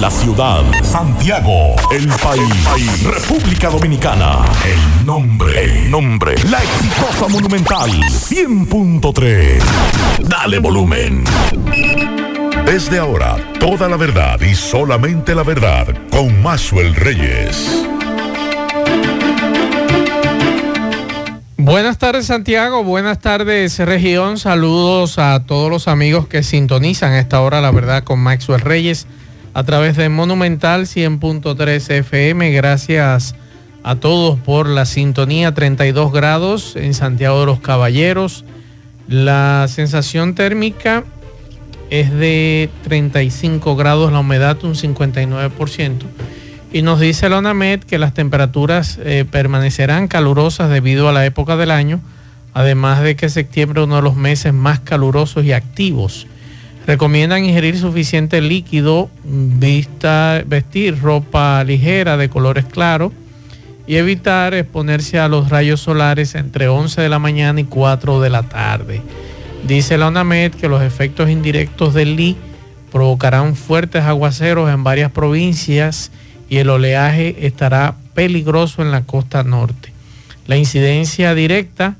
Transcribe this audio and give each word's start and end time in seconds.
La 0.00 0.10
ciudad. 0.10 0.62
Santiago, 0.82 1.74
el 1.90 2.06
país. 2.22 3.02
República 3.04 3.70
Dominicana, 3.70 4.44
el 4.66 5.06
nombre. 5.06 5.64
El 5.64 5.90
nombre. 5.90 6.34
La 6.50 6.62
exitosa 6.62 7.28
Monumental 7.28 7.90
100.3. 7.90 9.62
Dale 10.28 10.58
volumen. 10.58 11.24
Desde 12.66 12.98
ahora, 12.98 13.36
toda 13.58 13.88
la 13.88 13.96
verdad 13.96 14.38
y 14.42 14.54
solamente 14.54 15.34
la 15.34 15.42
verdad 15.42 15.86
con 16.10 16.42
Maxwell 16.42 16.94
Reyes. 16.94 17.86
Buenas 21.56 21.96
tardes 21.96 22.26
Santiago, 22.26 22.84
buenas 22.84 23.20
tardes 23.20 23.78
región, 23.78 24.36
saludos 24.36 25.18
a 25.18 25.46
todos 25.46 25.70
los 25.70 25.88
amigos 25.88 26.26
que 26.26 26.42
sintonizan 26.42 27.12
a 27.12 27.20
esta 27.20 27.40
hora, 27.40 27.62
la 27.62 27.70
verdad, 27.70 28.04
con 28.04 28.18
Maxwell 28.18 28.60
Reyes 28.60 29.06
a 29.54 29.62
través 29.62 29.96
de 29.96 30.08
Monumental 30.08 30.82
100.3 30.82 31.90
FM. 31.90 32.50
Gracias 32.50 33.36
a 33.84 33.94
todos 33.94 34.38
por 34.40 34.68
la 34.68 34.84
sintonía 34.84 35.54
32 35.54 36.12
grados 36.12 36.74
en 36.74 36.92
Santiago 36.92 37.40
de 37.40 37.46
los 37.46 37.60
Caballeros. 37.60 38.44
La 39.06 39.66
sensación 39.68 40.34
térmica 40.34 41.04
es 41.90 42.10
de 42.10 42.68
35 42.82 43.76
grados, 43.76 44.10
la 44.10 44.18
humedad 44.18 44.62
un 44.64 44.74
59%. 44.74 46.02
Y 46.72 46.82
nos 46.82 46.98
dice 46.98 47.28
la 47.28 47.38
ONAMED 47.38 47.84
que 47.84 47.98
las 47.98 48.12
temperaturas 48.12 48.98
eh, 49.04 49.24
permanecerán 49.30 50.08
calurosas 50.08 50.68
debido 50.70 51.08
a 51.08 51.12
la 51.12 51.24
época 51.24 51.56
del 51.56 51.70
año, 51.70 52.00
además 52.54 53.02
de 53.02 53.14
que 53.14 53.28
septiembre 53.28 53.80
es 53.80 53.86
uno 53.86 53.96
de 53.96 54.02
los 54.02 54.16
meses 54.16 54.52
más 54.52 54.80
calurosos 54.80 55.44
y 55.44 55.52
activos. 55.52 56.26
Recomiendan 56.86 57.44
ingerir 57.44 57.78
suficiente 57.78 58.40
líquido, 58.42 59.08
vista, 59.24 60.42
vestir 60.46 61.00
ropa 61.00 61.64
ligera 61.64 62.16
de 62.16 62.28
colores 62.28 62.66
claros 62.66 63.12
y 63.86 63.96
evitar 63.96 64.52
exponerse 64.54 65.18
a 65.18 65.28
los 65.28 65.48
rayos 65.48 65.80
solares 65.80 66.34
entre 66.34 66.68
11 66.68 67.00
de 67.00 67.08
la 67.08 67.18
mañana 67.18 67.60
y 67.60 67.64
4 67.64 68.20
de 68.20 68.30
la 68.30 68.42
tarde. 68.42 69.00
Dice 69.66 69.96
la 69.96 70.08
ONAMED 70.08 70.52
que 70.52 70.68
los 70.68 70.82
efectos 70.82 71.30
indirectos 71.30 71.94
del 71.94 72.16
LI 72.16 72.36
provocarán 72.92 73.56
fuertes 73.56 74.04
aguaceros 74.04 74.70
en 74.70 74.84
varias 74.84 75.10
provincias 75.10 76.10
y 76.50 76.58
el 76.58 76.68
oleaje 76.68 77.46
estará 77.46 77.96
peligroso 78.12 78.82
en 78.82 78.90
la 78.90 79.04
costa 79.04 79.42
norte. 79.42 79.92
La 80.46 80.56
incidencia 80.56 81.34
directa 81.34 81.96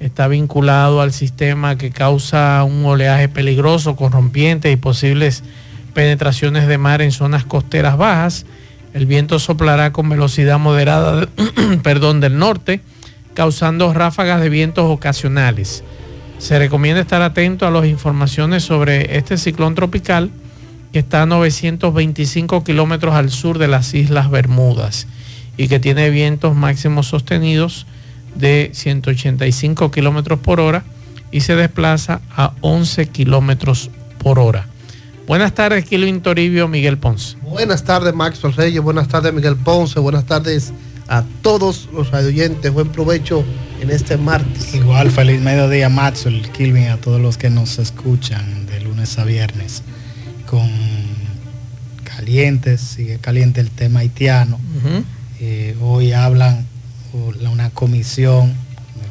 está 0.00 0.28
vinculado 0.28 1.00
al 1.00 1.12
sistema 1.12 1.76
que 1.76 1.90
causa 1.90 2.62
un 2.64 2.84
oleaje 2.84 3.28
peligroso, 3.28 3.96
corrompiente 3.96 4.70
y 4.70 4.76
posibles 4.76 5.42
penetraciones 5.94 6.68
de 6.68 6.78
mar 6.78 7.02
en 7.02 7.12
zonas 7.12 7.44
costeras 7.44 7.96
bajas. 7.96 8.46
El 8.94 9.06
viento 9.06 9.38
soplará 9.38 9.92
con 9.92 10.08
velocidad 10.08 10.58
moderada 10.58 11.28
perdón, 11.82 12.20
del 12.20 12.38
norte, 12.38 12.80
causando 13.34 13.92
ráfagas 13.92 14.40
de 14.40 14.48
vientos 14.48 14.84
ocasionales. 14.86 15.82
Se 16.38 16.58
recomienda 16.58 17.00
estar 17.00 17.22
atento 17.22 17.66
a 17.66 17.70
las 17.70 17.86
informaciones 17.86 18.62
sobre 18.62 19.16
este 19.16 19.36
ciclón 19.36 19.74
tropical 19.74 20.30
que 20.92 21.00
está 21.00 21.22
a 21.22 21.26
925 21.26 22.64
kilómetros 22.64 23.14
al 23.14 23.30
sur 23.30 23.58
de 23.58 23.68
las 23.68 23.92
Islas 23.92 24.30
Bermudas 24.30 25.06
y 25.56 25.68
que 25.68 25.80
tiene 25.80 26.10
vientos 26.10 26.54
máximos 26.54 27.08
sostenidos 27.08 27.86
de 28.38 28.70
185 28.72 29.90
kilómetros 29.90 30.38
por 30.40 30.60
hora 30.60 30.84
y 31.30 31.40
se 31.40 31.56
desplaza 31.56 32.20
a 32.30 32.52
11 32.60 33.06
kilómetros 33.08 33.90
por 34.18 34.38
hora. 34.38 34.66
Buenas 35.26 35.54
tardes, 35.54 35.84
Kilvin 35.84 36.22
Toribio, 36.22 36.68
Miguel 36.68 36.96
Ponce. 36.96 37.36
Buenas 37.42 37.84
tardes, 37.84 38.14
Max 38.14 38.40
Reyes. 38.56 38.80
Buenas 38.80 39.08
tardes, 39.08 39.34
Miguel 39.34 39.56
Ponce. 39.56 40.00
Buenas 40.00 40.24
oyentes 40.24 40.72
a 41.06 41.22
todos 41.42 41.88
los 41.92 42.12
oyentes. 42.12 42.72
Buen 42.72 42.88
provecho 42.88 43.44
en 43.80 43.90
este 43.90 44.16
martes. 44.16 44.74
Igual, 44.74 45.10
feliz 45.10 45.40
mediodía, 45.40 45.90
Maxwell, 45.90 46.50
Kilvin, 46.52 46.88
a 46.88 46.96
todos 46.96 47.20
los 47.20 47.36
que 47.36 47.50
nos 47.50 47.78
escuchan 47.78 48.66
de 48.66 48.80
lunes 48.80 49.18
a 49.18 49.24
viernes 49.24 49.82
con 50.48 50.70
calientes, 52.04 52.80
sigue 52.80 53.18
caliente 53.18 53.60
el 53.60 53.70
tema 53.70 54.00
haitiano. 54.00 54.58
Eh, 55.40 55.76
hoy 55.80 56.12
hablan 56.12 56.66
una 57.12 57.70
comisión, 57.70 58.54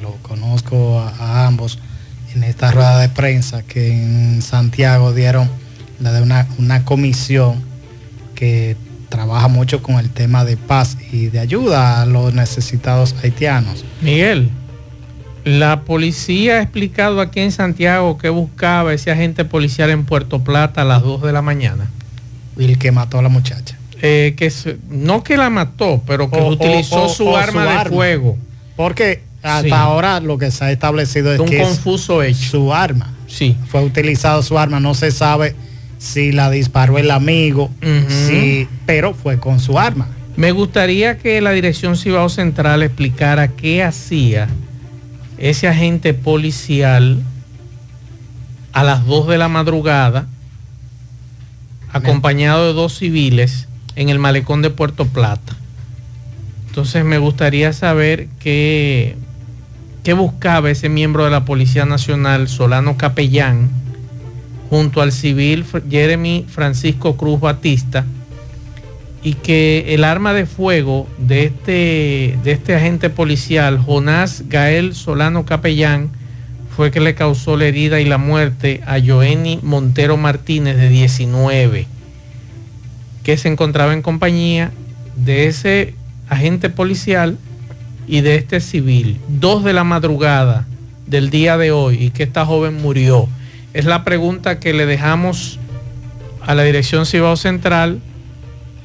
lo 0.01 0.11
conozco 0.21 0.99
a, 0.99 1.45
ambos, 1.45 1.79
en 2.35 2.43
esta 2.43 2.71
rueda 2.71 2.99
de 2.99 3.09
prensa 3.09 3.63
que 3.63 3.91
en 3.91 4.41
Santiago 4.41 5.13
dieron 5.13 5.49
la 5.99 6.11
de 6.11 6.21
una, 6.21 6.47
una 6.59 6.85
comisión 6.85 7.63
que 8.35 8.75
trabaja 9.09 9.47
mucho 9.47 9.81
con 9.81 9.95
el 9.95 10.09
tema 10.09 10.45
de 10.45 10.57
paz 10.57 10.97
y 11.11 11.27
de 11.27 11.39
ayuda 11.39 12.01
a 12.01 12.05
los 12.05 12.33
necesitados 12.33 13.15
haitianos. 13.23 13.83
Miguel, 14.01 14.51
la 15.43 15.81
policía 15.85 16.55
ha 16.55 16.61
explicado 16.61 17.21
aquí 17.21 17.39
en 17.39 17.51
Santiago 17.51 18.17
que 18.17 18.29
buscaba 18.29 18.93
ese 18.93 19.11
agente 19.11 19.45
policial 19.45 19.89
en 19.89 20.03
Puerto 20.03 20.43
Plata 20.43 20.81
a 20.81 20.85
las 20.85 21.01
2 21.01 21.21
de 21.21 21.31
la 21.31 21.41
mañana. 21.41 21.89
Y 22.57 22.65
el 22.65 22.77
que 22.77 22.91
mató 22.91 23.19
a 23.19 23.21
la 23.21 23.29
muchacha. 23.29 23.77
Eh, 24.01 24.35
que 24.37 24.51
no 24.89 25.23
que 25.23 25.37
la 25.37 25.49
mató, 25.49 26.01
pero 26.05 26.29
que 26.29 26.39
utilizó 26.39 27.09
su 27.09 27.35
arma 27.35 27.83
de 27.83 27.89
fuego. 27.89 28.37
Porque 28.75 29.23
hasta 29.41 29.81
ahora 29.81 30.19
lo 30.19 30.37
que 30.37 30.51
se 30.51 30.65
ha 30.65 30.71
establecido 30.71 31.33
es 31.33 31.39
un 31.39 31.47
que 31.47 31.59
confuso 31.59 32.21
hecho. 32.21 32.49
su 32.49 32.73
arma. 32.73 33.13
Sí. 33.27 33.57
Fue 33.67 33.83
utilizado 33.83 34.43
su 34.43 34.57
arma, 34.57 34.79
no 34.79 34.93
se 34.93 35.11
sabe 35.11 35.55
si 35.97 36.31
la 36.31 36.49
disparó 36.49 36.97
el 36.97 37.09
amigo, 37.11 37.71
pero 38.85 39.13
fue 39.13 39.39
con 39.39 39.59
su 39.59 39.79
arma. 39.79 40.07
Me 40.35 40.51
gustaría 40.51 41.17
que 41.17 41.41
la 41.41 41.51
Dirección 41.51 41.97
Cibao 41.97 42.29
Central 42.29 42.83
explicara 42.83 43.47
qué 43.47 43.83
hacía 43.83 44.47
ese 45.39 45.67
agente 45.67 46.13
policial 46.13 47.23
a 48.73 48.83
las 48.83 49.05
2 49.07 49.27
de 49.27 49.37
la 49.39 49.47
madrugada, 49.47 50.27
acompañado 51.91 52.67
de 52.67 52.73
dos 52.73 52.95
civiles 52.99 53.67
en 53.97 54.09
el 54.09 54.19
malecón 54.19 54.61
de 54.61 54.69
Puerto 54.69 55.05
Plata. 55.05 55.57
Entonces 56.67 57.03
me 57.03 57.17
gustaría 57.17 57.73
saber 57.73 58.27
qué, 58.39 59.15
qué 60.03 60.13
buscaba 60.13 60.69
ese 60.69 60.87
miembro 60.87 61.25
de 61.25 61.31
la 61.31 61.43
Policía 61.43 61.85
Nacional, 61.85 62.47
Solano 62.47 62.95
Capellán, 62.95 63.69
junto 64.69 65.01
al 65.01 65.11
civil 65.11 65.65
Jeremy 65.89 66.45
Francisco 66.47 67.17
Cruz 67.17 67.39
Batista, 67.39 68.05
y 69.23 69.33
que 69.33 69.95
el 69.95 70.03
arma 70.03 70.33
de 70.33 70.45
fuego 70.45 71.07
de 71.17 71.45
este, 71.45 72.37
de 72.43 72.51
este 72.51 72.75
agente 72.75 73.09
policial, 73.09 73.79
Jonás 73.79 74.43
Gael 74.47 74.93
Solano 74.93 75.43
Capellán, 75.43 76.11
fue 76.75 76.91
que 76.91 76.99
le 76.99 77.15
causó 77.15 77.57
la 77.57 77.65
herida 77.65 77.99
y 77.99 78.05
la 78.05 78.19
muerte 78.19 78.83
a 78.85 78.99
Joenny 79.03 79.59
Montero 79.63 80.15
Martínez 80.15 80.77
de 80.77 80.89
19, 80.89 81.87
que 83.27 83.35
se 83.35 83.49
encontraba 83.49 83.91
en 83.91 84.01
compañía 84.01 84.71
de 85.17 85.47
ese 85.47 85.95
agente 86.29 86.69
policial 86.69 87.37
y 88.07 88.21
de 88.21 88.37
este 88.37 88.61
civil, 88.61 89.19
dos 89.27 89.65
de 89.65 89.73
la 89.73 89.83
madrugada 89.83 90.65
del 91.07 91.29
día 91.29 91.57
de 91.57 91.71
hoy, 91.71 92.05
y 92.05 92.11
que 92.11 92.23
esta 92.23 92.45
joven 92.45 92.81
murió. 92.81 93.27
Es 93.73 93.83
la 93.83 94.05
pregunta 94.05 94.61
que 94.61 94.71
le 94.71 94.85
dejamos 94.85 95.59
a 96.39 96.55
la 96.55 96.63
Dirección 96.63 97.05
Cibao 97.05 97.35
Central 97.35 97.99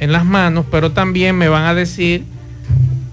en 0.00 0.10
las 0.10 0.24
manos, 0.24 0.66
pero 0.72 0.90
también 0.90 1.38
me 1.38 1.48
van 1.48 1.66
a 1.66 1.74
decir 1.74 2.24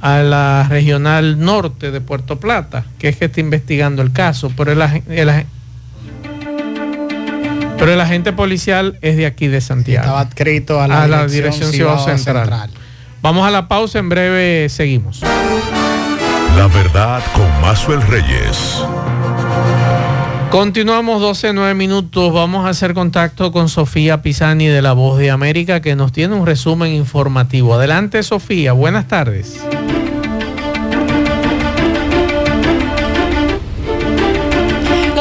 a 0.01 0.23
la 0.23 0.66
regional 0.67 1.40
norte 1.40 1.91
de 1.91 2.01
Puerto 2.01 2.40
Plata, 2.40 2.85
que 2.97 3.09
es 3.09 3.17
que 3.17 3.25
está 3.25 3.40
investigando 3.40 4.01
el 4.01 4.11
caso, 4.11 4.51
pero 4.57 4.72
el, 4.72 5.46
pero 7.79 7.93
el 7.93 8.02
agente 8.02 8.34
policial 8.34 8.99
es 9.02 9.16
de 9.17 9.26
aquí 9.26 9.47
de 9.47 9.61
Santiago. 9.61 10.03
Estaba 10.03 10.20
adscrito 10.22 10.81
a 10.81 10.87
la, 10.87 11.26
Dirección, 11.28 11.72
Ciudad 11.72 11.97
Central. 12.05 12.70
Vamos 13.22 13.47
a 13.47 13.52
la 13.52 13.67
pausa, 13.67 13.99
en 13.99 14.09
breve 14.09 14.67
seguimos. 14.70 15.22
La 15.22 16.67
verdad 16.67 17.23
con 17.34 17.61
Mazuel 17.61 18.02
Reyes. 18.02 18.84
Continuamos 20.52 21.22
12, 21.22 21.53
9 21.53 21.73
minutos. 21.76 22.34
Vamos 22.34 22.66
a 22.66 22.70
hacer 22.70 22.93
contacto 22.93 23.52
con 23.52 23.70
Sofía 23.70 24.22
Pisani 24.22 24.67
de 24.67 24.82
La 24.82 24.93
Voz 24.93 25.20
de 25.20 25.29
América 25.29 25.79
que 25.79 25.96
nos 25.96 26.11
tiene 26.11 26.35
un 26.35 26.46
resumen 26.46 26.91
informativo. 26.93 27.75
Adelante 27.75 28.23
Sofía, 28.23 28.73
buenas 28.73 29.08
tardes. 29.08 29.59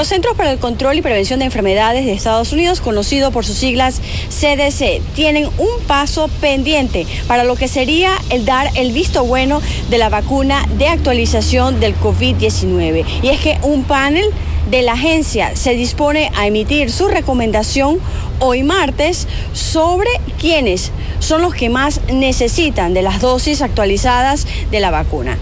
Centros 0.09 0.39
para 0.39 0.51
el 0.51 0.59
Control 0.59 0.97
y 0.97 1.03
Prevención 1.03 1.39
de 1.39 1.45
Enfermedades 1.45 2.07
de 2.07 2.13
Estados 2.13 2.51
Unidos, 2.53 2.81
conocido 2.81 3.31
por 3.31 3.45
sus 3.45 3.59
siglas 3.59 4.01
CDC, 4.31 5.03
tienen 5.15 5.51
un 5.59 5.83
paso 5.87 6.29
pendiente 6.41 7.07
para 7.27 7.45
lo 7.45 7.57
que 7.57 7.69
sería 7.69 8.13
el 8.31 8.47
dar 8.47 8.71
el 8.75 8.93
visto 8.93 9.25
bueno 9.25 9.61
de 9.91 9.99
la 9.99 10.09
vacuna 10.09 10.67
de 10.79 10.89
actualización 10.89 11.79
del 11.79 11.95
COVID-19. 11.95 13.05
Y 13.23 13.29
es 13.29 13.39
que 13.41 13.59
un 13.63 13.85
panel 13.85 14.25
de 14.71 14.81
la 14.81 14.95
agencia 14.95 15.55
se 15.57 15.75
dispone 15.75 16.33
a 16.35 16.47
emitir 16.47 16.91
su 16.91 17.09
recomendación 17.09 17.99
hoy 18.41 18.63
martes 18.63 19.29
sobre 19.53 20.09
quiénes 20.41 20.91
son 21.19 21.43
los 21.43 21.53
que 21.53 21.69
más 21.69 22.01
necesitan 22.11 22.95
de 22.95 23.03
las 23.03 23.21
dosis 23.21 23.61
actualizadas 23.61 24.47
de 24.71 24.81
la 24.81 24.91
vacuna. 24.91 25.37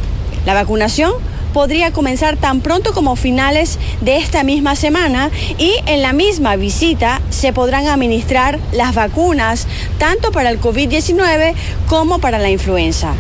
La 0.45 0.55
vacunación 0.55 1.13
podría 1.57 1.91
comenzar 1.91 2.37
tan 2.37 2.61
pronto 2.61 2.93
como 2.93 3.17
finales 3.17 3.79
de 4.03 4.19
esta 4.19 4.43
misma 4.43 4.77
semana 4.77 5.31
y 5.57 5.73
en 5.87 6.03
la 6.03 6.13
misma 6.13 6.55
visita 6.57 7.23
se 7.31 7.55
podrán 7.55 7.87
administrar 7.87 8.59
las 8.73 8.95
vacunas 8.95 9.67
tanto 9.97 10.33
para 10.33 10.51
el 10.51 10.61
COVID-19 10.61 11.55
como 11.89 12.19
para 12.19 12.39
la 12.39 12.51
influenza. 12.51 13.15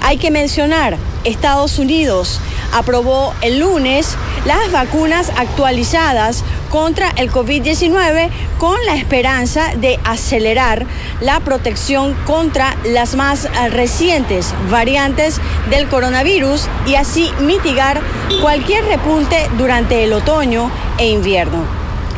Hay 0.00 0.16
que 0.16 0.30
mencionar, 0.30 0.96
Estados 1.24 1.78
Unidos 1.78 2.40
aprobó 2.72 3.34
el 3.42 3.58
lunes 3.58 4.16
las 4.46 4.72
vacunas 4.72 5.30
actualizadas 5.36 6.44
contra 6.72 7.10
el 7.10 7.30
COVID-19 7.30 8.30
con 8.56 8.74
la 8.86 8.96
esperanza 8.96 9.74
de 9.76 10.00
acelerar 10.04 10.86
la 11.20 11.38
protección 11.40 12.14
contra 12.24 12.74
las 12.86 13.14
más 13.14 13.46
recientes 13.70 14.54
variantes 14.70 15.38
del 15.68 15.86
coronavirus 15.88 16.66
y 16.86 16.94
así 16.94 17.30
mitigar 17.42 18.00
cualquier 18.40 18.86
repunte 18.86 19.36
durante 19.58 20.02
el 20.02 20.14
otoño 20.14 20.70
e 20.96 21.10
invierno. 21.10 21.62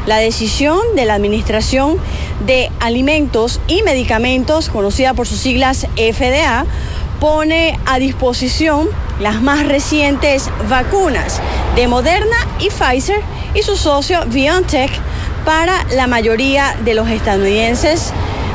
La 0.06 0.18
decisión 0.18 0.78
de 0.94 1.04
la 1.04 1.14
Administración 1.14 1.96
de 2.46 2.70
Alimentos 2.78 3.60
y 3.66 3.82
Medicamentos, 3.82 4.68
conocida 4.68 5.14
por 5.14 5.26
sus 5.26 5.40
siglas 5.40 5.88
FDA, 5.96 6.64
pone 7.18 7.76
a 7.86 7.98
disposición 7.98 8.88
las 9.18 9.42
más 9.42 9.66
recientes 9.66 10.48
vacunas 10.68 11.40
de 11.74 11.88
Moderna 11.88 12.36
y 12.60 12.68
Pfizer 12.68 13.20
y 13.54 13.62
su 13.62 13.76
socio 13.76 14.20
BioNTech 14.26 14.90
para 15.44 15.84
la 15.94 16.06
mayoría 16.06 16.76
de 16.84 16.94
los 16.94 17.08
estadounidenses, 17.08 18.12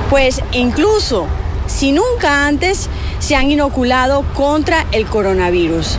pues 0.10 0.42
incluso 0.52 1.28
si 1.68 1.92
nunca 1.92 2.48
antes 2.48 2.90
se 3.20 3.36
han 3.36 3.52
inoculado 3.52 4.24
contra 4.34 4.86
el 4.92 5.06
coronavirus. 5.06 5.98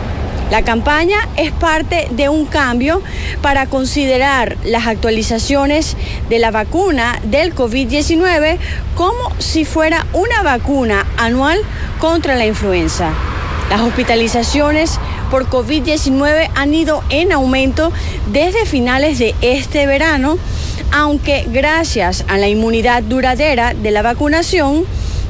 La 0.51 0.63
campaña 0.63 1.29
es 1.37 1.53
parte 1.53 2.09
de 2.11 2.27
un 2.27 2.45
cambio 2.45 3.01
para 3.41 3.67
considerar 3.67 4.57
las 4.65 4.85
actualizaciones 4.85 5.95
de 6.27 6.39
la 6.39 6.51
vacuna 6.51 7.21
del 7.23 7.55
COVID-19 7.55 8.57
como 8.95 9.31
si 9.39 9.63
fuera 9.63 10.05
una 10.11 10.43
vacuna 10.43 11.07
anual 11.15 11.57
contra 11.99 12.35
la 12.35 12.45
influenza. 12.45 13.13
Las 13.69 13.79
hospitalizaciones 13.79 14.99
por 15.31 15.49
COVID-19 15.49 16.49
han 16.53 16.73
ido 16.73 17.03
en 17.09 17.31
aumento 17.31 17.91
desde 18.31 18.65
finales 18.65 19.17
de 19.17 19.33
este 19.41 19.87
verano, 19.87 20.37
aunque 20.91 21.47
gracias 21.47 22.25
a 22.27 22.37
la 22.37 22.49
inmunidad 22.49 23.01
duradera 23.01 23.73
de 23.73 23.91
la 23.91 24.01
vacunación, 24.01 24.83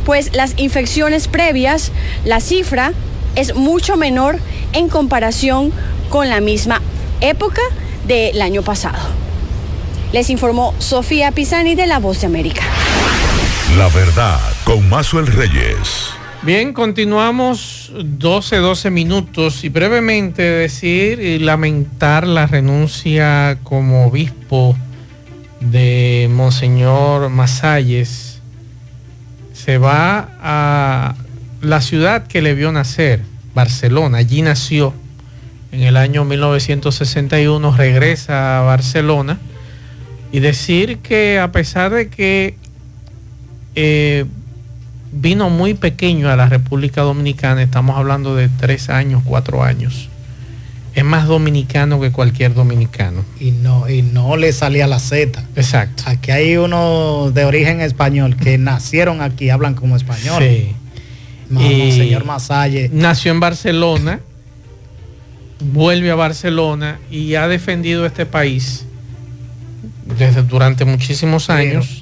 pues 0.03 0.35
las 0.35 0.55
infecciones 0.57 1.27
previas, 1.27 1.91
la 2.25 2.41
cifra 2.41 2.93
es 3.35 3.55
mucho 3.55 3.95
menor 3.95 4.39
en 4.73 4.89
comparación 4.89 5.71
con 6.09 6.29
la 6.29 6.41
misma 6.41 6.81
época 7.21 7.61
del 8.07 8.41
año 8.41 8.63
pasado. 8.63 8.99
Les 10.11 10.29
informó 10.29 10.73
Sofía 10.79 11.31
Pisani 11.31 11.75
de 11.75 11.85
La 11.85 11.99
Voz 11.99 12.21
de 12.21 12.27
América. 12.27 12.63
La 13.77 13.87
verdad 13.89 14.39
con 14.65 14.89
Mazuel 14.89 15.27
Reyes. 15.27 16.20
Bien, 16.43 16.73
continuamos 16.73 17.91
12, 17.93 18.55
12 18.55 18.89
minutos 18.89 19.63
y 19.63 19.69
brevemente 19.69 20.41
decir 20.41 21.19
y 21.19 21.37
lamentar 21.37 22.25
la 22.25 22.47
renuncia 22.47 23.59
como 23.61 24.07
obispo 24.07 24.75
de 25.59 26.27
Monseñor 26.31 27.29
Masalles. 27.29 28.41
Se 29.53 29.77
va 29.77 30.29
a 30.41 31.13
la 31.61 31.79
ciudad 31.79 32.25
que 32.25 32.41
le 32.41 32.55
vio 32.55 32.71
nacer, 32.71 33.21
Barcelona, 33.53 34.17
allí 34.17 34.41
nació 34.41 34.95
en 35.71 35.81
el 35.83 35.95
año 35.95 36.25
1961, 36.25 37.77
regresa 37.77 38.57
a 38.57 38.63
Barcelona 38.63 39.37
y 40.31 40.39
decir 40.39 40.97
que 41.03 41.37
a 41.37 41.51
pesar 41.51 41.91
de 41.91 42.09
que 42.09 42.55
eh, 43.75 44.25
vino 45.11 45.49
muy 45.49 45.73
pequeño 45.73 46.29
a 46.29 46.35
la 46.35 46.47
República 46.47 47.01
Dominicana, 47.01 47.61
estamos 47.61 47.97
hablando 47.97 48.35
de 48.35 48.49
tres 48.49 48.89
años, 48.89 49.21
cuatro 49.25 49.63
años, 49.63 50.09
es 50.93 51.03
más 51.03 51.27
dominicano 51.27 51.99
que 52.01 52.11
cualquier 52.11 52.53
dominicano. 52.53 53.23
Y 53.39 53.51
no, 53.51 53.89
y 53.89 54.01
no 54.01 54.35
le 54.35 54.51
salía 54.51 54.87
la 54.87 54.99
Z. 54.99 55.43
Exacto. 55.55 56.03
Aquí 56.05 56.31
hay 56.31 56.57
uno 56.57 57.31
de 57.33 57.45
origen 57.45 57.81
español 57.81 58.35
que 58.35 58.57
nacieron 58.57 59.21
aquí, 59.21 59.49
hablan 59.49 59.73
como 59.73 59.95
español. 59.95 60.43
Sí. 60.43 60.75
Y 61.59 61.91
señor 61.91 62.23
Masalle. 62.25 62.89
Nació 62.93 63.31
en 63.31 63.41
Barcelona, 63.41 64.19
vuelve 65.59 66.11
a 66.11 66.15
Barcelona 66.15 66.99
y 67.09 67.35
ha 67.35 67.47
defendido 67.47 68.05
este 68.05 68.25
país 68.25 68.85
desde 70.17 70.43
durante 70.43 70.85
muchísimos 70.85 71.49
años. 71.49 72.00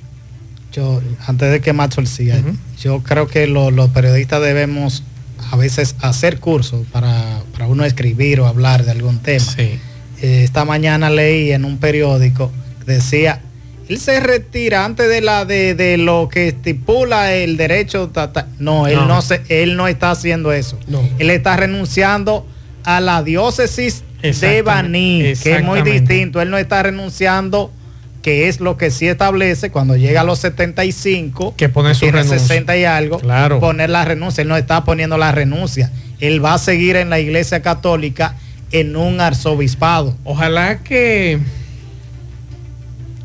Yo, 0.79 1.01
antes 1.27 1.51
de 1.51 1.59
que 1.59 1.73
Macho 1.73 2.05
siga, 2.05 2.37
yo 2.81 3.03
creo 3.03 3.27
que 3.27 3.47
los 3.47 3.89
periodistas 3.89 4.41
debemos 4.41 5.03
a 5.51 5.57
veces 5.57 5.95
hacer 5.99 6.39
cursos 6.39 6.87
para, 6.91 7.41
para, 7.51 7.67
uno 7.67 7.83
escribir 7.83 8.39
o 8.39 8.47
hablar 8.47 8.85
de 8.85 8.91
algún 8.91 9.19
tema. 9.19 9.43
Sí. 9.43 9.79
Eh, 10.21 10.43
esta 10.43 10.63
mañana 10.63 11.09
leí 11.09 11.51
en 11.51 11.65
un 11.65 11.77
periódico 11.79 12.49
decía 12.85 13.41
él 13.87 13.99
se 13.99 14.19
retira 14.19 14.85
antes 14.85 15.07
de 15.09 15.21
la 15.21 15.45
de, 15.45 15.95
lo 15.97 16.29
que 16.29 16.49
estipula 16.49 17.33
el 17.33 17.57
derecho 17.57 18.11
no 18.59 18.87
él 18.87 18.99
no. 19.07 19.21
se 19.21 19.41
él 19.47 19.77
no 19.77 19.87
está 19.87 20.11
haciendo 20.11 20.51
eso 20.51 20.77
no. 20.87 21.01
él 21.19 21.29
está 21.29 21.55
renunciando 21.55 22.45
a 22.83 22.99
la 22.99 23.23
diócesis 23.23 24.03
de 24.21 24.61
Baní 24.61 25.33
que 25.41 25.55
es 25.55 25.63
muy 25.63 25.81
distinto 25.83 26.41
él 26.41 26.49
no 26.49 26.57
está 26.57 26.83
renunciando 26.83 27.71
que 28.21 28.49
es 28.49 28.59
lo 28.59 28.77
que 28.77 28.91
sí 28.91 29.07
establece 29.07 29.71
cuando 29.71 29.95
llega 29.95 30.21
a 30.21 30.23
los 30.23 30.39
75 30.39 31.55
que 31.55 31.69
pone 31.69 31.93
su 31.93 32.01
tiene 32.01 32.23
60 32.23 32.77
y 32.77 32.83
algo 32.83 33.19
claro. 33.19 33.59
poner 33.59 33.89
la 33.89 34.03
renuncia 34.03 34.41
él 34.41 34.47
no 34.47 34.57
está 34.57 34.83
poniendo 34.83 35.17
la 35.17 35.31
renuncia 35.31 35.91
él 36.19 36.43
va 36.43 36.55
a 36.55 36.57
seguir 36.57 36.95
en 36.97 37.09
la 37.09 37.19
iglesia 37.19 37.61
católica 37.61 38.35
en 38.71 38.95
un 38.95 39.21
arzobispado 39.21 40.17
ojalá 40.25 40.79
que 40.79 41.39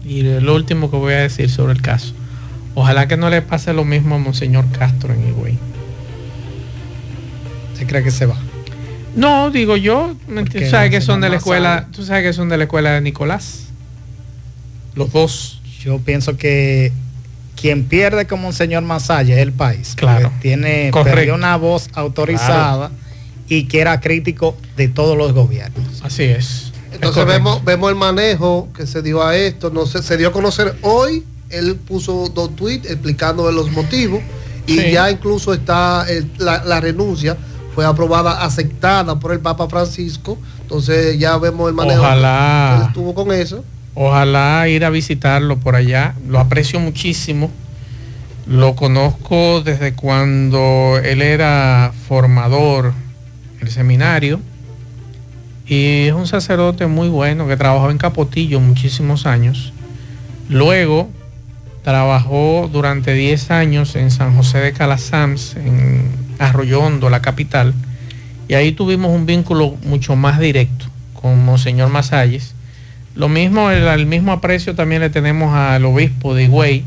y 0.05 0.23
lo 0.23 0.55
último 0.55 0.91
que 0.91 0.97
voy 0.97 1.15
a 1.15 1.21
decir 1.21 1.51
sobre 1.51 1.73
el 1.73 1.81
caso. 1.81 2.13
Ojalá 2.75 3.09
que 3.09 3.17
no 3.17 3.31
le 3.31 3.41
pase 3.43 3.73
lo 3.73 3.85
mismo 3.85 4.17
a 4.17 4.19
Monseñor 4.19 4.71
Castro 4.71 5.15
en 5.15 5.29
Higüey. 5.29 5.59
¿Se 7.75 7.87
cree 7.87 8.03
que 8.03 8.11
se 8.11 8.27
va? 8.27 8.37
No, 9.17 9.51
digo 9.51 9.77
yo, 9.77 10.15
tú 10.27 10.67
sabes 10.69 10.91
que 10.91 11.01
son 11.01 11.21
de 11.21 11.29
la 11.29 11.37
escuela, 11.37 11.89
tú 11.93 12.05
sabes 12.05 12.25
que 12.25 12.33
son 12.33 12.49
de 12.49 12.59
la 12.59 12.65
escuela 12.65 12.93
de 12.93 13.01
Nicolás. 13.01 13.64
Los 14.95 15.13
dos. 15.13 15.61
Yo 15.81 15.99
pienso 15.99 16.37
que 16.37 16.93
quien 17.61 17.85
pierde 17.85 18.27
como 18.27 18.45
Monseñor 18.45 18.83
Masaya 18.83 19.37
es 19.37 19.41
el 19.41 19.53
país. 19.53 19.95
Claro. 19.97 20.33
Tiene 20.41 20.91
perdió 20.93 21.35
una 21.35 21.57
voz 21.57 21.89
autorizada 21.95 22.89
claro. 22.89 22.95
y 23.49 23.65
que 23.65 23.81
era 23.81 24.01
crítico 24.01 24.57
de 24.77 24.89
todos 24.89 25.17
los 25.17 25.33
gobiernos. 25.33 26.03
Así 26.03 26.25
es. 26.25 26.73
Entonces 26.93 27.27
vemos, 27.27 27.65
vemos 27.65 27.91
el 27.91 27.97
manejo 27.97 28.69
que 28.77 28.87
se 28.87 29.03
dio 29.03 29.23
a 29.23 29.37
esto, 29.37 29.71
no 29.71 29.87
se, 29.87 30.03
se 30.03 30.17
dio 30.17 30.29
a 30.29 30.33
conocer 30.33 30.77
hoy, 30.83 31.25
él 31.51 31.77
puso 31.77 32.29
dos 32.29 32.55
tweets 32.55 32.89
explicando 32.89 33.51
los 33.51 33.71
motivos 33.73 34.21
y 34.67 34.79
sí. 34.79 34.93
ya 34.93 35.11
incluso 35.11 35.53
está 35.53 36.07
el, 36.09 36.31
la, 36.39 36.65
la, 36.65 36.81
renuncia, 36.81 37.37
fue 37.75 37.85
aprobada, 37.85 38.45
aceptada 38.45 39.19
por 39.19 39.33
el 39.33 39.41
Papa 39.41 39.69
Francisco, 39.69 40.39
entonces 40.61 41.19
ya 41.19 41.37
vemos 41.37 41.69
el 41.69 41.75
manejo 41.75 42.01
Ojalá, 42.01 42.75
que 42.77 42.83
él 42.83 42.89
estuvo 42.89 43.15
con 43.15 43.33
eso. 43.33 43.65
Ojalá 43.95 44.69
ir 44.69 44.85
a 44.85 44.91
visitarlo 44.91 45.59
por 45.59 45.77
allá, 45.77 46.15
lo 46.29 46.41
aprecio 46.41 46.81
muchísimo, 46.81 47.51
lo 48.47 48.75
conozco 48.75 49.63
desde 49.63 49.95
cuando 49.95 51.01
él 51.03 51.23
era 51.23 51.93
formador, 52.09 52.93
el 53.61 53.71
seminario, 53.71 54.41
y 55.67 56.07
es 56.09 56.13
un 56.13 56.27
sacerdote 56.27 56.87
muy 56.89 57.09
bueno 57.09 57.47
que 57.47 57.57
trabajó 57.57 57.91
en 57.91 57.99
Capotillo 57.99 58.61
muchísimos 58.61 59.27
años. 59.27 59.73
Luego 60.49 61.09
trabajó 61.83 62.69
durante 62.73 63.15
10 63.15 63.51
años 63.51 63.95
en 63.95 64.11
San 64.11 64.35
José 64.37 64.59
de 64.59 64.73
Calasanz, 64.73 65.57
en 65.57 66.11
Arroyo 66.39 66.83
Hondo, 66.83 67.11
la 67.11 67.23
capital, 67.23 67.73
y 68.49 68.55
ahí 68.55 68.73
tuvimos 68.73 69.11
un 69.13 69.25
vínculo 69.25 69.77
mucho 69.85 70.17
más 70.17 70.41
directo 70.41 70.87
con 71.15 71.45
Monseñor 71.45 71.89
Masalles. 71.91 72.55
Lo 73.15 73.29
mismo, 73.29 73.71
el, 73.71 74.07
mismo 74.07 74.33
aprecio 74.33 74.75
también 74.75 75.01
le 75.01 75.11
tenemos 75.11 75.55
al 75.55 75.85
obispo 75.85 76.35
de 76.35 76.45
Higüey, 76.45 76.85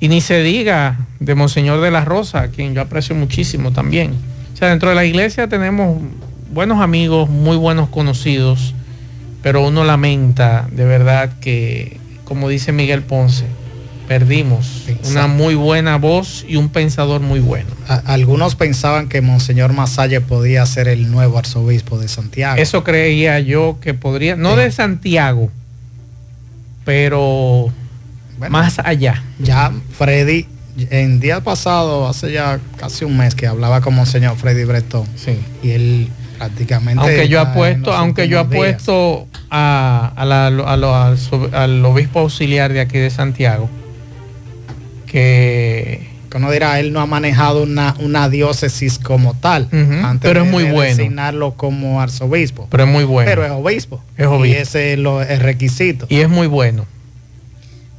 y 0.00 0.08
ni 0.08 0.20
se 0.20 0.42
diga 0.42 0.98
de 1.20 1.34
Monseñor 1.34 1.80
de 1.80 1.90
la 1.90 2.04
Rosa, 2.04 2.48
quien 2.48 2.74
yo 2.74 2.82
aprecio 2.82 3.14
muchísimo 3.14 3.72
también. 3.72 4.12
O 4.54 4.56
sea, 4.56 4.68
dentro 4.68 4.88
de 4.88 4.94
la 4.94 5.04
iglesia 5.04 5.48
tenemos 5.48 6.00
buenos 6.52 6.80
amigos, 6.80 7.28
muy 7.28 7.56
buenos 7.56 7.88
conocidos 7.88 8.74
pero 9.42 9.66
uno 9.66 9.84
lamenta 9.84 10.68
de 10.70 10.84
verdad 10.84 11.30
que, 11.40 11.98
como 12.24 12.48
dice 12.48 12.72
Miguel 12.72 13.02
Ponce, 13.02 13.46
perdimos 14.08 14.86
una 15.10 15.26
muy 15.26 15.54
buena 15.54 15.96
voz 15.96 16.44
y 16.48 16.56
un 16.56 16.70
pensador 16.70 17.20
muy 17.20 17.40
bueno. 17.40 17.68
algunos 18.06 18.54
pensaban 18.54 19.08
que 19.08 19.20
Monseñor 19.20 19.74
Masalle 19.74 20.22
podía 20.22 20.64
ser 20.64 20.88
el 20.88 21.10
nuevo 21.10 21.38
arzobispo 21.38 21.98
de 21.98 22.08
Santiago. 22.08 22.60
Eso 22.60 22.82
creía 22.82 23.38
yo 23.38 23.78
que 23.82 23.92
podría, 23.92 24.34
no 24.34 24.56
de 24.56 24.72
Santiago, 24.72 25.50
pero 26.86 27.70
más 28.48 28.78
allá. 28.78 29.22
Ya 29.38 29.72
Freddy, 29.92 30.46
en 30.90 31.20
día 31.20 31.42
pasado, 31.42 32.08
hace 32.08 32.32
ya 32.32 32.60
casi 32.78 33.04
un 33.04 33.18
mes 33.18 33.34
que 33.34 33.46
hablaba 33.46 33.82
con 33.82 33.94
Monseñor 33.94 34.36
Freddy 34.36 34.64
Bretón. 34.64 35.06
Sí. 35.16 35.38
Y 35.62 35.70
él 35.70 36.08
prácticamente... 36.38 37.02
Aunque 37.02 37.28
yo 37.28 37.40
apuesto, 37.42 37.92
aunque 37.92 38.28
yo 38.28 38.40
apuesto 38.40 39.26
a, 39.50 40.12
al 40.16 41.84
obispo 41.84 42.20
auxiliar 42.20 42.72
de 42.72 42.80
aquí 42.80 42.96
de 42.96 43.10
Santiago, 43.10 43.68
que 45.08 46.18
uno 46.36 46.50
dirá, 46.50 46.78
él 46.78 46.92
no 46.92 47.00
ha 47.00 47.06
manejado 47.06 47.62
una, 47.62 47.94
una 48.00 48.28
diócesis 48.28 48.98
como 48.98 49.34
tal, 49.34 49.68
pero 50.20 50.44
es 50.44 50.50
muy 50.50 50.64
bueno. 50.64 50.96
designarlo 50.96 51.54
como 51.54 52.00
arzobispo. 52.00 52.68
Pero 52.70 52.84
es 52.84 52.90
muy 52.90 53.04
bueno. 53.04 53.28
Pero 53.28 53.44
es 53.44 53.50
obispo. 53.50 54.02
Es 54.16 54.26
obispo. 54.26 54.46
Y 54.46 54.52
ese 54.52 54.92
es 54.92 54.98
lo, 54.98 55.22
el 55.22 55.40
requisito. 55.40 56.06
Y 56.08 56.16
es 56.16 56.28
muy 56.28 56.46
bueno. 56.46 56.86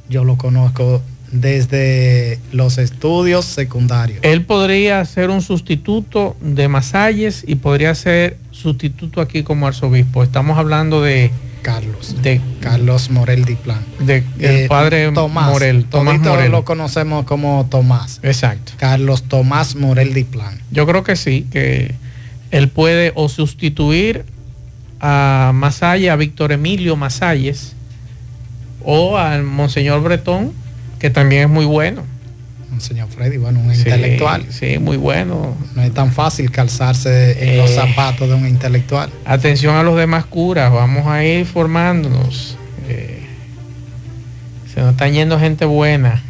Yo 0.08 0.24
lo 0.24 0.36
conozco 0.36 1.02
desde 1.30 2.40
los 2.52 2.78
estudios 2.78 3.44
secundarios. 3.44 4.18
Él 4.22 4.44
podría 4.44 5.04
ser 5.04 5.30
un 5.30 5.42
sustituto 5.42 6.36
de 6.40 6.66
Masalles 6.68 7.44
y 7.46 7.56
podría 7.56 7.94
ser 7.94 8.36
sustituto 8.50 9.20
aquí 9.20 9.42
como 9.42 9.66
arzobispo. 9.66 10.24
Estamos 10.24 10.58
hablando 10.58 11.02
de 11.02 11.30
Carlos. 11.62 12.16
De 12.22 12.40
Carlos 12.60 13.10
Morel 13.10 13.44
Diplan. 13.44 13.84
De 14.00 14.18
el 14.18 14.24
eh, 14.38 14.66
padre 14.68 15.10
Tomás, 15.12 15.50
Morel. 15.50 15.84
Tomás 15.84 16.20
Morel. 16.20 16.50
lo 16.50 16.64
conocemos 16.64 17.24
como 17.24 17.66
Tomás. 17.70 18.20
Exacto. 18.22 18.72
Carlos 18.76 19.24
Tomás 19.24 19.74
Morel 19.76 20.14
Diplan. 20.14 20.60
Yo 20.70 20.86
creo 20.86 21.04
que 21.04 21.16
sí, 21.16 21.46
que 21.50 21.94
él 22.50 22.68
puede 22.68 23.12
o 23.14 23.28
sustituir 23.28 24.24
a 25.00 25.52
Masaya, 25.54 26.12
a 26.12 26.16
Víctor 26.16 26.52
Emilio 26.52 26.96
Masalles, 26.96 27.74
o 28.82 29.16
al 29.16 29.42
Monseñor 29.42 30.02
Bretón, 30.02 30.52
que 30.98 31.10
también 31.10 31.42
es 31.42 31.48
muy 31.48 31.64
bueno 31.64 32.04
señor 32.80 33.08
Freddy, 33.08 33.36
bueno, 33.36 33.60
un 33.60 33.72
intelectual. 33.72 34.44
Sí, 34.50 34.78
muy 34.78 34.96
bueno. 34.96 35.56
No 35.74 35.82
es 35.82 35.92
tan 35.92 36.12
fácil 36.12 36.50
calzarse 36.50 37.50
en 37.50 37.58
los 37.58 37.70
eh, 37.70 37.74
zapatos 37.74 38.28
de 38.28 38.34
un 38.34 38.46
intelectual. 38.46 39.10
Atención 39.24 39.76
a 39.76 39.82
los 39.82 39.96
demás 39.96 40.24
curas, 40.24 40.72
vamos 40.72 41.06
a 41.06 41.24
ir 41.24 41.46
formándonos. 41.46 42.56
Eh, 42.88 43.22
se 44.72 44.80
nos 44.80 44.92
están 44.92 45.12
yendo 45.12 45.38
gente 45.38 45.64
buena. 45.64 46.22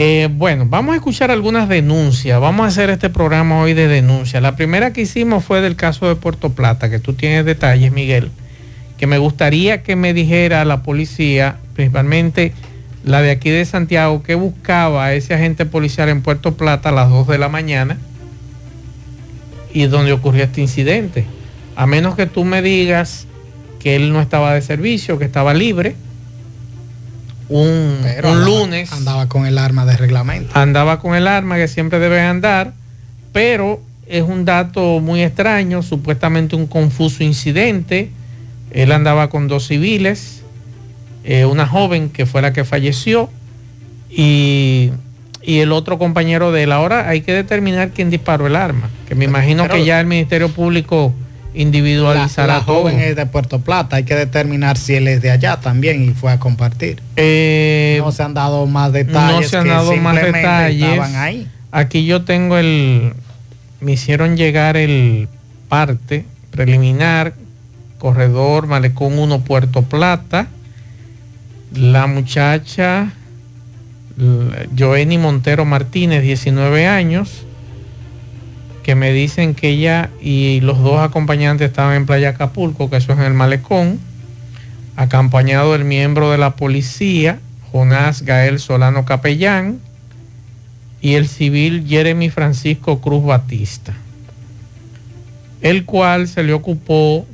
Eh, 0.00 0.28
bueno, 0.30 0.64
vamos 0.64 0.92
a 0.92 0.96
escuchar 0.96 1.32
algunas 1.32 1.68
denuncias. 1.68 2.40
Vamos 2.40 2.64
a 2.64 2.68
hacer 2.68 2.88
este 2.88 3.10
programa 3.10 3.60
hoy 3.60 3.74
de 3.74 3.88
denuncia. 3.88 4.40
La 4.40 4.54
primera 4.54 4.92
que 4.92 5.00
hicimos 5.00 5.44
fue 5.44 5.60
del 5.60 5.74
caso 5.74 6.06
de 6.06 6.14
Puerto 6.14 6.50
Plata, 6.50 6.88
que 6.88 7.00
tú 7.00 7.14
tienes 7.14 7.44
detalles, 7.44 7.90
Miguel, 7.90 8.30
que 8.96 9.08
me 9.08 9.18
gustaría 9.18 9.82
que 9.82 9.96
me 9.96 10.14
dijera 10.14 10.64
la 10.64 10.84
policía, 10.84 11.56
principalmente 11.74 12.52
la 13.04 13.22
de 13.22 13.30
aquí 13.30 13.50
de 13.50 13.64
Santiago, 13.64 14.22
que 14.22 14.34
buscaba 14.34 15.06
a 15.06 15.14
ese 15.14 15.34
agente 15.34 15.66
policial 15.66 16.08
en 16.08 16.22
Puerto 16.22 16.56
Plata 16.56 16.90
a 16.90 16.92
las 16.92 17.10
2 17.10 17.26
de 17.28 17.38
la 17.38 17.48
mañana 17.48 17.98
y 19.72 19.86
donde 19.86 20.12
ocurrió 20.12 20.44
este 20.44 20.60
incidente. 20.60 21.26
A 21.76 21.86
menos 21.86 22.16
que 22.16 22.26
tú 22.26 22.44
me 22.44 22.62
digas 22.62 23.26
que 23.78 23.96
él 23.96 24.12
no 24.12 24.20
estaba 24.20 24.54
de 24.54 24.62
servicio, 24.62 25.18
que 25.18 25.24
estaba 25.24 25.54
libre. 25.54 25.94
Un, 27.48 27.96
lunes. 28.44 28.92
Andaba 28.92 29.28
con 29.28 29.46
el 29.46 29.56
arma 29.56 29.86
de 29.86 29.96
reglamento. 29.96 30.58
Andaba 30.58 31.00
con 31.00 31.14
el 31.14 31.26
arma 31.26 31.56
que 31.56 31.68
siempre 31.68 31.98
debe 31.98 32.20
andar, 32.20 32.72
pero 33.32 33.80
es 34.06 34.22
un 34.22 34.44
dato 34.44 35.00
muy 35.00 35.22
extraño, 35.22 35.82
supuestamente 35.82 36.56
un 36.56 36.66
confuso 36.66 37.22
incidente. 37.22 38.10
Él 38.70 38.92
andaba 38.92 39.30
con 39.30 39.48
dos 39.48 39.66
civiles 39.66 40.37
eh, 41.30 41.44
una 41.44 41.66
joven 41.66 42.08
que 42.08 42.24
fue 42.24 42.40
la 42.40 42.54
que 42.54 42.64
falleció 42.64 43.28
y, 44.08 44.92
el 45.42 45.72
otro 45.72 45.98
compañero 45.98 46.52
de 46.52 46.62
él. 46.62 46.72
Ahora 46.72 47.06
hay 47.08 47.20
que 47.20 47.34
determinar 47.34 47.90
quién 47.90 48.08
disparó 48.08 48.46
el 48.46 48.56
arma, 48.56 48.88
que 49.06 49.14
me 49.14 49.26
imagino 49.26 49.68
que 49.68 49.84
ya 49.84 50.00
el 50.00 50.06
Ministerio 50.06 50.48
Público 50.48 51.12
individualizará 51.52 52.46
la, 52.46 52.58
la 52.58 52.64
joven 52.64 52.98
es 52.98 53.14
de 53.14 53.26
Puerto 53.26 53.60
Plata, 53.60 53.96
hay 53.96 54.04
que 54.04 54.14
determinar 54.14 54.78
si 54.78 54.94
él 54.94 55.06
es 55.06 55.20
de 55.20 55.30
allá 55.30 55.58
también 55.58 56.02
y 56.02 56.14
fue 56.14 56.32
a 56.32 56.38
compartir. 56.38 57.02
Eh, 57.16 58.00
no 58.02 58.10
se 58.10 58.22
han 58.22 58.32
dado 58.32 58.66
más 58.66 58.92
detalles. 58.92 59.36
No 59.36 59.42
se 59.42 59.56
han 59.58 59.68
dado 59.68 59.94
más 59.96 60.14
detalles. 60.16 61.00
Ahí. 61.14 61.46
Aquí 61.72 62.06
yo 62.06 62.22
tengo 62.22 62.56
el, 62.56 63.12
me 63.80 63.92
hicieron 63.92 64.36
llegar 64.38 64.78
el 64.78 65.28
parte 65.68 66.24
preliminar, 66.50 67.34
corredor 67.98 68.66
Malecón 68.66 69.18
1 69.18 69.40
Puerto 69.40 69.82
Plata 69.82 70.48
la 71.72 72.06
muchacha 72.06 73.12
Joenny 74.76 75.18
Montero 75.18 75.64
Martínez, 75.64 76.22
19 76.22 76.86
años, 76.86 77.44
que 78.82 78.94
me 78.94 79.12
dicen 79.12 79.54
que 79.54 79.68
ella 79.68 80.10
y 80.20 80.60
los 80.60 80.78
dos 80.78 81.00
acompañantes 81.00 81.68
estaban 81.68 81.94
en 81.94 82.06
Playa 82.06 82.30
Acapulco, 82.30 82.90
que 82.90 82.96
eso 82.96 83.12
es 83.12 83.18
en 83.18 83.24
el 83.26 83.34
malecón, 83.34 84.00
acompañado 84.96 85.72
del 85.72 85.84
miembro 85.84 86.30
de 86.30 86.38
la 86.38 86.56
policía, 86.56 87.38
Jonás 87.70 88.22
Gael 88.22 88.58
Solano 88.58 89.04
Capellán, 89.04 89.78
y 91.00 91.14
el 91.14 91.28
civil 91.28 91.84
Jeremy 91.86 92.30
Francisco 92.30 93.00
Cruz 93.00 93.24
Batista, 93.24 93.94
el 95.60 95.84
cual 95.84 96.26
se 96.26 96.42
le 96.42 96.52
ocupó 96.52 97.24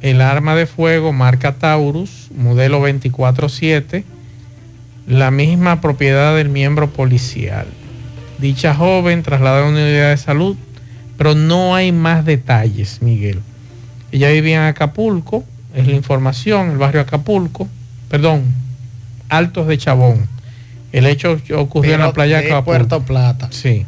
el 0.00 0.20
arma 0.20 0.54
de 0.54 0.66
fuego 0.66 1.12
marca 1.12 1.54
Taurus, 1.54 2.28
modelo 2.34 2.86
24-7, 2.86 4.04
la 5.06 5.30
misma 5.30 5.80
propiedad 5.80 6.36
del 6.36 6.48
miembro 6.48 6.90
policial. 6.90 7.66
Dicha 8.38 8.74
joven 8.74 9.22
trasladada 9.22 9.66
a 9.66 9.68
una 9.68 9.80
unidad 9.80 10.10
de 10.10 10.16
salud, 10.16 10.56
pero 11.16 11.34
no 11.34 11.74
hay 11.74 11.90
más 11.90 12.24
detalles, 12.24 13.02
Miguel. 13.02 13.40
Ella 14.12 14.30
vivía 14.30 14.56
en 14.56 14.62
Acapulco, 14.62 15.44
es 15.74 15.86
la 15.86 15.94
información, 15.94 16.70
el 16.70 16.78
barrio 16.78 17.00
Acapulco, 17.00 17.68
perdón, 18.08 18.44
Altos 19.28 19.66
de 19.66 19.78
Chabón. 19.78 20.28
El 20.92 21.06
hecho 21.06 21.38
ocurrió 21.56 21.94
en 21.94 22.00
la 22.00 22.12
playa 22.12 22.38
de 22.38 22.46
Acapulco. 22.46 22.64
Puerto 22.64 23.02
Plata. 23.02 23.48
Sí. 23.50 23.84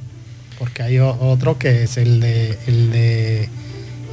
Porque 0.58 0.82
hay 0.82 0.98
otro 0.98 1.56
que 1.56 1.84
es 1.84 1.96
el 1.96 2.20
de, 2.20 2.58
el 2.66 2.92
de 2.92 3.48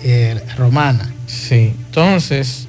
eh, 0.04 0.42
Romana. 0.58 1.12
Sí, 1.27 1.74
entonces 1.88 2.68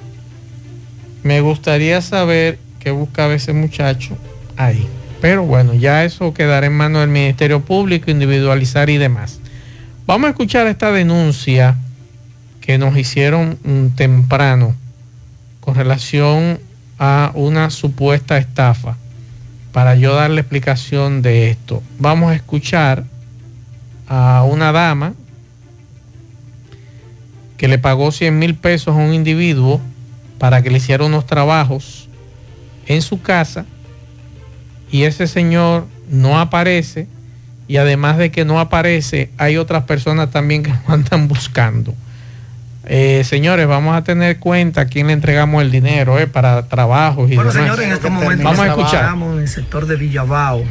me 1.22 1.40
gustaría 1.40 2.00
saber 2.00 2.58
qué 2.78 2.90
buscaba 2.90 3.34
ese 3.34 3.52
muchacho 3.52 4.16
ahí. 4.56 4.86
Pero 5.20 5.44
bueno, 5.44 5.74
ya 5.74 6.04
eso 6.04 6.32
quedará 6.32 6.66
en 6.66 6.76
manos 6.76 7.00
del 7.00 7.10
Ministerio 7.10 7.60
Público, 7.60 8.10
individualizar 8.10 8.88
y 8.88 8.98
demás. 8.98 9.40
Vamos 10.06 10.28
a 10.28 10.30
escuchar 10.30 10.66
esta 10.66 10.92
denuncia 10.92 11.76
que 12.60 12.78
nos 12.78 12.96
hicieron 12.96 13.58
temprano 13.96 14.74
con 15.60 15.74
relación 15.74 16.60
a 16.98 17.32
una 17.34 17.70
supuesta 17.70 18.38
estafa. 18.38 18.96
Para 19.72 19.96
yo 19.96 20.14
darle 20.14 20.40
explicación 20.40 21.20
de 21.20 21.50
esto, 21.50 21.82
vamos 21.98 22.30
a 22.30 22.34
escuchar 22.34 23.04
a 24.06 24.44
una 24.44 24.72
dama 24.72 25.14
que 27.58 27.68
le 27.68 27.78
pagó 27.78 28.10
100 28.10 28.38
mil 28.38 28.54
pesos 28.54 28.96
a 28.96 28.98
un 28.98 29.12
individuo 29.12 29.80
para 30.38 30.62
que 30.62 30.70
le 30.70 30.78
hiciera 30.78 31.04
unos 31.04 31.26
trabajos 31.26 32.08
en 32.86 33.02
su 33.02 33.20
casa 33.20 33.66
y 34.90 35.02
ese 35.02 35.26
señor 35.26 35.86
no 36.08 36.40
aparece 36.40 37.06
y 37.66 37.76
además 37.76 38.16
de 38.16 38.30
que 38.30 38.46
no 38.46 38.58
aparece 38.60 39.30
hay 39.36 39.58
otras 39.58 39.84
personas 39.84 40.30
también 40.30 40.62
que 40.62 40.70
lo 40.70 40.94
andan 40.94 41.28
buscando. 41.28 41.94
Eh, 42.90 43.22
señores, 43.24 43.66
vamos 43.66 43.94
a 43.94 44.02
tener 44.02 44.38
cuenta 44.38 44.82
a 44.82 44.84
quién 44.86 45.08
le 45.08 45.12
entregamos 45.12 45.60
el 45.60 45.70
dinero 45.70 46.18
eh, 46.18 46.26
para 46.26 46.68
trabajos 46.68 47.30
y 47.30 47.34
bueno, 47.34 47.50
señores, 47.50 47.86
en 47.86 47.92
estos 47.92 48.10
momentos 48.10 48.44
vamos 48.44 48.60
a 48.60 48.66
escuchar. 48.68 49.14
en 49.14 49.40
el 49.40 49.48
sector 49.48 49.86
de 49.86 49.96
Villabao, 49.96 50.64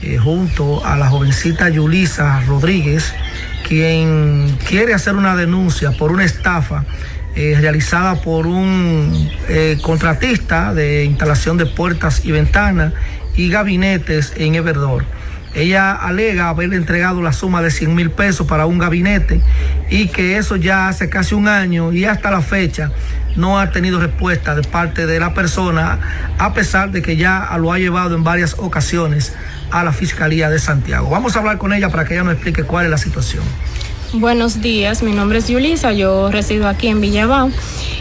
eh, 0.00 0.18
junto 0.18 0.86
a 0.86 0.96
la 0.96 1.08
jovencita 1.08 1.68
Yulisa 1.70 2.42
Rodríguez, 2.46 3.12
quien 3.66 4.56
quiere 4.68 4.94
hacer 4.94 5.16
una 5.16 5.34
denuncia 5.34 5.90
por 5.92 6.12
una 6.12 6.24
estafa 6.24 6.84
eh, 7.34 7.56
realizada 7.60 8.14
por 8.16 8.46
un 8.46 9.28
eh, 9.48 9.78
contratista 9.82 10.72
de 10.72 11.04
instalación 11.04 11.56
de 11.56 11.66
puertas 11.66 12.24
y 12.24 12.30
ventanas 12.30 12.92
y 13.34 13.48
gabinetes 13.48 14.34
en 14.36 14.54
Everdor. 14.54 15.04
Ella 15.54 15.92
alega 15.92 16.48
haberle 16.48 16.76
entregado 16.76 17.22
la 17.22 17.32
suma 17.32 17.62
de 17.62 17.70
100 17.70 17.94
mil 17.94 18.10
pesos 18.10 18.46
para 18.46 18.66
un 18.66 18.78
gabinete 18.78 19.40
y 19.88 20.08
que 20.08 20.36
eso 20.36 20.56
ya 20.56 20.88
hace 20.88 21.08
casi 21.08 21.34
un 21.34 21.48
año 21.48 21.92
y 21.92 22.04
hasta 22.04 22.30
la 22.30 22.40
fecha 22.40 22.92
no 23.36 23.58
ha 23.58 23.70
tenido 23.70 24.00
respuesta 24.00 24.54
de 24.54 24.62
parte 24.62 25.06
de 25.06 25.18
la 25.18 25.34
persona, 25.34 25.98
a 26.38 26.54
pesar 26.54 26.90
de 26.90 27.02
que 27.02 27.16
ya 27.16 27.56
lo 27.58 27.72
ha 27.72 27.78
llevado 27.78 28.14
en 28.14 28.24
varias 28.24 28.54
ocasiones 28.58 29.34
a 29.74 29.82
la 29.82 29.92
Fiscalía 29.92 30.48
de 30.48 30.60
Santiago. 30.60 31.10
Vamos 31.10 31.34
a 31.34 31.40
hablar 31.40 31.58
con 31.58 31.72
ella 31.72 31.88
para 31.88 32.04
que 32.04 32.14
ella 32.14 32.22
nos 32.22 32.34
explique 32.34 32.62
cuál 32.62 32.84
es 32.84 32.90
la 32.92 32.98
situación. 32.98 33.42
Buenos 34.12 34.62
días, 34.62 35.02
mi 35.02 35.10
nombre 35.10 35.38
es 35.38 35.48
Yulisa, 35.48 35.92
yo 35.92 36.30
resido 36.30 36.68
aquí 36.68 36.86
en 36.86 37.00
Villabao. 37.00 37.50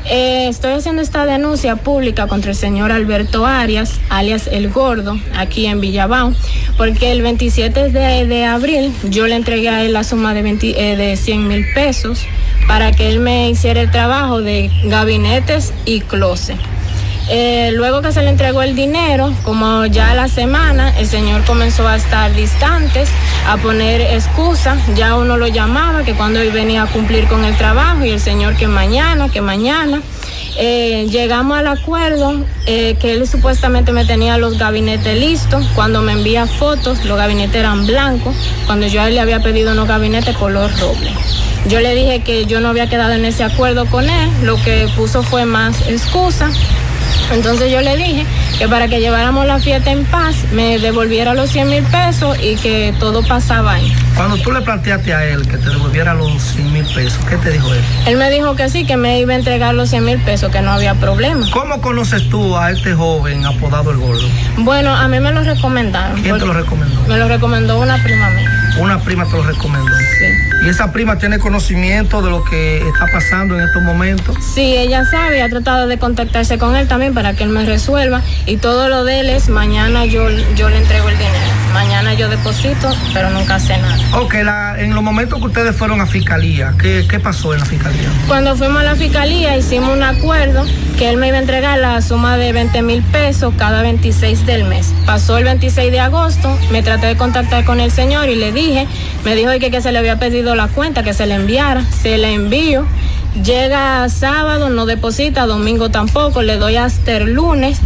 Eh, 0.05 0.47
estoy 0.47 0.73
haciendo 0.73 1.01
esta 1.01 1.25
denuncia 1.25 1.75
pública 1.75 2.27
contra 2.27 2.51
el 2.51 2.57
señor 2.57 2.91
Alberto 2.91 3.47
Arias, 3.47 3.99
alias 4.09 4.45
El 4.45 4.69
Gordo, 4.69 5.17
aquí 5.35 5.65
en 5.65 5.81
Villabao, 5.81 6.35
porque 6.77 7.11
el 7.11 7.23
27 7.23 7.89
de, 7.89 8.45
abril 8.45 8.93
yo 9.09 9.25
le 9.25 9.35
entregué 9.35 9.69
a 9.69 9.83
él 9.83 9.93
la 9.93 10.03
suma 10.03 10.35
de, 10.35 10.41
eh, 10.61 10.95
de 10.95 11.17
100 11.17 11.47
mil 11.47 11.65
pesos 11.73 12.27
para 12.67 12.91
que 12.91 13.09
él 13.09 13.19
me 13.19 13.49
hiciera 13.49 13.81
el 13.81 13.89
trabajo 13.89 14.43
de 14.43 14.69
gabinetes 14.83 15.73
y 15.85 16.01
closet. 16.01 16.72
Eh, 17.29 17.71
luego 17.73 18.01
que 18.01 18.11
se 18.11 18.21
le 18.21 18.29
entregó 18.29 18.61
el 18.61 18.75
dinero, 18.75 19.33
como 19.43 19.85
ya 19.85 20.13
la 20.13 20.27
semana, 20.27 20.97
el 20.99 21.07
señor 21.07 21.45
comenzó 21.45 21.87
a 21.87 21.95
estar 21.95 22.33
distantes, 22.35 23.09
a 23.47 23.57
poner 23.57 24.01
excusas. 24.01 24.77
Ya 24.95 25.15
uno 25.15 25.37
lo 25.37 25.47
llamaba, 25.47 26.03
que 26.03 26.13
cuando 26.13 26.39
él 26.39 26.51
venía 26.51 26.83
a 26.83 26.87
cumplir 26.87 27.27
con 27.27 27.45
el 27.45 27.55
trabajo, 27.57 28.03
y 28.05 28.09
el 28.09 28.19
señor 28.19 28.55
que 28.57 28.67
mañana, 28.67 29.29
que 29.29 29.41
mañana. 29.41 30.01
Eh, 30.55 31.07
llegamos 31.09 31.57
al 31.57 31.67
acuerdo 31.67 32.35
eh, 32.67 32.95
que 32.99 33.13
él 33.13 33.27
supuestamente 33.27 33.91
me 33.91 34.05
tenía 34.05 34.37
los 34.37 34.57
gabinetes 34.59 35.17
listos. 35.17 35.65
Cuando 35.73 36.01
me 36.01 36.11
envía 36.11 36.45
fotos, 36.45 37.03
los 37.05 37.17
gabinetes 37.17 37.55
eran 37.55 37.87
blancos. 37.87 38.35
Cuando 38.65 38.85
yo 38.87 39.01
a 39.01 39.07
él 39.07 39.15
le 39.15 39.21
había 39.21 39.39
pedido 39.39 39.71
unos 39.71 39.87
gabinetes 39.87 40.35
color 40.37 40.69
roble. 40.79 41.11
Yo 41.67 41.79
le 41.79 41.95
dije 41.95 42.21
que 42.21 42.45
yo 42.45 42.59
no 42.59 42.69
había 42.69 42.87
quedado 42.87 43.13
en 43.13 43.25
ese 43.25 43.43
acuerdo 43.43 43.85
con 43.85 44.09
él. 44.09 44.29
Lo 44.43 44.61
que 44.61 44.87
puso 44.95 45.23
fue 45.23 45.45
más 45.45 45.87
excusa. 45.87 46.51
Entonces 47.31 47.71
yo 47.71 47.81
le 47.81 47.95
dije 47.97 48.25
que 48.57 48.67
para 48.67 48.87
que 48.87 48.99
lleváramos 48.99 49.45
la 49.45 49.59
fiesta 49.59 49.91
en 49.91 50.05
paz, 50.05 50.35
me 50.51 50.79
devolviera 50.79 51.33
los 51.33 51.49
100 51.49 51.69
mil 51.69 51.83
pesos 51.83 52.37
y 52.41 52.55
que 52.55 52.93
todo 52.99 53.23
pasaba 53.25 53.73
ahí. 53.73 53.93
Cuando 54.15 54.37
tú 54.37 54.51
le 54.51 54.61
planteaste 54.61 55.13
a 55.13 55.25
él 55.25 55.47
que 55.47 55.57
te 55.57 55.69
devolviera 55.69 56.13
los 56.13 56.41
100 56.41 56.73
mil 56.73 56.85
pesos, 56.85 57.19
¿qué 57.29 57.37
te 57.37 57.51
dijo 57.51 57.73
él? 57.73 57.81
Él 58.05 58.17
me 58.17 58.29
dijo 58.29 58.55
que 58.55 58.69
sí, 58.69 58.85
que 58.85 58.97
me 58.97 59.19
iba 59.19 59.33
a 59.33 59.37
entregar 59.37 59.73
los 59.73 59.89
100 59.89 60.05
mil 60.05 60.19
pesos, 60.19 60.51
que 60.51 60.61
no 60.61 60.71
había 60.71 60.95
problema. 60.95 61.45
¿Cómo 61.51 61.81
conoces 61.81 62.29
tú 62.29 62.55
a 62.55 62.71
este 62.71 62.93
joven 62.93 63.45
apodado 63.45 63.91
El 63.91 63.97
Gordo? 63.97 64.27
Bueno, 64.57 64.95
a 64.95 65.07
mí 65.07 65.19
me 65.19 65.31
lo 65.31 65.43
recomendaron. 65.43 66.21
¿Quién 66.21 66.37
te 66.37 66.45
lo 66.45 66.53
recomendó? 66.53 67.01
Me 67.07 67.17
lo 67.17 67.27
recomendó 67.27 67.79
una 67.79 68.01
prima 68.03 68.29
mía. 68.29 68.75
Una 68.79 68.99
prima 68.99 69.25
te 69.25 69.31
lo 69.31 69.43
recomendó. 69.43 69.95
Sí. 69.97 70.52
¿Y 70.65 70.69
esa 70.69 70.93
prima 70.93 71.17
tiene 71.17 71.39
conocimiento 71.39 72.21
de 72.21 72.29
lo 72.29 72.43
que 72.45 72.77
está 72.77 73.05
pasando 73.11 73.55
en 73.55 73.65
estos 73.65 73.83
momentos? 73.83 74.37
Sí, 74.53 74.77
ella 74.77 75.03
sabe, 75.03 75.41
ha 75.41 75.49
tratado 75.49 75.87
de 75.87 75.99
contactarse 75.99 76.57
con 76.57 76.77
él 76.77 76.87
también 76.87 77.13
para 77.13 77.33
que 77.33 77.43
él 77.43 77.49
me 77.49 77.65
resuelva. 77.65 78.21
Y 78.45 78.57
todo 78.57 78.87
lo 78.87 79.03
de 79.03 79.19
él 79.19 79.29
es 79.29 79.49
mañana 79.49 80.05
yo, 80.05 80.29
yo 80.55 80.69
le 80.69 80.77
entrego 80.77 81.09
el 81.09 81.17
dinero. 81.17 81.62
Mañana 82.13 82.29
yo 82.29 82.29
deposito, 82.29 82.89
pero 83.11 83.31
nunca 83.31 83.59
sé 83.59 83.75
nada. 83.77 83.97
Ok, 84.19 84.35
en 84.77 84.93
los 84.93 85.03
momentos 85.03 85.39
que 85.39 85.47
ustedes 85.47 85.75
fueron 85.75 85.99
a 85.99 86.05
fiscalía, 86.05 86.75
¿qué, 86.79 87.05
¿qué 87.09 87.19
pasó 87.19 87.53
en 87.53 87.59
la 87.61 87.65
fiscalía? 87.65 88.07
Cuando 88.27 88.55
fuimos 88.55 88.81
a 88.81 88.83
la 88.83 88.95
fiscalía 88.95 89.57
hicimos 89.57 89.89
un 89.89 90.03
acuerdo 90.03 90.63
que 90.99 91.09
él 91.09 91.17
me 91.17 91.29
iba 91.29 91.37
a 91.37 91.39
entregar 91.39 91.79
la 91.79 91.99
suma 92.01 92.37
de 92.37 92.53
20 92.53 92.83
mil 92.83 93.01
pesos 93.01 93.53
cada 93.57 93.81
26 93.81 94.45
del 94.45 94.65
mes. 94.65 94.93
Pasó 95.07 95.39
el 95.39 95.45
26 95.45 95.91
de 95.91 95.99
agosto, 96.01 96.55
me 96.71 96.83
traté 96.83 97.07
de 97.07 97.17
contactar 97.17 97.65
con 97.65 97.79
el 97.79 97.89
señor 97.89 98.29
y 98.29 98.35
le 98.35 98.51
dije, 98.51 98.87
me 99.25 99.33
dijo 99.35 99.49
que, 99.59 99.71
que 99.71 99.81
se 99.81 99.91
le 99.91 99.97
había 99.97 100.19
pedido 100.19 100.53
la 100.53 100.67
cuenta, 100.67 101.01
que 101.01 101.13
se 101.13 101.25
le 101.25 101.33
enviara, 101.33 101.83
se 101.83 102.19
le 102.19 102.33
envío. 102.33 102.85
Llega 103.43 104.07
sábado, 104.09 104.69
no 104.69 104.85
deposita, 104.85 105.47
domingo 105.47 105.89
tampoco, 105.89 106.43
le 106.43 106.57
doy 106.57 106.75
hasta 106.75 107.17
el 107.17 107.33
lunes 107.33 107.79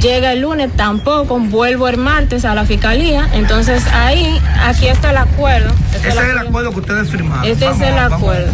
llega 0.00 0.32
el 0.32 0.40
lunes, 0.40 0.70
tampoco, 0.76 1.38
vuelvo 1.38 1.88
el 1.88 1.98
martes 1.98 2.44
a 2.44 2.54
la 2.54 2.64
fiscalía, 2.64 3.28
entonces 3.32 3.86
ahí, 3.88 4.40
aquí 4.64 4.88
está 4.88 5.10
el 5.10 5.18
acuerdo. 5.18 5.72
Este 5.94 6.08
ese 6.08 6.18
es 6.18 6.28
el 6.30 6.38
acuerdo 6.38 6.70
que 6.72 6.80
ustedes 6.80 7.10
firmaron. 7.10 7.44
Este 7.44 7.66
es 7.66 7.80
el 7.80 7.98
acuerdo. 7.98 8.52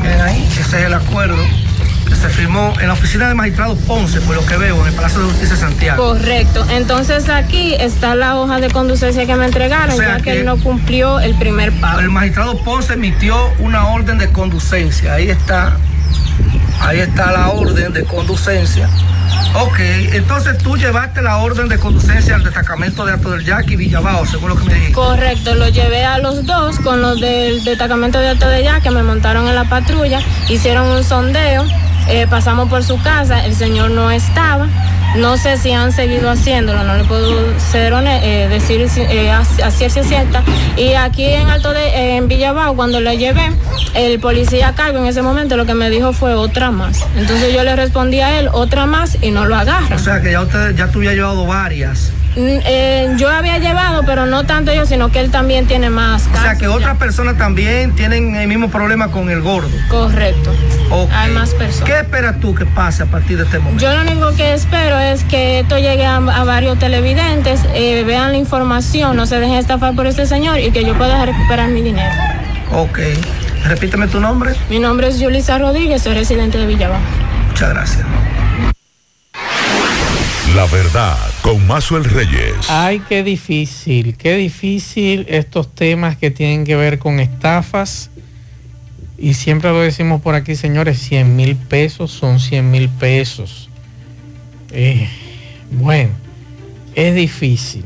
Miren 0.00 0.20
ahí, 0.20 0.48
ese 0.50 0.60
es 0.60 0.86
el 0.86 0.94
acuerdo 0.94 1.36
que 2.08 2.14
se 2.14 2.28
firmó 2.28 2.72
en 2.80 2.88
la 2.88 2.94
oficina 2.94 3.26
del 3.26 3.34
magistrado 3.34 3.76
Ponce, 3.76 4.20
por 4.20 4.36
lo 4.36 4.46
que 4.46 4.56
veo, 4.56 4.80
en 4.80 4.88
el 4.88 4.94
Palacio 4.94 5.20
de 5.20 5.26
Justicia 5.26 5.54
de 5.54 5.60
Santiago. 5.60 6.04
Correcto. 6.04 6.64
Entonces 6.70 7.28
aquí 7.28 7.74
está 7.74 8.14
la 8.14 8.36
hoja 8.36 8.60
de 8.60 8.70
conducencia 8.70 9.26
que 9.26 9.34
me 9.34 9.46
entregaron, 9.46 9.96
ya 9.96 10.20
que, 10.20 10.40
él 10.40 10.44
no 10.44 10.56
cumplió 10.58 11.20
el 11.20 11.34
primer 11.34 11.72
pago. 11.80 12.00
El 12.00 12.10
magistrado 12.10 12.62
Ponce 12.62 12.94
emitió 12.94 13.36
una 13.58 13.88
orden 13.88 14.18
de 14.18 14.28
conducencia. 14.28 15.14
Ahí 15.14 15.30
está. 15.30 15.76
Ahí 16.80 16.98
está 16.98 17.30
la 17.30 17.50
orden 17.50 17.92
de 17.92 18.04
conducencia 18.04 18.88
Ok, 19.54 19.78
entonces 20.12 20.58
tú 20.58 20.76
llevaste 20.76 21.22
la 21.22 21.38
orden 21.38 21.68
de 21.68 21.78
conducencia 21.78 22.34
al 22.34 22.42
destacamento 22.42 23.04
de 23.04 23.12
Alto 23.12 23.30
del 23.30 23.44
Yaqui 23.44 23.74
y 23.74 23.76
Villabao, 23.76 24.24
según 24.26 24.50
lo 24.50 24.56
que 24.56 24.64
me 24.64 24.74
dijiste. 24.74 24.94
Correcto, 24.94 25.54
lo 25.54 25.68
llevé 25.68 26.04
a 26.04 26.18
los 26.18 26.46
dos 26.46 26.78
con 26.78 27.02
los 27.02 27.20
del 27.20 27.62
destacamento 27.64 28.18
de 28.18 28.28
Alto 28.28 28.48
del 28.48 28.64
Yaqui, 28.64 28.90
me 28.90 29.02
montaron 29.02 29.48
en 29.48 29.54
la 29.54 29.64
patrulla, 29.64 30.20
hicieron 30.48 30.88
un 30.88 31.04
sondeo, 31.04 31.64
eh, 32.08 32.26
pasamos 32.28 32.68
por 32.68 32.82
su 32.82 33.00
casa, 33.02 33.44
el 33.44 33.54
señor 33.54 33.90
no 33.90 34.10
estaba. 34.10 34.68
No 35.16 35.36
sé 35.36 35.58
si 35.58 35.72
han 35.72 35.92
seguido 35.92 36.30
haciéndolo, 36.30 36.84
no 36.84 36.96
le 36.96 37.04
puedo 37.04 37.58
ser 37.58 37.92
eh, 37.92 38.48
decir 38.48 38.86
eh, 38.96 39.30
a, 39.30 39.70
ciencia 39.70 40.02
cierta. 40.02 40.42
Y 40.76 40.94
aquí 40.94 41.26
en 41.26 41.48
Alto 41.48 41.72
de 41.72 42.16
en 42.16 42.28
Villabao, 42.28 42.74
cuando 42.74 42.98
le 43.00 43.18
llevé, 43.18 43.52
el 43.94 44.18
policía 44.20 44.68
a 44.68 44.74
cargo 44.74 45.00
en 45.00 45.06
ese 45.06 45.20
momento 45.20 45.56
lo 45.56 45.66
que 45.66 45.74
me 45.74 45.90
dijo 45.90 46.14
fue 46.14 46.34
otra 46.34 46.70
más. 46.70 47.04
Entonces 47.16 47.54
yo 47.54 47.62
le 47.62 47.76
respondí 47.76 48.20
a 48.20 48.38
él 48.38 48.48
otra 48.52 48.86
más 48.86 49.18
y 49.20 49.30
no 49.30 49.44
lo 49.44 49.54
agarra. 49.56 49.96
O 49.96 49.98
sea 49.98 50.22
que 50.22 50.32
ya 50.32 50.40
usted 50.40 50.74
ya 50.76 50.88
tú 50.88 51.00
había 51.00 51.12
llevado 51.12 51.44
varias. 51.46 52.10
Mm, 52.34 52.60
eh, 52.64 53.12
yo 53.18 53.28
había 53.30 53.58
llevado, 53.58 54.02
pero 54.06 54.24
no 54.26 54.44
tanto 54.44 54.72
yo, 54.72 54.86
sino 54.86 55.10
que 55.10 55.20
él 55.20 55.30
también 55.30 55.66
tiene 55.66 55.90
más. 55.90 56.28
o 56.32 56.40
sea 56.40 56.56
que 56.56 56.66
otras 56.66 56.96
personas 56.96 57.36
también 57.36 57.94
tienen 57.94 58.34
el 58.36 58.48
mismo 58.48 58.70
problema 58.70 59.08
con 59.08 59.28
el 59.30 59.42
gordo. 59.42 59.70
Correcto. 59.88 60.54
Hay 61.12 61.32
más 61.32 61.50
personas. 61.54 61.88
¿Qué 61.88 62.00
esperas 62.00 62.40
tú 62.40 62.54
que 62.54 62.64
pase 62.64 63.02
a 63.02 63.06
partir 63.06 63.36
de 63.36 63.44
este 63.44 63.58
momento? 63.58 63.82
Yo 63.82 63.94
lo 63.94 64.02
único 64.02 64.34
que 64.34 64.54
espero 64.54 64.98
es 64.98 65.24
que 65.24 65.60
esto 65.60 65.76
llegue 65.78 66.06
a, 66.06 66.20
varios 66.20 66.78
televidentes, 66.78 67.60
eh, 67.74 68.02
vean 68.04 68.32
la 68.32 68.38
información, 68.38 69.16
no 69.16 69.26
se 69.26 69.38
dejen 69.38 69.56
estafar 69.56 69.94
por 69.94 70.06
este 70.06 70.26
señor 70.26 70.58
y 70.58 70.70
que 70.70 70.84
yo 70.84 70.96
pueda 70.96 71.24
recuperar 71.24 71.68
mi 71.68 71.82
dinero. 71.82 72.12
Ok. 72.72 72.98
Repíteme 73.64 74.08
tu 74.08 74.20
nombre. 74.20 74.54
Mi 74.70 74.78
nombre 74.78 75.08
es 75.08 75.20
Julissa 75.20 75.58
Rodríguez, 75.58 76.02
soy 76.02 76.14
residente 76.14 76.58
de 76.58 76.66
Villaba. 76.66 76.98
Muchas 77.48 77.70
gracias. 77.70 78.06
La 80.54 80.66
verdad, 80.66 81.16
con 81.42 81.66
Mazuel 81.66 82.04
Reyes. 82.04 82.54
Ay, 82.68 83.02
qué 83.08 83.22
difícil, 83.22 84.16
qué 84.16 84.36
difícil 84.36 85.26
estos 85.28 85.74
temas 85.74 86.16
que 86.16 86.30
tienen 86.30 86.64
que 86.64 86.76
ver 86.76 86.98
con 86.98 87.20
estafas. 87.20 88.10
Y 89.18 89.34
siempre 89.34 89.70
lo 89.70 89.80
decimos 89.80 90.22
por 90.22 90.34
aquí, 90.34 90.56
señores, 90.56 90.98
100 91.00 91.36
mil 91.36 91.56
pesos 91.56 92.10
son 92.12 92.40
100 92.40 92.70
mil 92.70 92.88
pesos. 92.88 93.68
Eh, 94.70 95.08
bueno, 95.70 96.12
es 96.94 97.14
difícil. 97.14 97.84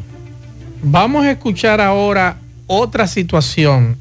Vamos 0.83 1.25
a 1.25 1.33
escuchar 1.33 1.81
ahora 1.81 2.39
otra 2.67 3.07
situación, 3.07 3.97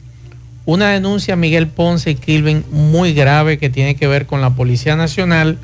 una 0.66 0.90
denuncia 0.90 1.36
Miguel 1.36 1.68
Ponce 1.68 2.12
y 2.12 2.16
Kilvin 2.16 2.64
muy 2.72 3.14
grave 3.14 3.58
que 3.58 3.70
tiene 3.70 3.96
que 3.96 4.08
ver 4.08 4.26
con 4.26 4.42
la 4.42 4.52
Policía 4.52 4.96
Nacional. 4.96 5.58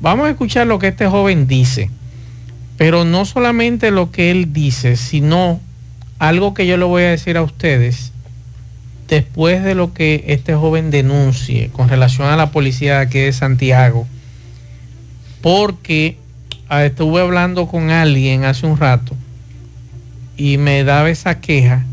Vamos 0.00 0.26
a 0.26 0.30
escuchar 0.30 0.66
lo 0.66 0.78
que 0.78 0.88
este 0.88 1.06
joven 1.06 1.46
dice. 1.46 1.90
Pero 2.76 3.04
no 3.04 3.24
solamente 3.24 3.90
lo 3.90 4.10
que 4.10 4.30
él 4.30 4.52
dice, 4.52 4.96
sino 4.96 5.60
algo 6.18 6.54
que 6.54 6.66
yo 6.66 6.76
le 6.76 6.84
voy 6.84 7.02
a 7.02 7.10
decir 7.10 7.36
a 7.36 7.42
ustedes 7.42 8.12
después 9.08 9.62
de 9.62 9.74
lo 9.74 9.92
que 9.92 10.24
este 10.28 10.54
joven 10.54 10.90
denuncie 10.90 11.70
con 11.70 11.88
relación 11.88 12.28
a 12.28 12.36
la 12.36 12.50
policía 12.50 12.96
de 12.96 13.02
aquí 13.02 13.18
de 13.18 13.32
Santiago, 13.32 14.06
porque 15.40 16.16
ah, 16.68 16.84
estuve 16.84 17.20
hablando 17.20 17.68
con 17.68 17.90
alguien 17.90 18.44
hace 18.44 18.66
un 18.66 18.78
rato 18.78 19.14
y 20.36 20.58
me 20.58 20.82
daba 20.84 21.10
esa 21.10 21.40
queja 21.40 21.84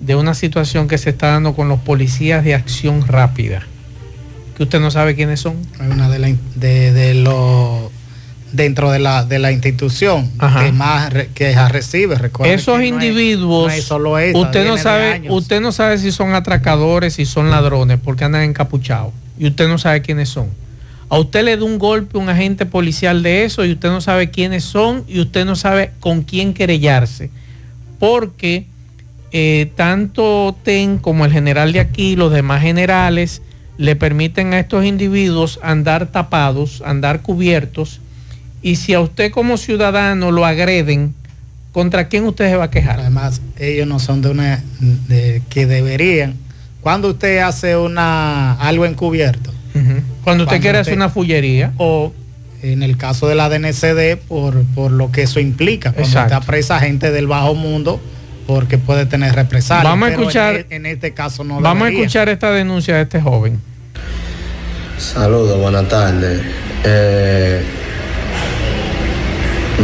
de 0.00 0.14
una 0.14 0.34
situación 0.34 0.88
que 0.88 0.98
se 0.98 1.10
está 1.10 1.28
dando 1.28 1.54
con 1.54 1.68
los 1.68 1.80
policías 1.80 2.44
de 2.44 2.54
acción 2.54 3.06
rápida, 3.06 3.62
que 4.56 4.62
usted 4.62 4.80
no 4.80 4.90
sabe 4.90 5.14
quiénes 5.14 5.40
son. 5.40 5.56
Hay 5.78 5.88
una 5.88 6.08
de, 6.08 6.36
de, 6.54 6.92
de 6.92 7.14
los 7.14 7.90
dentro 8.52 8.90
de 8.90 8.98
la, 8.98 9.24
de 9.24 9.38
la 9.38 9.52
institución 9.52 10.30
que 10.38 10.72
más 10.72 11.12
que 11.34 11.54
recibe. 11.68 12.16
Esos 12.44 12.82
individuos, 12.82 13.72
usted 14.34 14.66
no 14.66 14.76
sabe, 14.78 15.22
usted 15.28 15.60
no 15.60 15.72
sabe 15.72 15.98
si 15.98 16.12
son 16.12 16.34
atracadores, 16.34 17.14
si 17.14 17.26
son 17.26 17.50
ladrones, 17.50 17.98
porque 18.02 18.24
andan 18.24 18.42
encapuchados 18.42 19.12
y 19.38 19.46
usted 19.46 19.68
no 19.68 19.78
sabe 19.78 20.02
quiénes 20.02 20.28
son. 20.28 20.48
A 21.08 21.18
usted 21.18 21.44
le 21.44 21.56
da 21.56 21.64
un 21.64 21.78
golpe 21.78 22.18
un 22.18 22.28
agente 22.28 22.66
policial 22.66 23.22
de 23.22 23.44
eso 23.44 23.64
y 23.64 23.72
usted 23.72 23.88
no 23.88 24.00
sabe 24.00 24.30
quiénes 24.30 24.62
son 24.62 25.04
y 25.08 25.20
usted 25.20 25.44
no 25.44 25.56
sabe 25.56 25.92
con 25.98 26.22
quién 26.22 26.54
querellarse, 26.54 27.30
porque 27.98 28.66
eh, 29.32 29.72
tanto 29.76 30.56
TEN 30.62 30.98
como 30.98 31.24
el 31.24 31.32
general 31.32 31.72
de 31.72 31.80
aquí, 31.80 32.16
los 32.16 32.32
demás 32.32 32.62
generales, 32.62 33.42
le 33.76 33.96
permiten 33.96 34.52
a 34.52 34.60
estos 34.60 34.84
individuos 34.84 35.58
andar 35.62 36.12
tapados, 36.12 36.82
andar 36.84 37.22
cubiertos, 37.22 38.00
y 38.62 38.76
si 38.76 38.94
a 38.94 39.00
usted 39.00 39.30
como 39.30 39.56
ciudadano 39.56 40.30
lo 40.30 40.44
agreden, 40.44 41.14
¿contra 41.72 42.08
quién 42.08 42.24
usted 42.24 42.48
se 42.50 42.56
va 42.56 42.64
a 42.64 42.70
quejar? 42.70 43.00
Además, 43.00 43.40
ellos 43.58 43.86
no 43.86 43.98
son 43.98 44.22
de 44.22 44.30
una 44.30 44.62
de, 44.80 45.42
que 45.48 45.66
deberían. 45.66 46.34
Cuando 46.80 47.08
usted 47.08 47.38
hace 47.38 47.76
una 47.76 48.54
algo 48.54 48.86
encubierto, 48.86 49.52
cuando 50.24 50.44
usted 50.44 50.60
quiere 50.60 50.78
hacer 50.78 50.94
una 50.94 51.08
fullería 51.08 51.72
o 51.78 52.12
en 52.62 52.82
el 52.82 52.96
caso 52.96 53.28
de 53.28 53.34
la 53.34 53.48
DNCD 53.48 54.16
por, 54.28 54.64
por 54.74 54.90
lo 54.90 55.10
que 55.12 55.22
eso 55.22 55.40
implica, 55.40 55.92
cuando 55.92 56.20
usted 56.20 56.32
apresa 56.32 56.80
gente 56.80 57.10
del 57.10 57.26
bajo 57.26 57.54
mundo 57.54 58.00
porque 58.46 58.78
puede 58.78 59.06
tener 59.06 59.34
represalias. 59.34 59.84
Vamos 59.84 60.08
a 60.08 60.12
escuchar 60.12 60.66
en, 60.70 60.84
e, 60.84 60.92
este 60.92 61.12
caso 61.14 61.44
no 61.44 61.60
Vamos 61.60 61.86
a 61.86 61.90
escuchar 61.90 62.28
esta 62.28 62.50
denuncia 62.50 62.96
de 62.96 63.02
este 63.02 63.20
joven. 63.20 63.60
Saludos, 64.98 65.58
buenas 65.60 65.88
tardes. 65.88 66.42
Eh, 66.84 67.62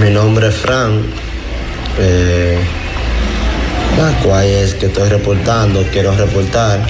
mi 0.00 0.10
nombre 0.10 0.48
es 0.48 0.54
Fran. 0.54 1.02
Eh, 1.98 2.58
la 3.96 4.10
cual 4.22 4.44
es 4.44 4.74
que 4.74 4.86
estoy 4.86 5.08
reportando, 5.08 5.82
quiero 5.90 6.14
reportar 6.14 6.80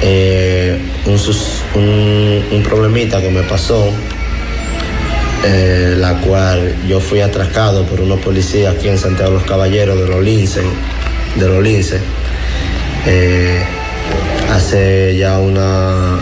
eh, 0.00 0.78
un, 1.06 1.82
un, 2.52 2.62
problemita 2.62 3.20
que 3.20 3.30
me 3.30 3.42
pasó, 3.42 3.90
eh, 5.44 5.94
la 5.96 6.14
cual 6.18 6.76
yo 6.86 7.00
fui 7.00 7.20
atracado 7.20 7.84
por 7.86 8.00
unos 8.00 8.20
policías 8.20 8.76
aquí 8.76 8.88
en 8.88 8.98
Santiago 8.98 9.32
de 9.32 9.38
los 9.38 9.48
Caballeros 9.48 9.98
de 9.98 10.06
los 10.06 10.22
Lince, 10.22 10.62
de 11.34 11.48
los 11.48 11.60
Lince, 11.60 11.98
hace 14.52 15.16
ya 15.16 15.38
una 15.38 16.20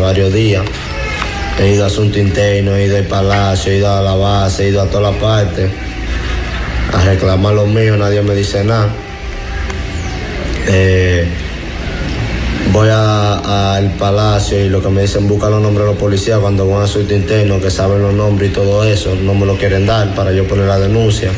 varios 0.00 0.32
días. 0.32 0.62
He 1.58 1.74
ido 1.74 1.84
a 1.84 1.86
Asunto 1.86 2.18
Interno, 2.18 2.74
he 2.74 2.86
ido 2.86 2.96
al 2.96 3.04
Palacio, 3.04 3.72
he 3.72 3.76
ido 3.78 3.92
a 3.92 4.02
la 4.02 4.14
base, 4.14 4.64
he 4.64 4.68
ido 4.68 4.82
a 4.82 4.86
toda 4.86 5.12
la 5.12 5.18
parte 5.18 5.70
a 6.92 7.04
reclamar 7.04 7.54
lo 7.54 7.66
mío, 7.66 7.96
nadie 7.96 8.22
me 8.22 8.34
dice 8.34 8.62
nada. 8.64 8.88
voy 12.72 12.88
al 12.90 13.90
palacio 13.98 14.64
y 14.64 14.68
lo 14.68 14.82
que 14.82 14.88
me 14.88 15.02
dicen 15.02 15.28
busca 15.28 15.50
los 15.50 15.60
nombres 15.60 15.86
de 15.86 15.92
los 15.92 16.00
policías 16.00 16.38
cuando 16.38 16.68
van 16.68 16.82
a 16.82 16.86
su 16.86 17.00
interno, 17.00 17.60
que 17.60 17.70
saben 17.70 18.02
los 18.02 18.14
nombres 18.14 18.50
y 18.50 18.52
todo 18.52 18.84
eso, 18.84 19.14
no 19.14 19.34
me 19.34 19.46
lo 19.46 19.56
quieren 19.56 19.86
dar 19.86 20.14
para 20.14 20.32
yo 20.32 20.46
poner 20.46 20.66
la 20.66 20.78
denuncia. 20.78 21.30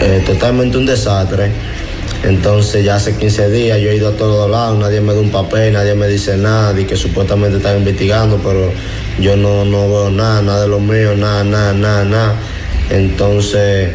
Eh, 0.00 0.22
totalmente 0.26 0.76
un 0.76 0.86
desastre. 0.86 1.50
Entonces 2.24 2.84
ya 2.84 2.96
hace 2.96 3.16
15 3.16 3.50
días 3.50 3.80
yo 3.80 3.90
he 3.90 3.96
ido 3.96 4.08
a 4.08 4.16
todos 4.16 4.50
lados, 4.50 4.78
nadie 4.78 5.00
me 5.00 5.12
da 5.12 5.20
un 5.20 5.30
papel, 5.30 5.74
nadie 5.74 5.94
me 5.94 6.08
dice 6.08 6.36
nada, 6.36 6.78
y 6.78 6.84
que 6.84 6.96
supuestamente 6.96 7.58
están 7.58 7.78
investigando, 7.78 8.38
pero 8.38 8.72
yo 9.20 9.36
no, 9.36 9.64
no 9.64 9.88
veo 9.88 10.10
nada, 10.10 10.40
nada 10.40 10.62
de 10.62 10.68
lo 10.68 10.80
mío, 10.80 11.14
nada, 11.16 11.44
nada, 11.44 11.72
nada, 11.74 12.04
nada. 12.04 12.34
Entonces 12.90 13.90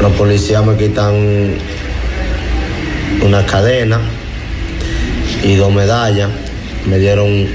los 0.00 0.12
policías 0.12 0.64
me 0.64 0.76
quitan 0.76 1.54
una 3.22 3.44
cadena 3.46 4.00
y 5.42 5.56
dos 5.56 5.72
medallas. 5.72 6.30
Me 6.86 6.98
dieron 6.98 7.48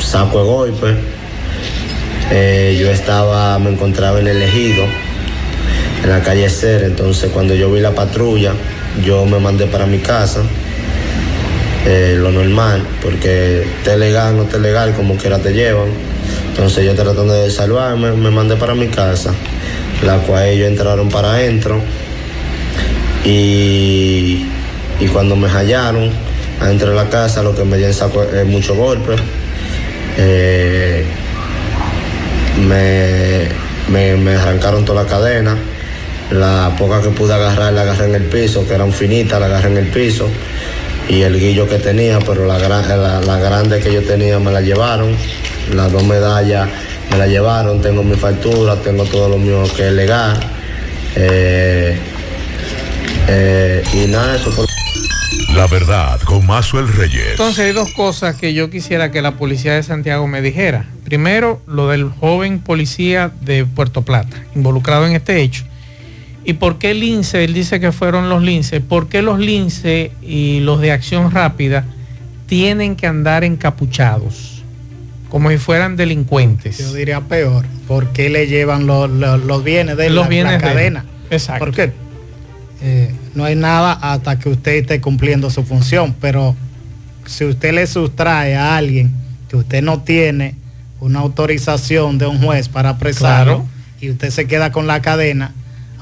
saco 0.00 0.38
de 0.38 0.44
golpe. 0.44 0.94
Eh, 2.30 2.78
yo 2.80 2.90
estaba, 2.90 3.58
me 3.58 3.70
encontraba 3.70 4.18
en 4.20 4.26
el 4.26 4.42
ejido, 4.42 4.84
en 6.02 6.10
la 6.10 6.22
calle 6.22 6.48
Ser. 6.48 6.84
Entonces, 6.84 7.30
cuando 7.32 7.54
yo 7.54 7.70
vi 7.72 7.80
la 7.80 7.92
patrulla, 7.92 8.52
yo 9.04 9.24
me 9.26 9.38
mandé 9.38 9.66
para 9.66 9.86
mi 9.86 9.98
casa. 9.98 10.42
Eh, 11.84 12.16
lo 12.18 12.30
normal, 12.30 12.86
porque 13.02 13.66
te 13.84 13.96
legal, 13.96 14.36
no 14.36 14.44
te 14.44 14.58
legal, 14.58 14.94
como 14.94 15.16
quiera 15.16 15.38
te 15.38 15.52
llevan. 15.52 15.88
Entonces, 16.48 16.84
yo 16.84 16.94
tratando 16.94 17.32
de 17.32 17.50
salvarme, 17.50 18.12
me 18.12 18.30
mandé 18.30 18.56
para 18.56 18.74
mi 18.74 18.88
casa, 18.88 19.32
la 20.04 20.18
cual 20.18 20.44
ellos 20.44 20.68
entraron 20.68 21.08
para 21.08 21.32
adentro. 21.32 21.80
Y 23.24 24.46
y 25.02 25.08
cuando 25.08 25.34
me 25.34 25.48
hallaron 25.48 26.10
adentro 26.60 26.90
de 26.90 26.94
la 26.94 27.08
casa, 27.10 27.42
lo 27.42 27.56
que 27.56 27.64
me 27.64 27.76
dieron 27.76 27.92
sacó 27.92 28.22
es 28.22 28.46
mucho 28.46 28.76
golpe. 28.76 29.16
Eh, 30.16 31.04
me, 32.68 34.34
arrancaron 34.36 34.84
toda 34.84 35.02
la 35.02 35.08
cadena. 35.08 35.56
La 36.32 36.74
poca 36.78 37.02
que 37.02 37.10
pude 37.10 37.34
agarrar 37.34 37.72
la 37.72 37.82
agarré 37.82 38.06
en 38.06 38.14
el 38.14 38.24
piso, 38.24 38.66
que 38.66 38.74
eran 38.74 38.92
finitas, 38.92 39.38
la 39.38 39.46
agarré 39.46 39.68
en 39.68 39.76
el 39.78 39.88
piso. 39.88 40.28
Y 41.08 41.22
el 41.22 41.38
guillo 41.38 41.68
que 41.68 41.78
tenía, 41.78 42.18
pero 42.20 42.46
la, 42.46 42.58
la, 42.58 43.38
grande 43.38 43.80
que 43.80 43.92
yo 43.92 44.02
tenía 44.02 44.38
me 44.38 44.50
la 44.50 44.60
llevaron. 44.60 45.14
Las 45.74 45.92
dos 45.92 46.04
medallas 46.04 46.68
me 47.10 47.18
la 47.18 47.26
llevaron. 47.26 47.80
Tengo 47.80 48.02
mi 48.02 48.16
factura, 48.16 48.76
tengo 48.76 49.04
todo 49.04 49.28
lo 49.28 49.38
mío 49.38 49.64
que 49.76 49.88
es 49.88 49.92
legal. 49.92 50.38
Eh, 51.16 51.98
eh, 53.28 53.82
y 53.92 54.06
nada, 54.06 54.36
eso 54.36 54.50
por... 54.54 54.66
La 55.54 55.66
verdad 55.66 56.18
con 56.22 56.46
Mazuel 56.46 56.88
Reyes. 56.88 57.32
Entonces 57.32 57.66
hay 57.66 57.72
dos 57.72 57.92
cosas 57.92 58.36
que 58.36 58.54
yo 58.54 58.70
quisiera 58.70 59.10
que 59.10 59.20
la 59.20 59.32
policía 59.32 59.74
de 59.74 59.82
Santiago 59.82 60.26
me 60.26 60.40
dijera. 60.40 60.86
Primero, 61.04 61.60
lo 61.66 61.88
del 61.88 62.08
joven 62.08 62.58
policía 62.58 63.30
de 63.42 63.66
Puerto 63.66 64.00
Plata, 64.00 64.44
involucrado 64.54 65.06
en 65.06 65.12
este 65.12 65.42
hecho. 65.42 65.64
¿Y 66.44 66.54
por 66.54 66.78
qué 66.78 66.94
Lince? 66.94 67.44
Él 67.44 67.54
dice 67.54 67.78
que 67.80 67.92
fueron 67.92 68.28
los 68.28 68.42
Lince. 68.42 68.80
¿Por 68.80 69.08
qué 69.08 69.22
los 69.22 69.38
Lince 69.38 70.12
y 70.22 70.60
los 70.60 70.80
de 70.80 70.92
acción 70.92 71.30
rápida 71.30 71.84
tienen 72.46 72.96
que 72.96 73.06
andar 73.06 73.44
encapuchados? 73.44 74.62
Como 75.28 75.50
si 75.50 75.56
fueran 75.56 75.96
delincuentes. 75.96 76.78
Yo 76.78 76.92
diría 76.92 77.20
peor. 77.20 77.64
¿Por 77.86 78.12
qué 78.12 78.28
le 78.28 78.46
llevan 78.46 78.86
los, 78.86 79.08
bienes 79.64 79.96
de 79.96 80.10
los 80.10 80.24
la, 80.24 80.28
bienes 80.28 80.62
cadena? 80.62 81.04
Exacto. 81.30 81.64
¿Por 81.64 81.74
qué? 81.74 81.92
Eh, 82.82 83.14
no 83.34 83.44
hay 83.44 83.54
nada 83.54 83.92
hasta 83.92 84.38
que 84.38 84.48
usted 84.48 84.72
esté 84.72 85.00
cumpliendo 85.00 85.48
su 85.48 85.62
función, 85.62 86.14
pero 86.20 86.56
si 87.26 87.44
usted 87.44 87.72
le 87.72 87.86
sustrae 87.86 88.56
a 88.56 88.76
alguien 88.76 89.12
que 89.48 89.56
usted 89.56 89.82
no 89.82 90.00
tiene 90.00 90.56
una 91.00 91.20
autorización 91.20 92.18
de 92.18 92.26
un 92.26 92.42
juez 92.42 92.68
para 92.68 92.90
apresarlo 92.90 93.64
y 94.00 94.10
usted 94.10 94.30
se 94.30 94.46
queda 94.46 94.72
con 94.72 94.86
la 94.86 95.00
cadena, 95.00 95.52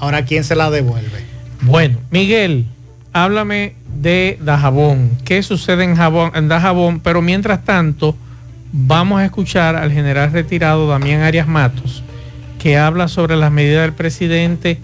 ahora 0.00 0.24
¿quién 0.24 0.42
se 0.44 0.56
la 0.56 0.70
devuelve? 0.70 1.24
Bueno, 1.62 1.98
Miguel, 2.10 2.66
háblame 3.12 3.74
de 4.00 4.38
Dajabón. 4.40 5.10
¿Qué 5.24 5.42
sucede 5.42 5.84
en, 5.84 5.94
Jabón, 5.94 6.32
en 6.34 6.48
Dajabón? 6.48 7.00
Pero 7.00 7.22
mientras 7.22 7.64
tanto, 7.64 8.16
vamos 8.72 9.20
a 9.20 9.24
escuchar 9.24 9.76
al 9.76 9.92
general 9.92 10.32
retirado 10.32 10.88
Damián 10.88 11.22
Arias 11.22 11.46
Matos, 11.46 12.02
que 12.58 12.78
habla 12.78 13.08
sobre 13.08 13.36
las 13.36 13.52
medidas 13.52 13.82
del 13.82 13.92
presidente 13.92 14.78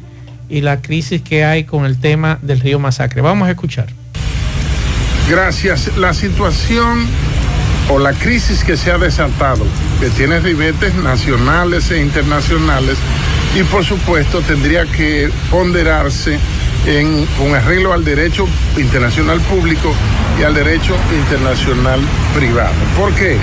y 0.48 0.60
la 0.60 0.80
crisis 0.80 1.22
que 1.22 1.44
hay 1.44 1.64
con 1.64 1.84
el 1.86 1.98
tema 1.98 2.38
del 2.42 2.60
río 2.60 2.78
Masacre. 2.78 3.20
Vamos 3.20 3.48
a 3.48 3.50
escuchar. 3.50 3.88
Gracias. 5.28 5.96
La 5.96 6.14
situación 6.14 7.06
o 7.88 7.98
la 7.98 8.12
crisis 8.12 8.64
que 8.64 8.76
se 8.76 8.92
ha 8.92 8.98
desatado, 8.98 9.64
que 10.00 10.08
tiene 10.10 10.40
ribetes 10.40 10.94
nacionales 10.96 11.90
e 11.90 12.00
internacionales, 12.00 12.96
y 13.58 13.62
por 13.64 13.82
supuesto 13.84 14.42
tendría 14.42 14.84
que 14.84 15.30
ponderarse 15.50 16.38
en, 16.86 17.24
con 17.38 17.54
arreglo 17.54 17.94
al 17.94 18.04
derecho 18.04 18.46
internacional 18.76 19.40
público 19.40 19.94
y 20.38 20.42
al 20.42 20.54
derecho 20.54 20.94
internacional 21.10 22.00
privado. 22.34 22.74
¿Por 22.98 23.14
qué? 23.14 23.38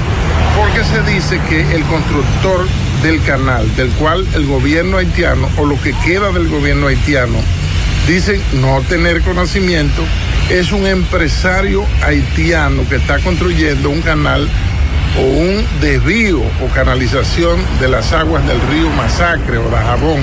Porque 0.56 0.84
se 0.84 1.02
dice 1.12 1.42
que 1.50 1.62
el 1.76 1.84
constructor 1.86 2.68
del 3.02 3.24
canal, 3.24 3.76
del 3.76 3.90
cual 3.94 4.28
el 4.36 4.46
gobierno 4.46 4.98
haitiano 4.98 5.50
o 5.58 5.66
lo 5.66 5.82
que 5.82 5.94
queda 6.06 6.32
del 6.32 6.48
gobierno 6.48 6.88
haitiano 6.88 7.40
dicen 8.08 8.40
no 8.62 8.82
tener 8.82 9.22
conocimiento, 9.22 10.04
es 10.52 10.72
un 10.72 10.86
empresario 10.86 11.86
haitiano 12.04 12.88
que 12.88 12.98
está 12.98 13.18
construyendo 13.18 13.90
un 13.90 14.02
canal 14.02 14.48
o 15.18 15.22
un 15.22 15.66
desvío 15.82 16.40
o 16.40 16.68
canalización 16.74 17.60
de 17.80 17.88
las 17.88 18.14
aguas 18.14 18.46
del 18.48 18.60
río 18.62 18.90
Masacre 18.92 19.58
o 19.58 19.70
Dajabón 19.70 20.22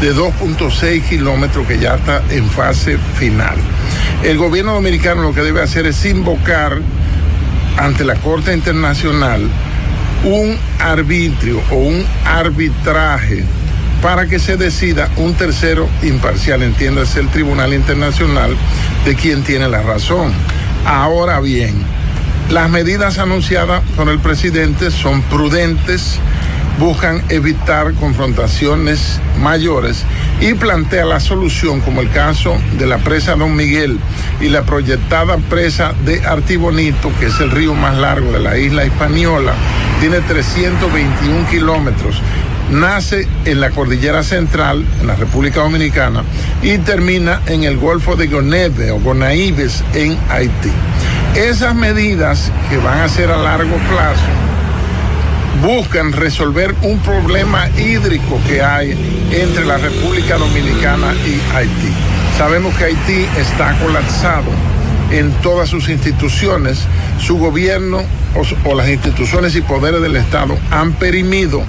de 0.00 0.14
2.6 0.14 1.02
kilómetros 1.08 1.66
que 1.66 1.78
ya 1.78 1.94
está 1.94 2.22
en 2.30 2.48
fase 2.50 2.98
final. 3.18 3.56
El 4.22 4.36
gobierno 4.36 4.74
dominicano 4.74 5.22
lo 5.22 5.34
que 5.34 5.42
debe 5.42 5.62
hacer 5.62 5.86
es 5.86 6.04
invocar 6.04 6.80
ante 7.78 8.04
la 8.04 8.16
Corte 8.16 8.52
Internacional 8.52 9.48
un 10.24 10.58
arbitrio 10.80 11.62
o 11.70 11.76
un 11.76 12.04
arbitraje 12.24 13.44
para 14.02 14.26
que 14.26 14.38
se 14.38 14.56
decida 14.56 15.10
un 15.16 15.34
tercero 15.34 15.88
imparcial, 16.02 16.62
entiéndase 16.62 17.20
el 17.20 17.28
Tribunal 17.28 17.72
Internacional, 17.72 18.56
de 19.04 19.14
quien 19.14 19.42
tiene 19.42 19.68
la 19.68 19.82
razón. 19.82 20.32
Ahora 20.84 21.40
bien, 21.40 21.74
las 22.50 22.70
medidas 22.70 23.18
anunciadas 23.18 23.82
por 23.96 24.08
el 24.08 24.18
presidente 24.20 24.90
son 24.90 25.22
prudentes 25.22 26.20
buscan 26.78 27.22
evitar 27.30 27.94
confrontaciones 27.94 29.20
mayores 29.40 30.04
y 30.40 30.54
plantea 30.54 31.06
la 31.06 31.20
solución 31.20 31.80
como 31.80 32.02
el 32.02 32.10
caso 32.10 32.56
de 32.78 32.86
la 32.86 32.98
presa 32.98 33.34
Don 33.34 33.56
Miguel 33.56 33.98
y 34.40 34.48
la 34.48 34.62
proyectada 34.62 35.38
presa 35.38 35.94
de 36.04 36.24
Artibonito, 36.24 37.10
que 37.18 37.26
es 37.26 37.40
el 37.40 37.50
río 37.50 37.74
más 37.74 37.96
largo 37.96 38.30
de 38.32 38.40
la 38.40 38.58
isla 38.58 38.84
española, 38.84 39.54
tiene 40.00 40.20
321 40.20 41.48
kilómetros 41.48 42.20
nace 42.70 43.28
en 43.44 43.60
la 43.60 43.70
cordillera 43.70 44.22
central, 44.22 44.84
en 45.00 45.06
la 45.06 45.14
República 45.14 45.60
Dominicana, 45.60 46.24
y 46.62 46.78
termina 46.78 47.40
en 47.46 47.64
el 47.64 47.76
Golfo 47.76 48.16
de 48.16 48.26
Goneve 48.26 48.90
o 48.90 48.98
Gonaibes 48.98 49.84
en 49.94 50.18
Haití. 50.28 50.72
Esas 51.36 51.74
medidas 51.74 52.50
que 52.70 52.78
van 52.78 53.00
a 53.00 53.08
ser 53.10 53.30
a 53.30 53.36
largo 53.36 53.76
plazo 53.90 54.24
buscan 55.62 56.12
resolver 56.12 56.74
un 56.80 56.98
problema 57.00 57.68
hídrico 57.76 58.40
que 58.48 58.62
hay 58.62 58.92
entre 59.30 59.66
la 59.66 59.76
República 59.76 60.38
Dominicana 60.38 61.12
y 61.26 61.38
Haití. 61.54 61.92
Sabemos 62.38 62.74
que 62.76 62.84
Haití 62.84 63.26
está 63.38 63.78
colapsado 63.78 64.50
en 65.10 65.30
todas 65.42 65.68
sus 65.68 65.90
instituciones, 65.90 66.86
su 67.20 67.36
gobierno 67.36 68.02
o, 68.34 68.70
o 68.70 68.74
las 68.74 68.88
instituciones 68.88 69.54
y 69.56 69.60
poderes 69.60 70.00
del 70.00 70.16
Estado 70.16 70.56
han 70.70 70.92
perimido 70.92 71.62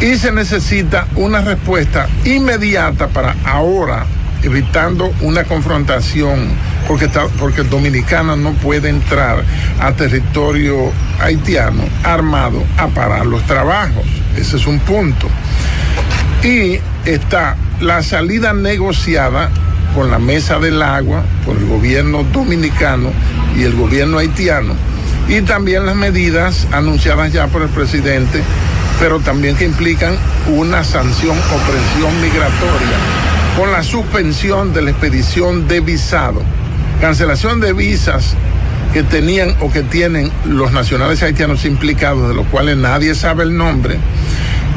y 0.00 0.14
se 0.14 0.30
necesita 0.30 1.08
una 1.16 1.40
respuesta 1.40 2.06
inmediata 2.24 3.08
para 3.08 3.34
ahora, 3.44 4.06
evitando 4.44 5.12
una 5.22 5.42
confrontación, 5.42 6.50
porque, 6.86 7.08
porque 7.38 7.62
el 7.62 7.70
dominicano 7.70 8.36
no 8.36 8.52
puede 8.52 8.88
entrar 8.88 9.42
a 9.80 9.92
territorio 9.92 10.92
haitiano 11.20 11.84
armado 12.04 12.62
a 12.78 12.88
parar 12.88 13.26
los 13.26 13.42
trabajos. 13.44 14.04
Ese 14.36 14.56
es 14.56 14.66
un 14.66 14.78
punto. 14.80 15.28
Y 16.42 16.78
está 17.04 17.56
la 17.80 18.02
salida 18.02 18.52
negociada 18.52 19.50
con 19.94 20.10
la 20.10 20.18
mesa 20.18 20.58
del 20.58 20.82
agua 20.82 21.24
por 21.44 21.56
el 21.56 21.66
gobierno 21.66 22.24
dominicano 22.24 23.10
y 23.56 23.62
el 23.62 23.74
gobierno 23.74 24.18
haitiano, 24.18 24.74
y 25.28 25.40
también 25.40 25.86
las 25.86 25.96
medidas 25.96 26.66
anunciadas 26.72 27.32
ya 27.32 27.46
por 27.46 27.62
el 27.62 27.68
presidente 27.68 28.42
pero 28.98 29.20
también 29.20 29.56
que 29.56 29.64
implican 29.64 30.16
una 30.48 30.84
sanción 30.84 31.36
o 31.36 31.70
presión 31.70 32.20
migratoria 32.22 32.96
con 33.56 33.72
la 33.72 33.82
suspensión 33.82 34.72
de 34.74 34.82
la 34.82 34.90
expedición 34.90 35.66
de 35.66 35.80
visado, 35.80 36.42
cancelación 37.00 37.60
de 37.60 37.72
visas 37.72 38.34
que 38.92 39.02
tenían 39.02 39.54
o 39.60 39.70
que 39.70 39.82
tienen 39.82 40.30
los 40.46 40.72
nacionales 40.72 41.22
haitianos 41.22 41.64
implicados, 41.64 42.28
de 42.28 42.34
los 42.34 42.46
cuales 42.46 42.76
nadie 42.76 43.14
sabe 43.14 43.44
el 43.44 43.56
nombre, 43.56 43.98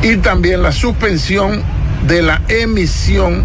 y 0.01 0.17
también 0.17 0.61
la 0.61 0.71
suspensión 0.71 1.63
de 2.07 2.21
la 2.21 2.41
emisión 2.47 3.43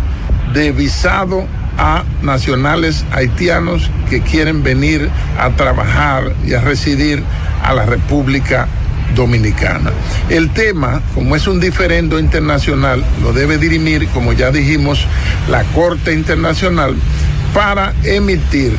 de 0.52 0.72
visado 0.72 1.46
a 1.78 2.04
nacionales 2.22 3.04
haitianos 3.12 3.90
que 4.08 4.20
quieren 4.22 4.62
venir 4.62 5.10
a 5.38 5.50
trabajar 5.50 6.32
y 6.46 6.54
a 6.54 6.60
residir 6.60 7.22
a 7.62 7.74
la 7.74 7.84
República 7.84 8.68
Dominicana. 9.14 9.92
El 10.28 10.50
tema, 10.50 11.02
como 11.14 11.37
es 11.37 11.46
un 11.46 11.60
diferendo 11.60 12.18
internacional, 12.18 13.04
lo 13.22 13.32
debe 13.32 13.58
dirimir, 13.58 14.08
como 14.08 14.32
ya 14.32 14.50
dijimos, 14.50 15.06
la 15.48 15.62
Corte 15.64 16.12
Internacional 16.12 16.96
para 17.55 17.95
emitir 18.03 18.75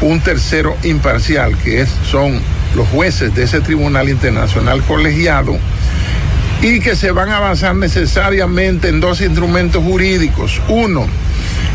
un 0.00 0.20
tercero 0.20 0.74
imparcial, 0.84 1.58
que 1.58 1.82
es, 1.82 1.90
son 2.10 2.40
los 2.74 2.88
jueces 2.88 3.34
de 3.34 3.42
ese 3.42 3.60
Tribunal 3.60 4.08
Internacional 4.08 4.82
colegiado, 4.84 5.58
y 6.62 6.80
que 6.80 6.96
se 6.96 7.10
van 7.10 7.28
a 7.30 7.36
avanzar 7.38 7.74
necesariamente 7.74 8.88
en 8.88 9.00
dos 9.00 9.20
instrumentos 9.20 9.82
jurídicos. 9.82 10.62
Uno, 10.68 11.08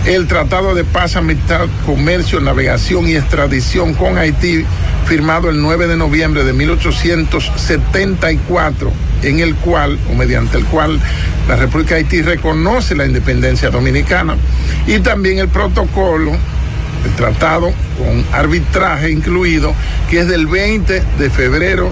el 0.05 0.27
Tratado 0.27 0.73
de 0.73 0.85
Paz, 0.85 1.17
Amistad, 1.17 1.67
Comercio, 1.85 2.39
Navegación 2.39 3.09
y 3.09 3.15
Extradición 3.15 3.93
con 3.93 4.17
Haití 4.17 4.63
firmado 5.05 5.49
el 5.49 5.61
9 5.61 5.87
de 5.87 5.97
noviembre 5.97 6.45
de 6.45 6.53
1874, 6.53 8.93
en 9.23 9.39
el 9.39 9.55
cual, 9.55 9.97
o 10.11 10.15
mediante 10.15 10.57
el 10.57 10.65
cual, 10.65 10.99
la 11.47 11.55
República 11.55 11.95
de 11.95 12.01
Haití 12.01 12.21
reconoce 12.21 12.95
la 12.95 13.05
independencia 13.05 13.69
dominicana, 13.69 14.35
y 14.85 14.99
también 14.99 15.39
el 15.39 15.49
protocolo, 15.49 16.31
el 17.05 17.11
tratado 17.15 17.71
con 17.97 18.25
arbitraje 18.33 19.11
incluido, 19.11 19.73
que 20.09 20.19
es 20.19 20.27
del 20.27 20.47
20 20.47 21.03
de 21.17 21.29
febrero 21.29 21.91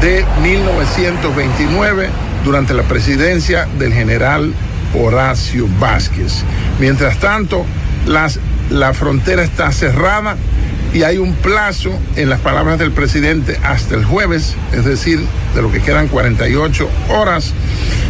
de 0.00 0.24
1929, 0.42 2.08
durante 2.44 2.74
la 2.74 2.82
presidencia 2.82 3.68
del 3.78 3.92
general 3.92 4.52
Horacio 4.94 5.68
Vázquez. 5.78 6.42
Mientras 6.80 7.18
tanto, 7.18 7.64
las, 8.06 8.38
la 8.70 8.92
frontera 8.94 9.42
está 9.42 9.70
cerrada 9.72 10.36
y 10.94 11.04
hay 11.04 11.18
un 11.18 11.34
plazo, 11.34 11.98
en 12.16 12.28
las 12.28 12.40
palabras 12.40 12.78
del 12.78 12.92
presidente, 12.92 13.58
hasta 13.62 13.94
el 13.94 14.04
jueves, 14.04 14.54
es 14.72 14.84
decir, 14.84 15.20
de 15.54 15.62
lo 15.62 15.72
que 15.72 15.80
quedan 15.80 16.08
48 16.08 16.88
horas, 17.08 17.54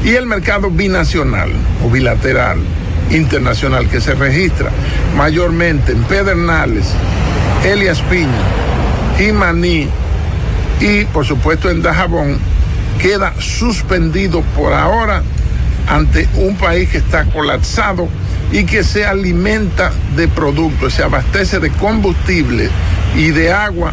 y 0.04 0.10
el 0.10 0.26
mercado 0.26 0.70
binacional 0.70 1.52
o 1.84 1.90
bilateral 1.90 2.58
internacional 3.10 3.88
que 3.88 4.00
se 4.00 4.14
registra 4.14 4.70
mayormente 5.16 5.92
en 5.92 6.02
Pedernales, 6.04 6.86
Elias 7.64 8.00
Piña, 8.02 8.28
Jimaní 9.18 9.88
y 10.80 11.04
por 11.06 11.24
supuesto 11.24 11.70
en 11.70 11.82
Dajabón, 11.82 12.38
queda 13.00 13.34
suspendido 13.38 14.42
por 14.56 14.72
ahora 14.72 15.22
ante 15.88 16.28
un 16.36 16.56
país 16.56 16.88
que 16.88 16.98
está 16.98 17.24
colapsado 17.26 18.08
y 18.52 18.64
que 18.64 18.84
se 18.84 19.04
alimenta 19.06 19.90
de 20.14 20.28
productos, 20.28 20.94
se 20.94 21.02
abastece 21.02 21.58
de 21.58 21.70
combustible 21.70 22.68
y 23.16 23.30
de 23.30 23.52
agua 23.52 23.92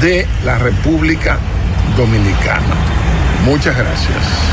de 0.00 0.26
la 0.44 0.58
República 0.58 1.38
Dominicana. 1.96 2.74
Muchas 3.44 3.76
gracias. 3.76 4.52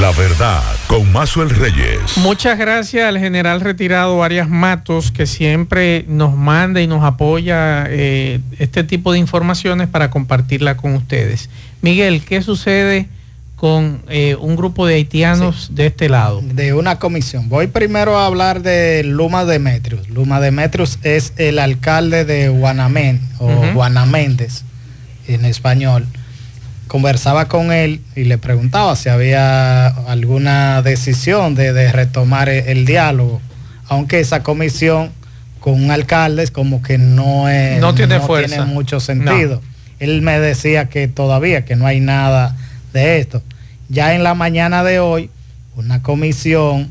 La 0.00 0.10
verdad, 0.10 0.60
con 0.88 1.12
Mazuel 1.12 1.50
Reyes. 1.50 2.16
Muchas 2.16 2.58
gracias 2.58 3.06
al 3.06 3.18
general 3.18 3.60
retirado 3.60 4.24
Arias 4.24 4.48
Matos, 4.48 5.12
que 5.12 5.26
siempre 5.26 6.04
nos 6.08 6.34
manda 6.34 6.80
y 6.80 6.88
nos 6.88 7.04
apoya 7.04 7.84
eh, 7.88 8.40
este 8.58 8.82
tipo 8.82 9.12
de 9.12 9.20
informaciones 9.20 9.86
para 9.86 10.10
compartirla 10.10 10.76
con 10.76 10.94
ustedes. 10.94 11.48
Miguel, 11.80 12.24
¿qué 12.24 12.42
sucede? 12.42 13.06
Con 13.64 14.02
eh, 14.10 14.36
un 14.38 14.56
grupo 14.56 14.86
de 14.86 14.96
haitianos 14.96 15.70
de 15.74 15.86
este 15.86 16.10
lado. 16.10 16.42
De 16.42 16.74
una 16.74 16.98
comisión. 16.98 17.48
Voy 17.48 17.66
primero 17.66 18.18
a 18.18 18.26
hablar 18.26 18.60
de 18.60 19.02
Luma 19.04 19.46
Demetrius. 19.46 20.10
Luma 20.10 20.38
Demetrius 20.38 20.98
es 21.02 21.32
el 21.38 21.58
alcalde 21.58 22.26
de 22.26 22.50
Guanamén 22.50 23.22
o 23.38 23.48
Guanaméndez 23.72 24.64
en 25.28 25.46
español. 25.46 26.06
Conversaba 26.88 27.48
con 27.48 27.72
él 27.72 28.02
y 28.14 28.24
le 28.24 28.36
preguntaba 28.36 28.96
si 28.96 29.08
había 29.08 29.86
alguna 29.86 30.82
decisión 30.82 31.54
de, 31.54 31.90
retomar 31.90 32.50
el, 32.50 32.84
diálogo, 32.84 33.40
aunque 33.88 34.20
esa 34.20 34.42
comisión 34.42 35.10
con 35.60 35.82
un 35.82 35.90
alcalde 35.90 36.42
es 36.42 36.50
como 36.50 36.82
que 36.82 36.98
no, 36.98 37.48
es, 37.48 37.80
no 37.80 37.94
tiene 37.94 38.20
fuerza. 38.20 38.56
tiene 38.56 38.70
mucho 38.70 39.00
sentido. 39.00 39.62
Él 40.00 40.20
me 40.20 40.38
decía 40.38 40.90
que 40.90 41.08
todavía 41.08 41.64
que 41.64 41.76
no 41.76 41.86
hay 41.86 42.00
nada 42.00 42.54
de 42.92 43.20
esto. 43.20 43.42
Ya 43.88 44.14
en 44.14 44.22
la 44.22 44.34
mañana 44.34 44.82
de 44.82 44.98
hoy, 44.98 45.30
una 45.76 46.02
comisión 46.02 46.88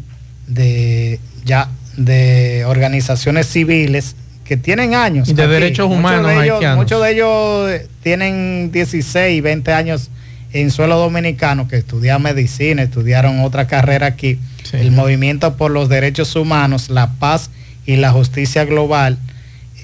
de 0.47 1.19
ya 1.45 1.69
de 1.97 2.65
organizaciones 2.65 3.47
civiles 3.47 4.15
que 4.43 4.57
tienen 4.57 4.93
años. 4.95 5.33
de 5.33 5.47
derechos 5.47 5.87
humanos. 5.87 6.21
Muchos 6.21 6.39
de, 6.39 6.45
ellos, 6.45 6.75
muchos 6.75 7.03
de 7.03 7.11
ellos 7.11 7.81
tienen 8.01 8.71
16, 8.71 9.41
20 9.41 9.73
años 9.73 10.09
en 10.51 10.69
suelo 10.69 10.97
dominicano 10.97 11.67
que 11.67 11.77
estudian 11.77 12.21
medicina, 12.21 12.83
estudiaron 12.83 13.39
otra 13.41 13.67
carrera 13.67 14.07
aquí. 14.07 14.39
El 14.71 14.91
movimiento 14.91 15.55
por 15.55 15.71
los 15.71 15.89
derechos 15.89 16.35
humanos, 16.35 16.89
la 16.89 17.11
paz 17.13 17.49
y 17.85 17.97
la 17.97 18.11
justicia 18.11 18.65
global 18.65 19.17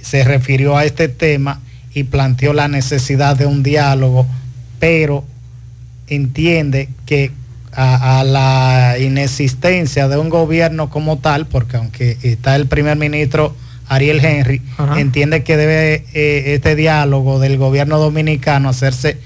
se 0.01 0.23
refirió 0.23 0.77
a 0.77 0.85
este 0.85 1.07
tema 1.09 1.59
y 1.93 2.03
planteó 2.03 2.53
la 2.53 2.67
necesidad 2.67 3.35
de 3.35 3.45
un 3.45 3.61
diálogo, 3.63 4.25
pero 4.79 5.25
entiende 6.09 6.89
que 7.05 7.31
a, 7.73 8.23
la 8.25 8.97
inexistencia 8.99 10.07
de 10.07 10.17
un 10.17 10.29
gobierno 10.29 10.89
como 10.89 11.19
tal, 11.19 11.45
porque 11.45 11.77
aunque 11.77 12.17
está 12.23 12.55
el 12.55 12.67
primer 12.67 12.97
ministro 12.97 13.55
Ariel 13.87 14.23
Henry, 14.23 14.61
entiende 14.97 15.43
que 15.43 15.55
debe 15.55 16.05
eh, 16.13 16.55
este 16.55 16.75
diálogo 16.75 17.39
del 17.39 17.57
gobierno 17.57 17.99
dominicano 17.99 18.69
hacerse 18.69 19.17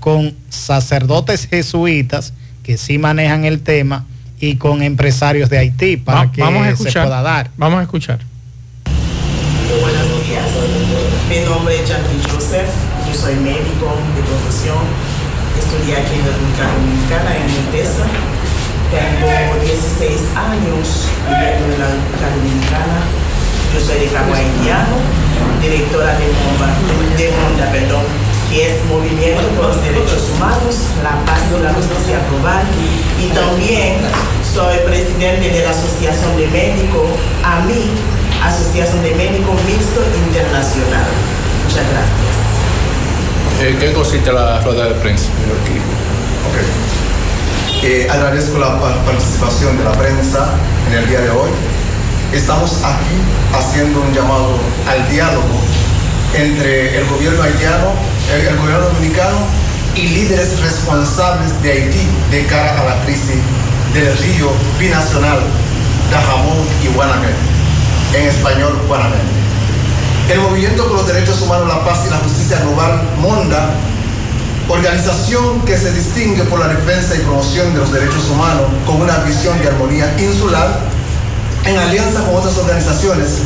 con 0.00 0.34
sacerdotes 0.50 1.46
jesuitas 1.46 2.32
que 2.62 2.76
sí 2.76 2.98
manejan 2.98 3.44
el 3.44 3.60
tema 3.60 4.06
y 4.40 4.56
con 4.56 4.82
empresarios 4.82 5.48
de 5.48 5.58
Haití 5.58 5.96
para 5.96 6.30
que 6.32 6.42
se 6.76 6.92
pueda 6.92 7.22
dar. 7.22 7.50
Vamos 7.56 7.80
a 7.80 7.82
escuchar. 7.82 8.20
Buenos 9.80 10.28
días. 10.28 10.44
Mi 11.28 11.48
nombre 11.48 11.80
es 11.80 11.88
Jackie 11.88 12.30
Joseph, 12.30 12.68
yo 13.08 13.14
soy 13.14 13.34
médico 13.36 13.96
de 14.16 14.22
profesión 14.22 15.11
estudié 15.58 15.96
aquí 15.96 16.14
en 16.16 16.24
la 16.24 16.32
República 16.32 16.64
Dominicana, 16.72 17.30
en 17.36 17.48
Intesa. 17.50 18.06
Tengo 18.92 19.28
16 19.60 20.36
años 20.36 21.08
viviendo 21.24 21.64
en 21.72 21.80
la 21.80 21.88
República 21.88 22.26
Dominicana. 22.36 22.98
Yo 23.72 23.80
soy 23.80 24.04
de 24.04 24.08
Haitiano, 24.12 24.96
directora 25.62 26.12
de 26.20 26.28
MONDA, 26.28 26.68
de 27.16 27.32
perdón, 27.72 28.04
que 28.50 28.68
es 28.68 28.84
Movimiento 28.84 29.48
por 29.56 29.72
los 29.72 29.80
Derechos 29.80 30.28
Humanos, 30.36 30.76
la 31.02 31.24
Paz 31.24 31.40
y 31.48 31.62
la 31.62 31.72
Justicia 31.72 32.20
Global. 32.28 32.64
Y 33.16 33.32
también 33.32 33.96
soy 34.44 34.76
presidente 34.84 35.48
de 35.48 35.64
la 35.64 35.70
Asociación 35.70 36.36
de 36.36 36.48
Médicos, 36.48 37.08
AMI, 37.42 37.96
Asociación 38.44 39.02
de 39.02 39.14
Médicos 39.14 39.56
Mixto 39.64 40.04
Internacional. 40.28 41.08
Muchas 41.64 41.88
gracias. 41.88 42.31
¿En 43.60 43.78
qué 43.78 43.92
consiste 43.92 44.32
la 44.32 44.60
rueda 44.60 44.86
de 44.86 44.94
prensa? 44.94 45.28
Eh, 47.82 48.08
agradezco 48.10 48.58
la 48.58 48.80
pa- 48.80 49.04
participación 49.04 49.76
de 49.78 49.84
la 49.84 49.92
prensa 49.92 50.50
en 50.88 50.98
el 50.98 51.08
día 51.08 51.20
de 51.20 51.30
hoy. 51.30 51.50
Estamos 52.32 52.78
aquí 52.84 53.16
haciendo 53.54 54.00
un 54.00 54.12
llamado 54.14 54.56
al 54.88 55.08
diálogo 55.10 55.60
entre 56.34 56.98
el 56.98 57.06
gobierno 57.06 57.42
haitiano, 57.42 57.92
el, 58.32 58.56
gobierno 58.56 58.86
dominicano 58.86 59.38
y 59.94 60.08
líderes 60.08 60.60
responsables 60.60 61.60
de 61.62 61.72
Haití 61.72 62.06
de 62.30 62.46
cara 62.46 62.80
a 62.80 62.84
la 62.84 63.04
crisis 63.04 63.36
del 63.92 64.16
río 64.18 64.50
binacional 64.78 65.40
Dajabón 66.10 66.66
y 66.82 66.88
Guanamé, 66.94 67.28
en 68.14 68.28
español 68.28 68.80
Guanamé. 68.88 69.16
El 70.30 70.40
Movimiento 70.40 70.84
por 70.84 70.98
los 70.98 71.06
Derechos 71.06 71.42
Humanos, 71.42 71.68
la 71.68 71.84
Paz 71.84 72.04
y 72.06 72.10
la 72.10 72.18
Justicia 72.18 72.60
Global, 72.60 73.02
MONDA, 73.20 73.74
organización 74.68 75.60
que 75.62 75.76
se 75.76 75.92
distingue 75.92 76.44
por 76.44 76.60
la 76.60 76.68
defensa 76.68 77.14
y 77.16 77.18
promoción 77.18 77.74
de 77.74 77.80
los 77.80 77.92
derechos 77.92 78.30
humanos 78.30 78.62
con 78.86 79.02
una 79.02 79.18
visión 79.18 79.60
de 79.60 79.68
armonía 79.68 80.14
insular, 80.18 80.80
en 81.64 81.76
alianza 81.76 82.20
con 82.20 82.36
otras 82.36 82.56
organizaciones 82.58 83.40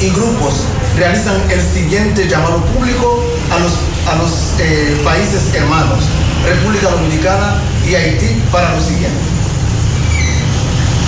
y 0.00 0.10
grupos, 0.10 0.64
realizan 0.96 1.36
el 1.50 1.62
siguiente 1.62 2.28
llamado 2.28 2.60
público 2.64 3.22
a 3.52 3.58
los, 3.58 3.72
a 4.10 4.16
los 4.16 4.58
eh, 4.58 5.00
países 5.04 5.54
hermanos, 5.54 6.04
República 6.44 6.90
Dominicana 6.90 7.60
y 7.86 7.94
Haití, 7.94 8.42
para 8.50 8.74
lo 8.74 8.80
siguiente. 8.80 9.20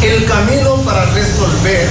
El 0.02 0.26
camino 0.26 0.76
para 0.82 1.06
resolver 1.06 1.88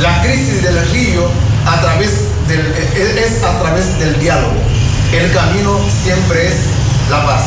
la 0.00 0.20
crisis 0.22 0.62
del 0.62 0.78
río 0.90 1.28
a 1.66 1.80
través 1.80 2.31
es 2.56 3.42
a 3.42 3.58
través 3.60 3.98
del 3.98 4.18
diálogo. 4.20 4.54
El 5.12 5.32
camino 5.32 5.78
siempre 6.04 6.48
es 6.48 6.54
la 7.10 7.24
paz. 7.24 7.44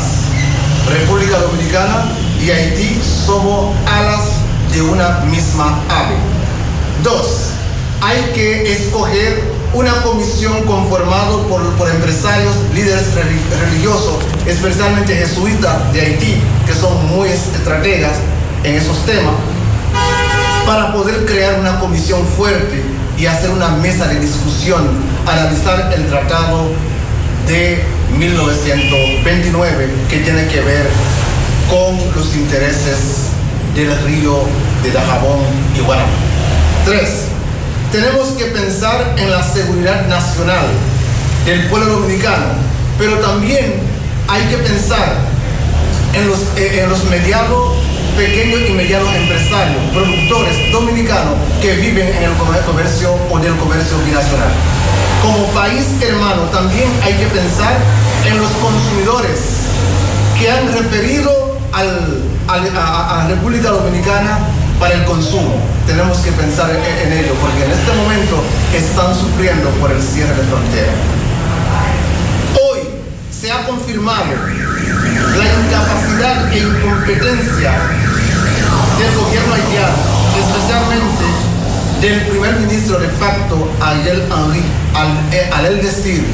República 0.89 1.38
Dominicana 1.39 2.06
y 2.41 2.50
Haití 2.52 3.02
somos 3.26 3.76
alas 3.88 4.22
de 4.72 4.82
una 4.82 5.20
misma 5.22 5.80
ave. 5.89 6.15
Dos, 7.04 7.50
hay 8.02 8.32
que 8.34 8.72
escoger 8.72 9.44
una 9.74 10.02
comisión 10.04 10.63
conformada 10.63 11.38
por, 11.50 11.62
por 11.74 11.89
empresarios, 11.89 12.54
líderes 12.74 13.13
reli- 13.15 13.60
religiosos, 13.68 14.15
especialmente 14.46 15.15
jesuitas 15.15 15.91
de 15.91 16.02
Haití, 16.02 16.41
que 16.65 16.74
son 16.74 17.08
muy 17.08 17.30
estrategas 17.30 18.13
en 18.63 18.76
esos 18.76 19.06
temas, 19.06 19.34
para 20.65 20.94
poder 20.94 21.26
crear 21.26 21.60
una 21.60 21.80
comisión 21.80 22.26
fuerte 22.38 22.84
y 23.17 23.25
hacer 23.25 23.49
una 23.51 23.69
mesa 23.69 24.08
de 24.08 24.19
discusión, 24.19 24.88
analizar 25.25 25.93
el 25.93 26.06
tratado 26.08 26.69
de 27.47 27.84
1929 28.17 29.89
que 30.10 30.19
tiene 30.19 30.47
que 30.47 30.62
ver 30.62 30.88
con 31.69 31.97
los 32.15 32.36
intereses 32.36 33.30
del 33.75 33.97
río 34.04 34.43
de 34.84 34.91
Dajabón 34.91 35.39
y 35.78 35.82
Guanamá. 35.82 36.10
Tres, 36.86 37.25
tenemos 37.91 38.30
que 38.30 38.45
pensar 38.45 39.15
en 39.17 39.32
la 39.32 39.43
seguridad 39.43 40.08
nacional 40.08 40.65
del 41.45 41.67
pueblo 41.67 41.99
dominicano, 41.99 42.45
pero 42.97 43.19
también 43.19 43.75
hay 44.28 44.43
que 44.45 44.58
pensar 44.58 45.15
en 46.13 46.28
los, 46.28 46.39
eh, 46.58 46.82
en 46.84 46.89
los 46.89 47.04
medianos, 47.06 47.73
pequeños 48.15 48.62
y 48.67 48.73
medianos 48.73 49.13
empresarios, 49.15 49.82
productores 49.93 50.71
dominicanos 50.71 51.34
que 51.62 51.73
viven 51.75 52.08
en 52.08 52.23
el 52.23 52.34
comer- 52.38 52.62
comercio 52.65 53.13
o 53.30 53.39
del 53.39 53.56
comercio 53.58 53.97
binacional. 54.06 54.49
Como 55.21 55.47
país 55.47 55.86
hermano, 56.01 56.43
también 56.51 56.88
hay 57.04 57.13
que 57.13 57.25
pensar 57.28 57.78
en 58.25 58.38
los 58.38 58.49
consumidores 58.51 59.39
que 60.39 60.49
han 60.51 60.71
referido 60.73 61.58
a, 61.73 63.21
a 63.23 63.28
República 63.28 63.69
Dominicana 63.69 64.39
para 64.80 64.93
el 64.95 65.04
consumo. 65.06 65.56
Tenemos 65.88 66.17
que 66.19 66.32
pensar 66.32 66.69
en, 66.69 67.08
en 67.12 67.17
ello, 67.19 67.34
porque 67.41 67.63
en 67.65 67.71
este 67.71 67.91
momento 67.93 68.43
están 68.73 69.15
sufriendo 69.15 69.69
por 69.82 69.91
el 69.91 70.01
cierre 70.01 70.36
de 70.36 70.43
frontera. 70.43 70.91
Hoy 72.56 72.80
se 73.32 73.51
ha 73.51 73.65
confirmado 73.65 74.25
la 75.38 75.45
incapacidad 75.45 76.51
e 76.54 76.60
incompetencia 76.60 77.71
del 78.97 79.15
gobierno 79.15 79.54
haitiano, 79.54 79.95
especialmente 80.39 81.23
del 82.01 82.28
primer 82.28 82.60
ministro 82.60 82.99
de 82.99 83.10
facto, 83.10 83.71
Ariel 83.82 84.23
Henry, 84.23 84.63
al, 84.93 85.10
eh, 85.34 85.49
al 85.54 85.65
él 85.65 85.82
decir 85.82 86.25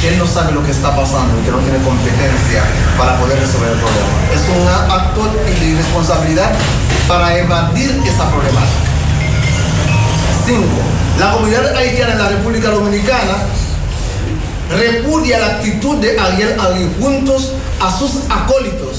que 0.00 0.08
él 0.08 0.18
no 0.18 0.26
sabe 0.26 0.52
lo 0.52 0.64
que 0.64 0.72
está 0.72 0.94
pasando 0.96 1.38
y 1.40 1.44
que 1.44 1.50
no 1.50 1.58
tiene 1.58 1.78
competencia 1.78 2.64
para 2.98 3.18
poder 3.18 3.38
resolver 3.38 3.70
el 3.70 3.78
problema. 3.78 4.08
Es 4.34 4.42
un 4.50 4.68
acto 4.68 5.30
de 5.44 5.66
irresponsabilidad 5.66 6.50
para 7.06 7.38
evadir 7.38 8.02
esa 8.04 8.28
problemática. 8.30 8.90
Cinco, 10.44 10.82
la 11.18 11.32
comunidad 11.32 11.76
haitiana 11.76 12.12
en 12.12 12.18
la 12.18 12.28
República 12.30 12.70
Dominicana 12.70 13.36
repudia 14.70 15.38
la 15.38 15.46
actitud 15.46 15.98
de 15.98 16.18
Ariel 16.18 16.56
Henry 16.58 16.90
juntos 17.00 17.52
a 17.80 17.96
sus 17.96 18.22
acólitos 18.28 18.98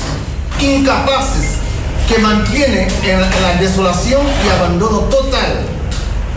incapaces 0.59 1.62
que 2.07 2.17
mantienen 2.19 2.87
en, 3.03 3.21
la 3.21 3.55
desolación 3.59 4.21
y 4.45 4.49
abandono 4.49 4.99
total 5.01 5.61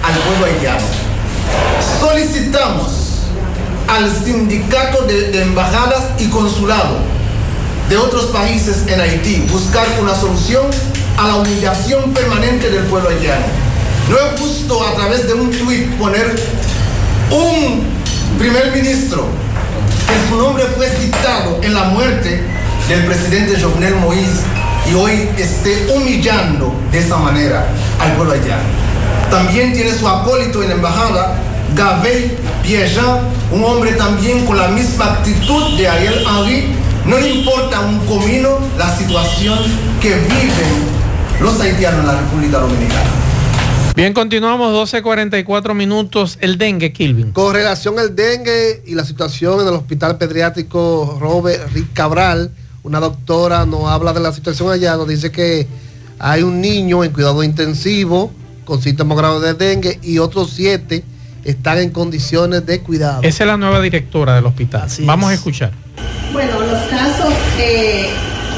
al 0.02 0.14
pueblo 0.20 0.46
haitiano. 0.46 0.84
Solicitamos 2.00 2.92
al 3.88 4.10
sindicato 4.10 5.02
de, 5.02 5.30
de 5.30 5.42
embajadas 5.42 6.04
y 6.18 6.28
consulado 6.28 6.96
de 7.88 7.96
otros 7.96 8.26
países 8.26 8.84
en 8.88 9.00
Haití 9.00 9.46
buscar 9.52 9.86
una 10.00 10.14
solución 10.14 10.66
a 11.18 11.28
la 11.28 11.36
humillación 11.36 12.12
permanente 12.12 12.70
del 12.70 12.84
pueblo 12.84 13.08
haitiano. 13.08 13.44
No 14.08 14.16
es 14.18 14.40
justo 14.40 14.86
a 14.86 14.94
través 14.94 15.26
de 15.26 15.34
un 15.34 15.50
tuit 15.50 15.90
poner 15.96 16.34
un 17.30 17.82
primer 18.38 18.72
ministro 18.72 19.26
que 20.06 20.28
su 20.28 20.36
nombre 20.36 20.64
fue 20.76 20.88
citado 20.88 21.60
en 21.62 21.74
la 21.74 21.84
muerte 21.84 22.42
del 22.88 23.04
presidente 23.04 23.60
Jovenel 23.60 23.96
Moïse 23.96 24.45
y 24.90 24.94
hoy 24.94 25.28
esté 25.36 25.86
humillando 25.94 26.74
de 26.90 26.98
esa 26.98 27.16
manera 27.16 27.66
al 28.00 28.12
pueblo 28.12 28.34
haitiano. 28.34 28.62
También 29.30 29.72
tiene 29.72 29.92
su 29.92 30.06
acólito 30.06 30.62
en 30.62 30.68
la 30.68 30.74
embajada, 30.76 31.36
Gabriel 31.74 32.36
Pierjean, 32.62 33.20
un 33.50 33.64
hombre 33.64 33.92
también 33.92 34.46
con 34.46 34.56
la 34.56 34.68
misma 34.68 35.14
actitud 35.14 35.76
de 35.76 35.88
Ariel 35.88 36.24
Henry. 36.26 36.66
No 37.04 37.18
le 37.18 37.34
importa 37.34 37.80
un 37.80 37.98
comino 38.06 38.58
la 38.78 38.96
situación 38.96 39.58
que 40.00 40.14
viven 40.14 40.96
los 41.40 41.60
haitianos 41.60 42.00
en 42.00 42.06
la 42.06 42.20
República 42.20 42.58
Dominicana. 42.58 43.10
Bien, 43.96 44.12
continuamos 44.12 44.92
12.44 44.92 45.74
minutos. 45.74 46.36
El 46.42 46.58
dengue, 46.58 46.92
Kilvin. 46.92 47.32
Con 47.32 47.54
relación 47.54 47.98
al 47.98 48.14
dengue 48.14 48.82
y 48.84 48.94
la 48.94 49.04
situación 49.04 49.60
en 49.62 49.68
el 49.68 49.74
hospital 49.74 50.18
pediátrico 50.18 51.16
Robert 51.18 51.72
Rick 51.72 51.94
Cabral, 51.94 52.50
una 52.86 53.00
doctora 53.00 53.66
nos 53.66 53.90
habla 53.90 54.12
de 54.12 54.20
la 54.20 54.32
situación 54.32 54.70
allá, 54.70 54.96
nos 54.96 55.08
dice 55.08 55.32
que 55.32 55.66
hay 56.20 56.42
un 56.44 56.60
niño 56.60 57.02
en 57.02 57.10
cuidado 57.10 57.42
intensivo 57.42 58.30
con 58.64 58.80
síntomas 58.80 59.18
graves 59.18 59.42
de 59.42 59.54
dengue 59.54 59.98
y 60.02 60.18
otros 60.18 60.52
siete 60.54 61.02
están 61.44 61.78
en 61.78 61.90
condiciones 61.90 62.64
de 62.64 62.80
cuidado. 62.80 63.22
Esa 63.22 63.42
es 63.42 63.48
la 63.48 63.56
nueva 63.56 63.80
directora 63.80 64.36
del 64.36 64.46
hospital. 64.46 64.88
Vamos 65.00 65.30
a 65.30 65.34
escuchar. 65.34 65.72
Bueno, 66.32 66.60
los 66.60 66.82
casos, 66.84 67.34
eh, 67.58 68.06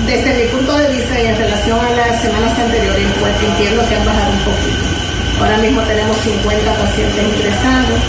desde 0.07 0.45
mi 0.45 0.51
punto 0.53 0.77
de 0.77 0.95
vista 0.95 1.23
y 1.23 1.27
en 1.27 1.37
relación 1.39 1.79
a 1.81 1.91
las 1.91 2.21
semanas 2.21 2.59
anteriores, 2.59 3.07
pues 3.21 3.33
entiendo 3.51 3.89
que 3.89 3.97
han 3.97 4.05
bajado 4.05 4.33
un 4.33 4.45
poquito. 4.45 5.41
Ahora 5.41 5.59
mismo 5.59 5.81
tenemos 5.83 6.17
50 6.19 6.75
pacientes 6.75 7.25
ingresados, 7.35 8.01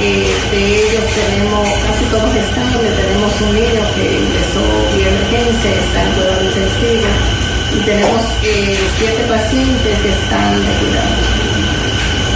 eh, 0.00 0.26
de 0.50 0.60
ellos 0.76 1.04
tenemos 1.14 1.68
casi 1.86 2.04
todos 2.10 2.34
estables, 2.34 2.90
tenemos 2.96 3.32
un 3.40 3.54
niño 3.54 3.82
que 3.94 4.04
ingresó 4.18 4.64
vía 4.96 5.08
emergencia, 5.08 5.70
está 5.70 6.02
en 6.02 6.12
cuidado 6.12 6.42
intensivo, 6.44 7.08
y 7.74 7.78
tenemos 7.84 8.22
eh, 8.42 8.78
siete 8.98 9.22
pacientes 9.28 9.98
que 9.98 10.10
están 10.10 10.54
de 10.58 10.72
cuidado. 10.82 11.14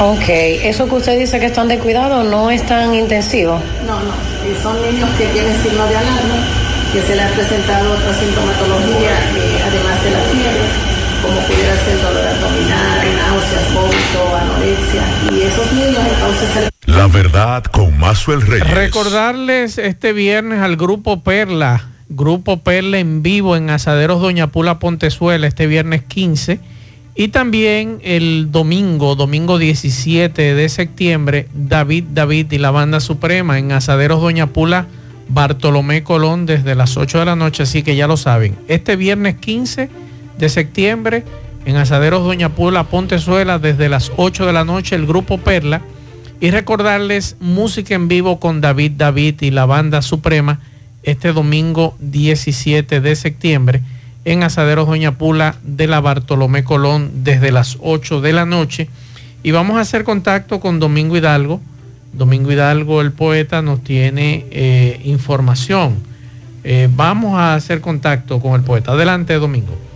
Ok, 0.00 0.28
eso 0.62 0.88
que 0.88 0.94
usted 0.94 1.18
dice 1.18 1.40
que 1.40 1.46
están 1.46 1.66
de 1.66 1.78
cuidado 1.78 2.22
no 2.22 2.50
es 2.50 2.64
tan 2.66 2.94
intensivo. 2.94 3.60
No, 3.84 3.98
no, 3.98 4.14
eh, 4.46 4.54
son 4.62 4.80
niños 4.80 5.10
que 5.18 5.26
tienen 5.26 5.60
signo 5.62 5.84
de 5.86 5.96
alarma 5.96 6.38
que 6.92 7.02
se 7.02 7.16
le 7.16 7.22
ha 7.22 7.28
presentado 7.28 7.92
otra 7.92 8.14
sintomatología, 8.14 9.12
además 9.66 10.02
de 10.04 10.10
la 10.10 10.20
fiebre, 10.30 10.64
como 11.20 11.40
pudiera 11.42 11.76
ser 11.84 12.00
dolor 12.00 12.26
abdominal, 12.26 13.16
náuseas, 13.18 13.74
vómito, 13.74 14.36
anorexia, 14.36 15.02
y 15.30 15.42
esos 15.42 15.70
niños 15.72 16.02
entonces 16.08 16.48
se 16.54 16.77
Verdad 17.12 17.64
con 17.64 17.98
Mazuel 17.98 18.42
Reyes. 18.42 18.70
Recordarles 18.70 19.78
este 19.78 20.12
viernes 20.12 20.60
al 20.60 20.76
Grupo 20.76 21.22
Perla, 21.22 21.88
Grupo 22.08 22.58
Perla 22.58 22.98
en 22.98 23.22
vivo 23.22 23.56
en 23.56 23.70
Asaderos 23.70 24.20
Doña 24.20 24.48
Pula 24.48 24.78
Pontezuela, 24.78 25.46
este 25.46 25.66
viernes 25.66 26.02
15. 26.02 26.60
Y 27.14 27.28
también 27.28 27.98
el 28.02 28.52
domingo, 28.52 29.16
domingo 29.16 29.58
17 29.58 30.54
de 30.54 30.68
septiembre, 30.68 31.48
David 31.54 32.04
David 32.12 32.52
y 32.52 32.58
la 32.58 32.70
Banda 32.70 33.00
Suprema 33.00 33.58
en 33.58 33.72
Asaderos 33.72 34.20
Doña 34.20 34.48
Pula, 34.48 34.86
Bartolomé 35.28 36.04
Colón 36.04 36.46
desde 36.46 36.74
las 36.74 36.96
8 36.96 37.20
de 37.20 37.24
la 37.24 37.36
noche, 37.36 37.64
así 37.64 37.82
que 37.82 37.96
ya 37.96 38.06
lo 38.06 38.16
saben. 38.16 38.56
Este 38.68 38.96
viernes 38.96 39.36
15 39.36 39.88
de 40.38 40.48
septiembre 40.48 41.24
en 41.64 41.76
Asaderos 41.76 42.24
Doña 42.24 42.50
Pula, 42.50 42.84
Pontezuela, 42.84 43.58
desde 43.58 43.88
las 43.88 44.12
8 44.16 44.46
de 44.46 44.52
la 44.52 44.64
noche, 44.64 44.94
el 44.94 45.06
Grupo 45.06 45.38
Perla. 45.38 45.82
Y 46.40 46.50
recordarles 46.52 47.36
música 47.40 47.96
en 47.96 48.06
vivo 48.06 48.38
con 48.38 48.60
David 48.60 48.92
David 48.96 49.42
y 49.42 49.50
la 49.50 49.66
Banda 49.66 50.02
Suprema 50.02 50.60
este 51.02 51.32
domingo 51.32 51.96
17 51.98 53.00
de 53.00 53.16
septiembre 53.16 53.82
en 54.24 54.44
Asaderos 54.44 54.86
Doña 54.86 55.18
Pula 55.18 55.56
de 55.64 55.88
la 55.88 56.00
Bartolomé 56.00 56.62
Colón 56.62 57.24
desde 57.24 57.50
las 57.50 57.78
8 57.80 58.20
de 58.20 58.32
la 58.32 58.46
noche. 58.46 58.88
Y 59.42 59.50
vamos 59.50 59.78
a 59.78 59.80
hacer 59.80 60.04
contacto 60.04 60.60
con 60.60 60.78
Domingo 60.78 61.16
Hidalgo. 61.16 61.60
Domingo 62.12 62.52
Hidalgo, 62.52 63.00
el 63.00 63.12
poeta, 63.12 63.62
nos 63.62 63.82
tiene 63.82 64.46
eh, 64.50 65.00
información. 65.04 65.96
Eh, 66.62 66.88
vamos 66.94 67.34
a 67.34 67.54
hacer 67.54 67.80
contacto 67.80 68.40
con 68.40 68.54
el 68.54 68.62
poeta. 68.62 68.92
Adelante, 68.92 69.34
Domingo. 69.34 69.87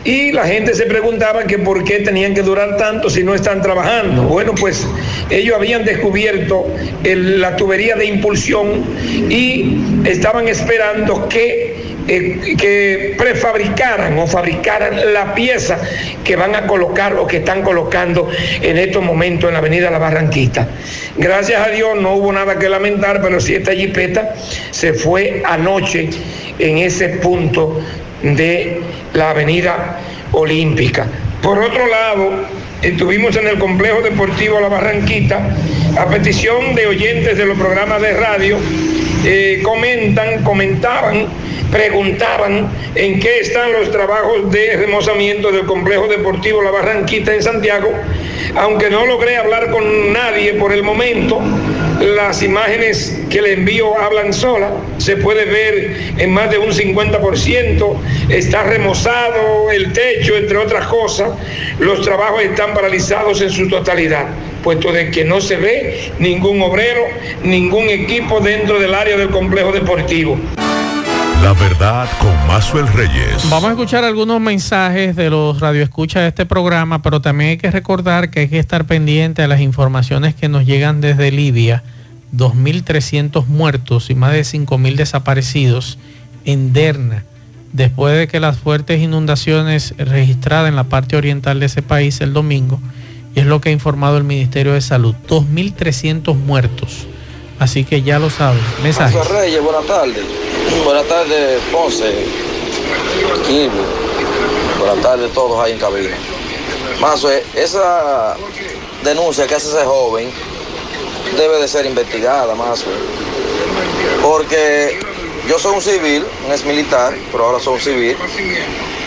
y 0.05 0.33
la 0.33 0.47
gente 0.47 0.75
se 0.75 0.87
preguntaba 0.87 1.45
que 1.45 1.59
por 1.59 1.85
qué 1.85 2.01
tenían 2.01 2.35
que 2.35 2.43
durar 2.43 2.77
tanto 2.77 3.11
si 3.11 3.23
no 3.23 3.35
están 3.35 3.61
trabajando. 3.63 4.23
Bueno, 4.23 4.55
pues 4.55 4.87
ellos 5.31 5.57
habían 5.57 5.85
descubierto 5.85 6.67
la 7.03 7.57
tubería 7.57 7.97
de 7.97 8.07
impulsión 8.07 8.85
y 9.29 9.79
estaban 10.05 10.49
esperando 10.49 11.29
que 11.29 11.38
eh, 11.41 12.55
que 12.57 13.15
prefabricaran 13.19 14.19
o 14.19 14.27
fabricaran 14.27 15.13
la 15.13 15.35
pieza 15.35 15.79
que 16.25 16.37
van 16.37 16.55
a 16.55 16.67
colocar 16.67 17.15
o 17.17 17.27
que 17.27 17.39
están 17.39 17.63
colocando 17.63 18.29
en 18.63 18.79
estos 18.79 19.03
momentos 19.03 19.49
en 19.49 19.55
la 19.55 19.59
avenida 19.59 19.91
La 19.91 19.99
Barranquita. 19.99 20.69
Gracias 21.17 21.61
a 21.61 21.71
Dios 21.71 22.01
no 22.01 22.15
hubo 22.15 22.33
nada 22.33 22.59
que 22.59 22.69
lamentar, 22.69 23.21
pero 23.23 23.41
sí 23.41 23.55
esta 23.55 23.73
jipeta 23.73 24.35
se 24.71 24.95
fue 24.95 25.43
anoche 25.45 26.09
en 26.59 26.79
ese 26.79 27.09
punto 27.09 27.81
de 28.23 28.81
la 29.13 29.31
avenida 29.31 30.01
Olímpica. 30.33 31.07
Por 31.43 31.59
otro 31.59 31.87
lado, 31.87 32.31
estuvimos 32.83 33.37
en 33.37 33.49
el 33.49 33.59
complejo 33.59 34.03
deportivo 34.03 34.61
La 34.61 34.69
Barranquita 34.69 35.41
a 35.97 36.07
petición 36.07 36.75
de 36.75 36.87
oyentes 36.87 37.37
de 37.37 37.47
los 37.47 37.59
programas 37.59 38.01
de 38.01 38.13
radio, 38.13 38.59
eh, 39.25 39.61
comentan, 39.63 40.43
comentaban 40.43 41.27
preguntaban 41.71 42.71
en 42.95 43.21
qué 43.21 43.41
están 43.41 43.73
los 43.73 43.91
trabajos 43.91 44.51
de 44.51 44.77
remozamiento 44.77 45.53
del 45.53 45.67
complejo 45.67 46.09
deportivo 46.09 46.63
La 46.63 46.71
Barranquita 46.71 47.35
en 47.35 47.43
Santiago. 47.43 47.93
Aunque 48.57 48.91
no 48.91 49.07
logré 49.07 49.37
hablar 49.37 49.71
con 49.71 50.13
nadie 50.13 50.55
por 50.55 50.73
el 50.73 50.83
momento, 50.83 51.41
las 52.01 52.43
imágenes 52.43 53.21
que 53.29 53.43
le 53.43 53.55
envío 53.55 53.99
hablan 53.99 54.33
sola. 54.33 54.71
Se 54.99 55.17
puede 55.17 55.45
ver 55.45 55.97
en 56.17 56.33
más 56.33 56.51
de 56.51 56.59
un 56.59 56.71
50%. 56.71 57.97
Está 58.31 58.63
remozado 58.63 59.71
el 59.71 59.93
techo, 59.93 60.37
entre 60.37 60.57
otras 60.57 60.87
cosas. 60.87 61.31
Los 61.79 62.03
trabajos 62.03 62.43
están 62.43 62.73
paralizados 62.73 63.41
en 63.43 63.51
su 63.51 63.69
totalidad 63.69 64.27
puesto 64.69 64.93
de 64.93 65.11
que 65.11 65.25
no 65.25 65.41
se 65.41 65.57
ve 65.57 66.13
ningún 66.19 66.61
obrero, 66.61 67.01
ningún 67.43 67.89
equipo 67.89 68.39
dentro 68.41 68.79
del 68.79 68.93
área 68.93 69.17
del 69.17 69.31
complejo 69.31 69.73
deportivo. 69.73 70.39
La 71.43 71.55
verdad 71.55 72.07
con 72.19 72.37
Mazuel 72.47 72.87
Reyes. 72.89 73.49
Vamos 73.49 73.71
a 73.71 73.73
escuchar 73.73 74.05
algunos 74.05 74.43
mensajes 74.43 75.17
de 75.17 75.31
los 75.31 75.59
radioescuchas 75.59 76.21
de 76.21 76.29
este 76.29 76.45
programa, 76.45 77.01
pero 77.01 77.23
también 77.23 77.49
hay 77.49 77.57
que 77.57 77.71
recordar 77.71 78.31
que 78.31 78.41
hay 78.41 78.49
que 78.49 78.59
estar 78.59 78.85
pendiente 78.85 79.41
a 79.41 79.49
las 79.49 79.63
informaciones 79.63 80.35
que 80.35 80.51
nos 80.51 80.67
llegan 80.67 81.01
desde 81.01 81.31
Libia. 81.31 81.83
2.300 82.37 83.47
muertos 83.47 84.11
y 84.11 84.15
más 84.15 84.33
de 84.33 84.43
5.000 84.43 84.97
desaparecidos 84.97 85.99
en 86.45 86.75
Derna, 86.75 87.25
después 87.73 88.19
de 88.19 88.29
que 88.29 88.39
las 88.39 88.59
fuertes 88.59 89.01
inundaciones 89.01 89.95
registradas 89.97 90.69
en 90.69 90.77
la 90.77 90.85
parte 90.85 91.17
oriental 91.17 91.59
de 91.59 91.65
ese 91.65 91.81
país 91.81 92.21
el 92.21 92.35
domingo, 92.35 92.79
es 93.39 93.47
lo 93.47 93.61
que 93.61 93.69
ha 93.69 93.73
informado 93.73 94.17
el 94.17 94.25
Ministerio 94.25 94.73
de 94.73 94.81
Salud, 94.81 95.15
2.300 95.29 96.35
muertos. 96.35 97.07
Así 97.59 97.85
que 97.85 98.03
ya 98.03 98.19
lo 98.19 98.31
saben. 98.31 98.61
Mensajes. 98.83 99.29
Reyes, 99.29 99.63
buenas 99.63 99.87
tardes. 99.87 100.25
Buenas 100.85 101.07
tardes, 101.07 101.61
Ponce. 101.73 102.27
Buenas 104.79 105.03
tardes 105.03 105.31
a 105.31 105.35
todos 105.35 105.65
ahí 105.65 105.73
en 105.73 105.79
cabina. 105.79 106.17
Mazo, 107.01 107.31
esa 107.55 108.37
denuncia 109.05 109.47
que 109.47 109.55
hace 109.55 109.69
ese 109.69 109.85
joven 109.85 110.31
debe 111.37 111.61
de 111.61 111.69
ser 111.69 111.87
investigada, 111.87 112.55
Mazo. 112.55 112.87
Porque 114.23 115.01
yo 115.49 115.59
soy 115.59 115.75
un 115.75 115.83
civil, 115.83 116.25
un 116.47 116.53
ex 116.53 116.65
militar, 116.65 117.15
pero 117.33 117.47
ahora 117.47 117.61
soy 117.61 117.75
un 117.75 117.81
civil. 117.81 118.17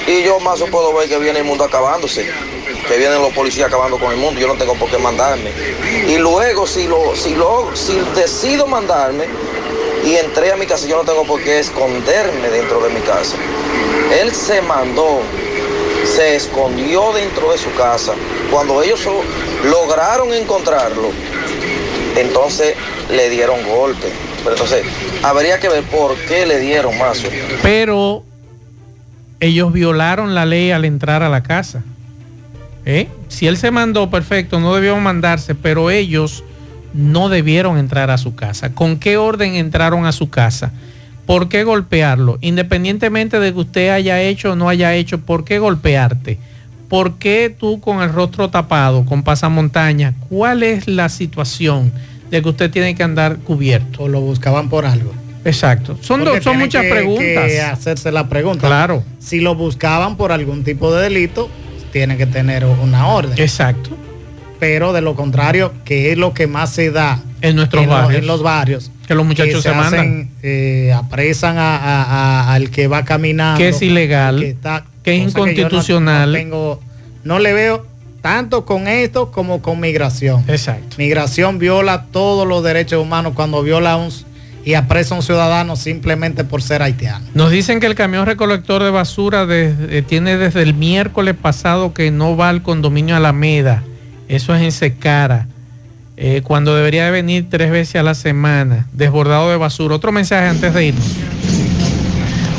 Y 0.07 0.23
yo 0.23 0.39
más 0.39 0.61
puedo 0.71 0.93
ver 0.93 1.07
que 1.07 1.17
viene 1.19 1.39
el 1.39 1.45
mundo 1.45 1.63
acabándose 1.63 2.29
que 2.91 2.97
vienen 2.97 3.21
los 3.21 3.31
policías 3.31 3.67
acabando 3.67 3.97
con 3.97 4.11
el 4.11 4.17
mundo, 4.17 4.37
yo 4.41 4.47
no 4.47 4.55
tengo 4.55 4.75
por 4.75 4.89
qué 4.89 4.97
mandarme. 4.97 5.49
Y 6.09 6.17
luego, 6.17 6.67
si, 6.67 6.87
lo, 6.87 7.15
si, 7.15 7.35
lo, 7.35 7.73
si 7.73 7.97
decido 8.15 8.67
mandarme 8.67 9.27
y 10.05 10.15
entré 10.15 10.51
a 10.51 10.57
mi 10.57 10.65
casa, 10.65 10.85
yo 10.87 10.97
no 10.97 11.03
tengo 11.05 11.23
por 11.25 11.41
qué 11.41 11.59
esconderme 11.59 12.49
dentro 12.49 12.81
de 12.81 12.89
mi 12.89 12.99
casa. 12.99 13.37
Él 14.19 14.33
se 14.35 14.61
mandó, 14.61 15.21
se 16.03 16.35
escondió 16.35 17.13
dentro 17.13 17.53
de 17.53 17.57
su 17.57 17.73
casa. 17.75 18.11
Cuando 18.51 18.83
ellos 18.83 19.07
lograron 19.63 20.33
encontrarlo, 20.33 21.11
entonces 22.17 22.75
le 23.09 23.29
dieron 23.29 23.65
golpe. 23.69 24.11
Pero 24.39 24.51
entonces, 24.51 24.83
habría 25.23 25.61
que 25.61 25.69
ver 25.69 25.83
por 25.83 26.17
qué 26.27 26.45
le 26.45 26.59
dieron 26.59 26.97
más. 26.97 27.23
Pero 27.63 28.25
ellos 29.39 29.71
violaron 29.71 30.35
la 30.35 30.45
ley 30.45 30.71
al 30.71 30.83
entrar 30.83 31.23
a 31.23 31.29
la 31.29 31.41
casa. 31.41 31.83
¿Eh? 32.85 33.07
Si 33.27 33.47
él 33.47 33.57
se 33.57 33.71
mandó, 33.71 34.09
perfecto, 34.09 34.59
no 34.59 34.73
debió 34.73 34.97
mandarse, 34.97 35.53
pero 35.55 35.91
ellos 35.91 36.43
no 36.93 37.29
debieron 37.29 37.77
entrar 37.77 38.09
a 38.11 38.17
su 38.17 38.35
casa. 38.35 38.73
¿Con 38.73 38.97
qué 38.97 39.17
orden 39.17 39.55
entraron 39.55 40.05
a 40.05 40.11
su 40.11 40.29
casa? 40.29 40.71
¿Por 41.25 41.47
qué 41.47 41.63
golpearlo? 41.63 42.37
Independientemente 42.41 43.39
de 43.39 43.53
que 43.53 43.59
usted 43.59 43.89
haya 43.89 44.21
hecho 44.21 44.53
o 44.53 44.55
no 44.55 44.67
haya 44.67 44.93
hecho, 44.95 45.19
¿por 45.19 45.43
qué 45.45 45.59
golpearte? 45.59 46.37
¿por 46.89 47.13
qué 47.19 47.55
tú 47.57 47.79
con 47.79 48.01
el 48.01 48.11
rostro 48.11 48.49
tapado, 48.49 49.05
con 49.05 49.23
pasamontaña? 49.23 50.13
¿Cuál 50.27 50.61
es 50.61 50.89
la 50.89 51.07
situación 51.07 51.93
de 52.29 52.41
que 52.41 52.49
usted 52.49 52.69
tiene 52.69 52.95
que 52.95 53.03
andar 53.03 53.37
cubierto? 53.37 54.03
O 54.03 54.07
lo 54.09 54.19
buscaban 54.19 54.67
por 54.67 54.85
algo. 54.85 55.13
Exacto. 55.45 55.97
Son, 56.01 56.21
son 56.41 56.59
muchas 56.59 56.81
que- 56.83 56.89
preguntas. 56.89 57.47
que 57.47 57.61
hacerse 57.61 58.11
la 58.11 58.27
pregunta. 58.27 58.67
Claro. 58.67 59.05
Si 59.19 59.39
lo 59.39 59.55
buscaban 59.55 60.17
por 60.17 60.33
algún 60.33 60.65
tipo 60.65 60.93
de 60.93 61.03
delito, 61.03 61.49
tiene 61.91 62.17
que 62.17 62.25
tener 62.25 62.65
una 62.65 63.07
orden. 63.07 63.37
Exacto. 63.37 63.91
Pero 64.59 64.93
de 64.93 65.01
lo 65.01 65.15
contrario, 65.15 65.73
que 65.85 66.11
es 66.11 66.17
lo 66.17 66.33
que 66.33 66.47
más 66.47 66.71
se 66.71 66.91
da 66.91 67.19
en 67.41 67.55
nuestros 67.55 67.85
los- 67.85 67.93
barrios. 67.93 68.21
en 68.21 68.27
los 68.27 68.43
barrios. 68.43 68.91
Que 69.07 69.15
los 69.15 69.25
muchachos 69.25 69.63
se 69.63 69.71
mandan. 69.73 70.29
eh, 70.43 70.93
apresan 70.95 71.57
a- 71.57 71.75
a- 71.77 72.03
a- 72.03 72.53
al 72.53 72.69
que 72.69 72.87
va 72.87 73.03
caminando. 73.03 73.57
Que 73.57 73.69
es 73.69 73.81
ilegal, 73.81 74.39
que, 74.39 74.49
está- 74.49 74.85
que 75.03 75.15
es 75.15 75.21
no- 75.23 75.29
inconstitucional. 75.29 76.31
No, 76.31 76.37
tengo- 76.37 76.79
no 77.23 77.39
le 77.39 77.53
veo 77.53 77.85
tanto 78.21 78.65
con 78.65 78.87
esto 78.87 79.31
como 79.31 79.61
con 79.63 79.79
migración. 79.79 80.43
Exacto. 80.47 80.95
Migración 80.99 81.57
viola 81.57 82.05
todos 82.11 82.47
los 82.47 82.63
derechos 82.63 83.01
humanos 83.01 83.33
cuando 83.35 83.63
viola 83.63 83.97
un, 83.97 84.09
y 84.63 84.75
apresa 84.75 85.15
a 85.15 85.17
un 85.17 85.23
ciudadano 85.23 85.75
simplemente 85.75 86.43
por 86.43 86.61
ser 86.61 86.81
haitiano. 86.81 87.25
Nos 87.33 87.51
dicen 87.51 87.79
que 87.79 87.87
el 87.87 87.95
camión 87.95 88.25
recolector 88.25 88.83
de 88.83 88.91
basura 88.91 89.45
eh, 89.49 90.03
tiene 90.07 90.37
desde 90.37 90.61
el 90.61 90.73
miércoles 90.73 91.35
pasado 91.41 91.93
que 91.93 92.11
no 92.11 92.37
va 92.37 92.49
al 92.49 92.61
condominio 92.61 93.15
Alameda. 93.15 93.83
Eso 94.27 94.53
es 94.55 94.61
en 94.61 94.71
Secara. 94.71 95.47
eh, 96.17 96.41
cuando 96.43 96.75
debería 96.75 97.05
de 97.05 97.11
venir 97.11 97.47
tres 97.49 97.71
veces 97.71 97.95
a 97.95 98.03
la 98.03 98.13
semana. 98.13 98.85
Desbordado 98.93 99.49
de 99.49 99.57
basura. 99.57 99.95
Otro 99.95 100.11
mensaje 100.11 100.47
antes 100.47 100.71
de 100.73 100.85
irnos. 100.85 101.05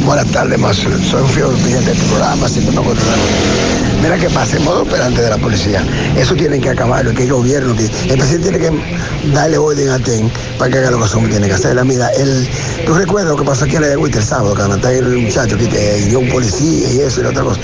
Buenas 0.05 0.27
tardes, 0.33 0.59
más 0.59 0.77
soy 0.77 0.93
un 1.23 1.29
fiel 1.29 1.45
oyente 1.45 1.91
del 1.91 1.99
programa, 2.09 2.49
siempre 2.49 2.75
me. 2.75 4.03
Mira 4.03 4.19
qué 4.19 4.29
pasa, 4.31 4.57
el 4.57 4.65
modo 4.65 4.83
operante 4.83 5.23
de 5.23 5.31
la 5.31 5.39
policía. 5.39 5.85
Eso 6.17 6.35
tienen 6.35 6.61
que 6.61 6.71
acabarlo, 6.71 7.15
que 7.15 7.23
el 7.23 7.33
gobierno, 7.33 7.77
que 7.77 7.85
el 7.85 8.19
presidente 8.19 8.51
tiene 8.51 8.59
que 8.59 9.33
darle 9.33 9.59
orden 9.59 9.91
a 9.91 10.01
TEN 10.01 10.29
para 10.59 10.73
que 10.73 10.79
haga 10.79 10.91
lo 10.91 11.01
que 11.01 11.09
son 11.09 11.31
tiene 11.31 11.47
que 11.47 11.55
hacer. 11.55 11.83
Mira, 11.85 12.09
el, 12.09 12.49
tú 12.85 12.95
recuerdas 12.95 13.31
lo 13.31 13.39
que 13.39 13.45
pasó 13.45 13.65
aquí 13.65 13.77
en 13.77 13.83
la 13.83 13.93
Agüita 13.93 14.19
el 14.19 14.25
sábado, 14.25 14.55
que 14.57 14.63
mataron 14.63 15.13
el 15.13 15.19
muchacho 15.19 15.57
que, 15.57 15.69
que 15.69 15.99
hirió 16.01 16.19
un 16.19 16.29
policía 16.31 16.93
y 16.93 16.99
eso 16.99 17.21
y 17.21 17.23
la 17.23 17.31
otra 17.31 17.45
cosa. 17.45 17.61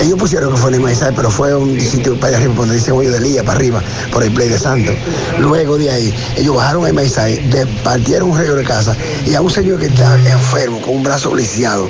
Ellos 0.00 0.18
pusieron 0.18 0.50
que 0.52 0.56
fue 0.56 0.70
en 0.70 0.74
el 0.76 0.80
Maizal, 0.80 1.12
pero 1.14 1.30
fue 1.30 1.54
un 1.54 1.80
sitio 1.80 2.14
para 2.16 2.28
allá 2.28 2.38
arriba, 2.38 2.54
donde 2.56 2.74
dice 2.74 2.90
hoyo 2.92 3.10
de 3.10 3.20
Lía, 3.20 3.42
para 3.44 3.56
arriba, 3.58 3.82
por 4.12 4.22
el 4.22 4.32
Play 4.32 4.48
de 4.48 4.58
Santo. 4.58 4.92
Luego 5.38 5.78
de 5.78 5.90
ahí, 5.90 6.14
ellos 6.36 6.56
bajaron 6.56 6.86
el 6.86 6.94
Maizal, 6.94 7.38
partieron 7.82 8.30
un 8.30 8.38
río 8.38 8.54
de 8.54 8.64
casa 8.64 8.96
y 9.26 9.34
a 9.34 9.40
un 9.40 9.50
señor 9.50 9.78
que 9.78 9.86
está 9.86 10.14
enfermo, 10.30 10.80
con 10.80 10.96
un 10.96 11.02
brazo 11.02 11.34
lisiado, 11.34 11.88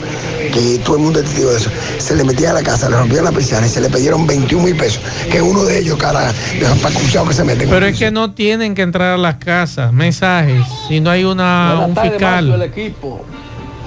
que 0.53 0.79
todo 0.85 0.97
el 0.97 1.03
mundo 1.03 1.21
es 1.21 1.27
testigo 1.27 1.51
de 1.51 1.57
eso, 1.57 1.71
se 1.99 2.15
le 2.15 2.25
metía 2.25 2.51
a 2.51 2.55
la 2.55 2.63
casa, 2.63 2.89
le 2.89 2.97
rompieron 2.97 3.25
la 3.25 3.33
persiana 3.33 3.67
y 3.67 3.71
se 3.71 3.81
le 3.81 3.89
pidieron 3.89 4.27
21 4.27 4.65
mil 4.65 4.77
pesos, 4.77 5.01
que 5.31 5.41
uno 5.41 5.65
de 5.65 5.79
ellos, 5.79 5.97
cara, 5.97 6.33
de 6.33 6.61
los 6.69 6.79
pacuchados 6.79 7.29
que 7.29 7.35
se 7.35 7.45
meten. 7.45 7.69
Pero 7.69 7.87
es 7.87 7.99
que 7.99 8.11
no 8.11 8.33
tienen 8.33 8.75
que 8.75 8.83
entrar 8.83 9.15
a 9.15 9.19
las 9.19 9.37
casas. 9.37 9.93
Mensajes. 9.93 10.63
Si 10.89 11.01
no 11.01 11.11
hay 11.11 11.25
una, 11.25 11.71
Buenas 11.73 11.89
un 11.89 11.95
tardes, 11.95 12.13
fiscal. 12.13 12.45
Mazo, 12.49 12.63
el 12.63 12.71
equipo. 12.71 13.25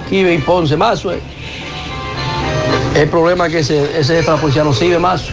Kibe 0.08 0.34
y 0.34 0.38
Ponce, 0.38 0.76
Mazo. 0.76 1.12
eh. 1.12 1.20
El 2.94 3.08
problema 3.08 3.46
es 3.46 3.52
que 3.52 3.58
ese, 3.60 3.86
jefe 3.86 4.12
de 4.14 4.22
la 4.22 4.36
policía 4.36 4.64
no 4.64 4.72
sirve, 4.72 4.98
Mazo. 4.98 5.32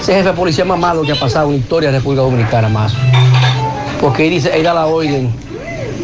Ese 0.00 0.14
jefe 0.14 0.28
de 0.28 0.34
policía 0.34 0.64
más 0.64 0.78
malo 0.78 1.02
que 1.02 1.12
ha 1.12 1.18
pasado 1.18 1.46
en 1.46 1.52
la 1.52 1.58
historia 1.58 1.88
de 1.88 1.94
la 1.94 1.98
República 1.98 2.22
Dominicana, 2.22 2.68
Mazo. 2.68 2.96
Porque 4.00 4.24
dice, 4.24 4.50
él 4.54 4.62
da 4.62 4.74
la 4.74 4.86
orden, 4.86 5.32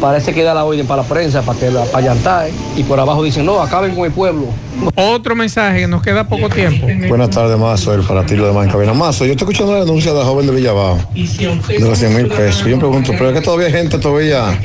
parece 0.03 0.33
que 0.33 0.43
da 0.43 0.53
la 0.53 0.65
orden 0.65 0.85
para 0.85 1.01
la 1.01 1.07
prensa, 1.07 1.43
para 1.43 1.57
que 1.57 1.71
la, 1.71 1.85
para 1.85 2.45
eh, 2.45 2.51
y 2.75 2.83
por 2.83 2.99
abajo 2.99 3.23
dicen, 3.23 3.45
no, 3.45 3.61
acaben 3.61 3.95
con 3.95 4.03
el 4.03 4.11
pueblo. 4.11 4.47
Otro 4.95 5.33
mensaje, 5.33 5.79
que 5.79 5.87
nos 5.87 6.01
queda 6.01 6.27
poco 6.27 6.49
tiempo. 6.49 6.87
Buenas 7.07 7.29
tardes, 7.29 7.57
Mazo, 7.57 7.93
el 7.93 8.01
para 8.01 8.25
ti 8.25 8.35
lo 8.35 8.47
demás 8.47 8.65
en 8.65 8.71
cabina. 8.73 8.93
Mazo, 8.93 9.23
yo 9.23 9.31
estoy 9.31 9.45
escuchando 9.45 9.71
la 9.71 9.85
denuncia 9.85 10.11
de 10.11 10.19
la 10.19 10.25
joven 10.25 10.47
de 10.47 10.55
Villabao, 10.55 10.97
de 11.13 11.79
los 11.79 11.97
100 11.97 12.15
mil 12.17 12.27
pesos. 12.27 12.65
Yo 12.65 12.75
me 12.75 12.79
pregunto, 12.79 13.13
pero 13.13 13.29
es 13.29 13.35
que 13.35 13.41
todavía 13.41 13.67
hay 13.67 13.71
gente 13.71 13.97
todavía 13.97 14.59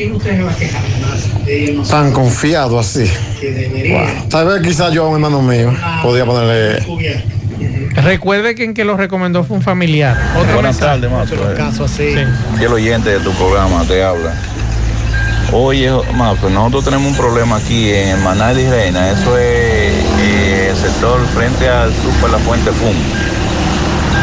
tan 1.88 2.10
confiado 2.10 2.76
así. 2.76 3.04
Bueno, 3.40 4.10
tal 4.28 4.48
vez 4.48 4.60
quizás 4.60 4.92
yo 4.92 5.04
a 5.04 5.08
un 5.08 5.14
hermano 5.14 5.40
mío 5.40 5.72
podía 6.02 6.26
ponerle... 6.26 6.84
Recuerde 7.94 8.56
que 8.56 8.64
en 8.64 8.74
que 8.74 8.84
lo 8.84 8.96
recomendó 8.96 9.44
fue 9.44 9.56
un 9.56 9.62
familiar. 9.62 10.16
Otro 10.36 10.54
Buenas 10.54 10.78
tardes, 10.78 11.08
Mazo. 11.08 11.36
caso 11.56 11.84
así. 11.84 12.14
Y 12.60 12.64
el 12.64 12.72
oyente 12.72 13.10
de 13.10 13.20
tu 13.20 13.30
programa 13.34 13.84
te 13.84 14.02
habla. 14.02 14.34
Oye, 15.50 15.90
Mazo, 16.14 16.50
nosotros 16.50 16.84
tenemos 16.84 17.10
un 17.12 17.16
problema 17.16 17.56
aquí 17.56 17.90
en 17.90 18.22
Manal 18.22 18.58
y 18.58 18.68
Reina. 18.68 19.10
Eso 19.10 19.38
es 19.38 19.94
eh, 20.20 20.68
el 20.70 20.76
sector 20.76 21.26
frente 21.28 21.66
al 21.66 21.90
Super 21.94 22.30
La 22.30 22.38
Fuente 22.38 22.70
Fum. 22.70 22.94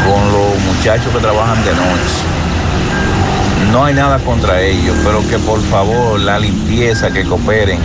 Con 0.04 0.32
los 0.32 0.56
muchachos 0.60 1.12
que 1.12 1.18
trabajan 1.18 1.64
de 1.64 1.72
noche. 1.72 2.36
No 3.72 3.84
hay 3.84 3.94
nada 3.94 4.20
contra 4.20 4.60
ellos, 4.62 4.96
pero 5.04 5.26
que 5.28 5.38
por 5.40 5.60
favor 5.62 6.20
la 6.20 6.38
limpieza, 6.38 7.10
que 7.10 7.24
cooperen, 7.24 7.80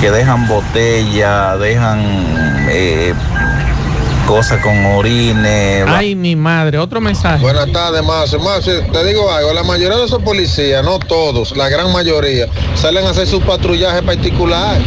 que 0.00 0.12
dejan 0.12 0.46
botella, 0.46 1.56
dejan 1.56 2.00
eh, 2.70 3.12
cosas 4.26 4.62
con 4.62 4.84
orines. 4.86 5.84
Ay, 5.88 6.14
mi 6.14 6.36
madre. 6.36 6.78
Otro 6.78 7.00
mensaje. 7.00 7.42
Buenas 7.42 7.70
tardes. 7.72 8.02
Marce, 8.02 8.82
te 8.92 9.04
digo 9.04 9.30
algo, 9.30 9.52
la 9.52 9.62
mayoría 9.62 9.96
de 9.96 10.04
esos 10.04 10.22
policías, 10.22 10.84
no 10.84 10.98
todos, 10.98 11.56
la 11.56 11.68
gran 11.68 11.92
mayoría, 11.92 12.46
salen 12.74 13.06
a 13.06 13.10
hacer 13.10 13.26
su 13.26 13.40
patrullaje 13.40 14.02
particular. 14.02 14.80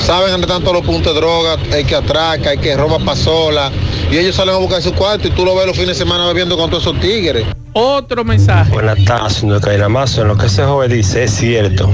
Saben 0.00 0.30
dónde 0.30 0.46
están 0.46 0.62
todos 0.62 0.76
los 0.76 0.86
puntos 0.86 1.14
de 1.14 1.20
droga, 1.20 1.56
hay 1.72 1.84
que 1.84 1.94
atraca, 1.94 2.50
hay 2.50 2.58
que 2.58 2.76
roba 2.76 2.98
pasola. 2.98 3.70
Y 4.10 4.18
ellos 4.18 4.36
salen 4.36 4.54
a 4.54 4.58
buscar 4.58 4.82
su 4.82 4.92
cuarto 4.92 5.28
y 5.28 5.30
tú 5.30 5.44
lo 5.44 5.54
ves 5.56 5.66
los 5.66 5.76
fines 5.76 5.98
de 5.98 6.04
semana 6.04 6.26
bebiendo 6.26 6.56
con 6.56 6.70
todos 6.70 6.84
esos 6.84 7.00
tigres. 7.00 7.46
Otro 7.76 8.24
mensaje. 8.24 8.70
Buenas 8.70 9.04
tardes, 9.04 9.32
señor 9.32 9.60
Caína 9.60 9.88
Mazo. 9.88 10.22
En 10.22 10.28
lo 10.28 10.38
que 10.38 10.46
ese 10.46 10.62
joven 10.62 10.92
dice 10.92 11.24
es 11.24 11.32
cierto. 11.32 11.90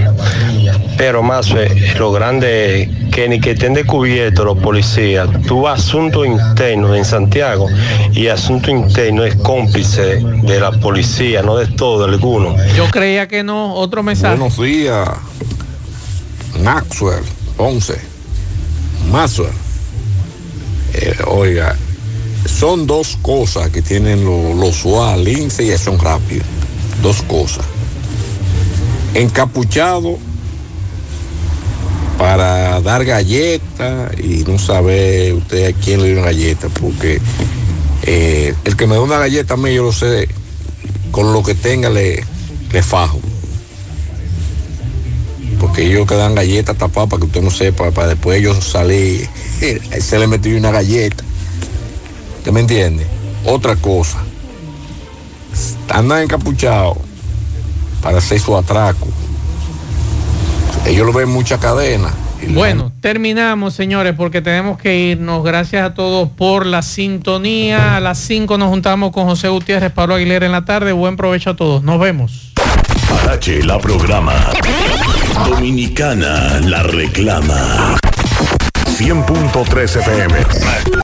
Pero 0.98 1.22
Mazo, 1.22 1.58
eh, 1.58 1.94
lo 1.98 2.12
grande 2.12 2.82
es 2.82 2.88
que 3.10 3.30
ni 3.30 3.40
que 3.40 3.52
estén 3.52 3.72
descubiertos 3.72 4.44
los 4.44 4.58
policías. 4.58 5.26
Tú 5.46 5.62
vas 5.62 5.80
a 5.80 5.82
asuntos 5.82 6.26
internos 6.26 6.94
en 6.98 7.06
Santiago 7.06 7.66
y 8.12 8.26
asunto 8.26 8.70
interno 8.70 9.24
es 9.24 9.34
cómplice 9.36 10.22
de 10.22 10.60
la 10.60 10.70
policía, 10.70 11.42
no 11.42 11.56
de 11.56 11.66
todo, 11.68 12.04
alguno. 12.04 12.54
Yo 12.76 12.90
creía 12.90 13.26
que 13.26 13.42
no. 13.42 13.74
Otro 13.74 14.02
mensaje. 14.02 14.36
Buenos 14.36 14.60
días, 14.60 15.08
Maxwell, 16.62 17.24
Ponce, 17.56 17.98
Maxwell. 19.10 19.48
Eh, 20.92 21.16
oiga, 21.26 21.74
son 22.46 22.86
dos 22.86 23.18
cosas 23.22 23.70
que 23.70 23.82
tienen 23.82 24.24
los 24.24 24.84
lo 24.84 25.16
lince 25.16 25.64
y 25.64 25.76
son 25.78 25.98
rápidos. 25.98 26.46
Dos 27.02 27.22
cosas. 27.22 27.64
Encapuchado 29.14 30.18
para 32.18 32.80
dar 32.80 33.04
galletas 33.04 34.12
y 34.18 34.44
no 34.44 34.58
sabe 34.58 35.32
usted 35.32 35.74
a 35.74 35.78
quién 35.78 36.02
le 36.02 36.08
dio 36.08 36.16
una 36.18 36.26
galleta, 36.26 36.68
porque 36.68 37.20
eh, 38.02 38.54
el 38.64 38.76
que 38.76 38.86
me 38.86 38.94
da 38.94 39.00
una 39.00 39.18
galleta 39.18 39.54
a 39.54 39.56
mí, 39.56 39.74
yo 39.74 39.84
lo 39.84 39.92
sé, 39.92 40.28
con 41.10 41.32
lo 41.32 41.42
que 41.42 41.54
tenga 41.54 41.88
le, 41.88 42.22
le 42.72 42.82
fajo 42.82 43.20
porque 45.60 45.86
ellos 45.86 46.06
que 46.06 46.14
dan 46.14 46.34
galletas 46.34 46.76
tapadas 46.76 47.10
para 47.10 47.20
que 47.20 47.26
usted 47.26 47.42
no 47.42 47.50
sepa, 47.50 47.90
para 47.90 48.08
después 48.08 48.40
ellos 48.40 48.64
salir, 48.64 49.28
se 50.00 50.18
le 50.18 50.26
metió 50.26 50.56
una 50.56 50.70
galleta. 50.70 51.22
¿Usted 52.40 52.52
me 52.52 52.60
entiende? 52.60 53.06
Otra 53.44 53.76
cosa, 53.76 54.16
andan 55.90 56.22
encapuchados 56.22 56.96
para 58.02 58.16
hacer 58.16 58.40
su 58.40 58.56
atraco. 58.56 59.06
Ellos 60.86 61.04
lo 61.04 61.12
ven 61.12 61.28
en 61.28 61.34
muchas 61.34 61.60
cadenas. 61.60 62.14
Bueno, 62.48 62.92
terminamos, 63.02 63.74
señores, 63.74 64.14
porque 64.16 64.40
tenemos 64.40 64.78
que 64.78 64.96
irnos. 64.96 65.44
Gracias 65.44 65.84
a 65.84 65.92
todos 65.92 66.30
por 66.30 66.64
la 66.64 66.80
sintonía. 66.80 67.96
A 67.96 68.00
las 68.00 68.16
5 68.20 68.56
nos 68.56 68.70
juntamos 68.70 69.12
con 69.12 69.26
José 69.26 69.48
Gutiérrez, 69.48 69.92
Pablo 69.92 70.14
Aguilera 70.14 70.46
en 70.46 70.52
la 70.52 70.64
tarde. 70.64 70.92
Buen 70.92 71.18
provecho 71.18 71.50
a 71.50 71.56
todos. 71.56 71.82
Nos 71.82 72.00
vemos. 72.00 72.54
Parache 73.06 73.62
la 73.62 73.78
programa. 73.78 74.50
Dominicana 75.46 76.58
la 76.60 76.84
reclama. 76.84 77.98
100.3 78.96 79.96
FM. 79.96 80.90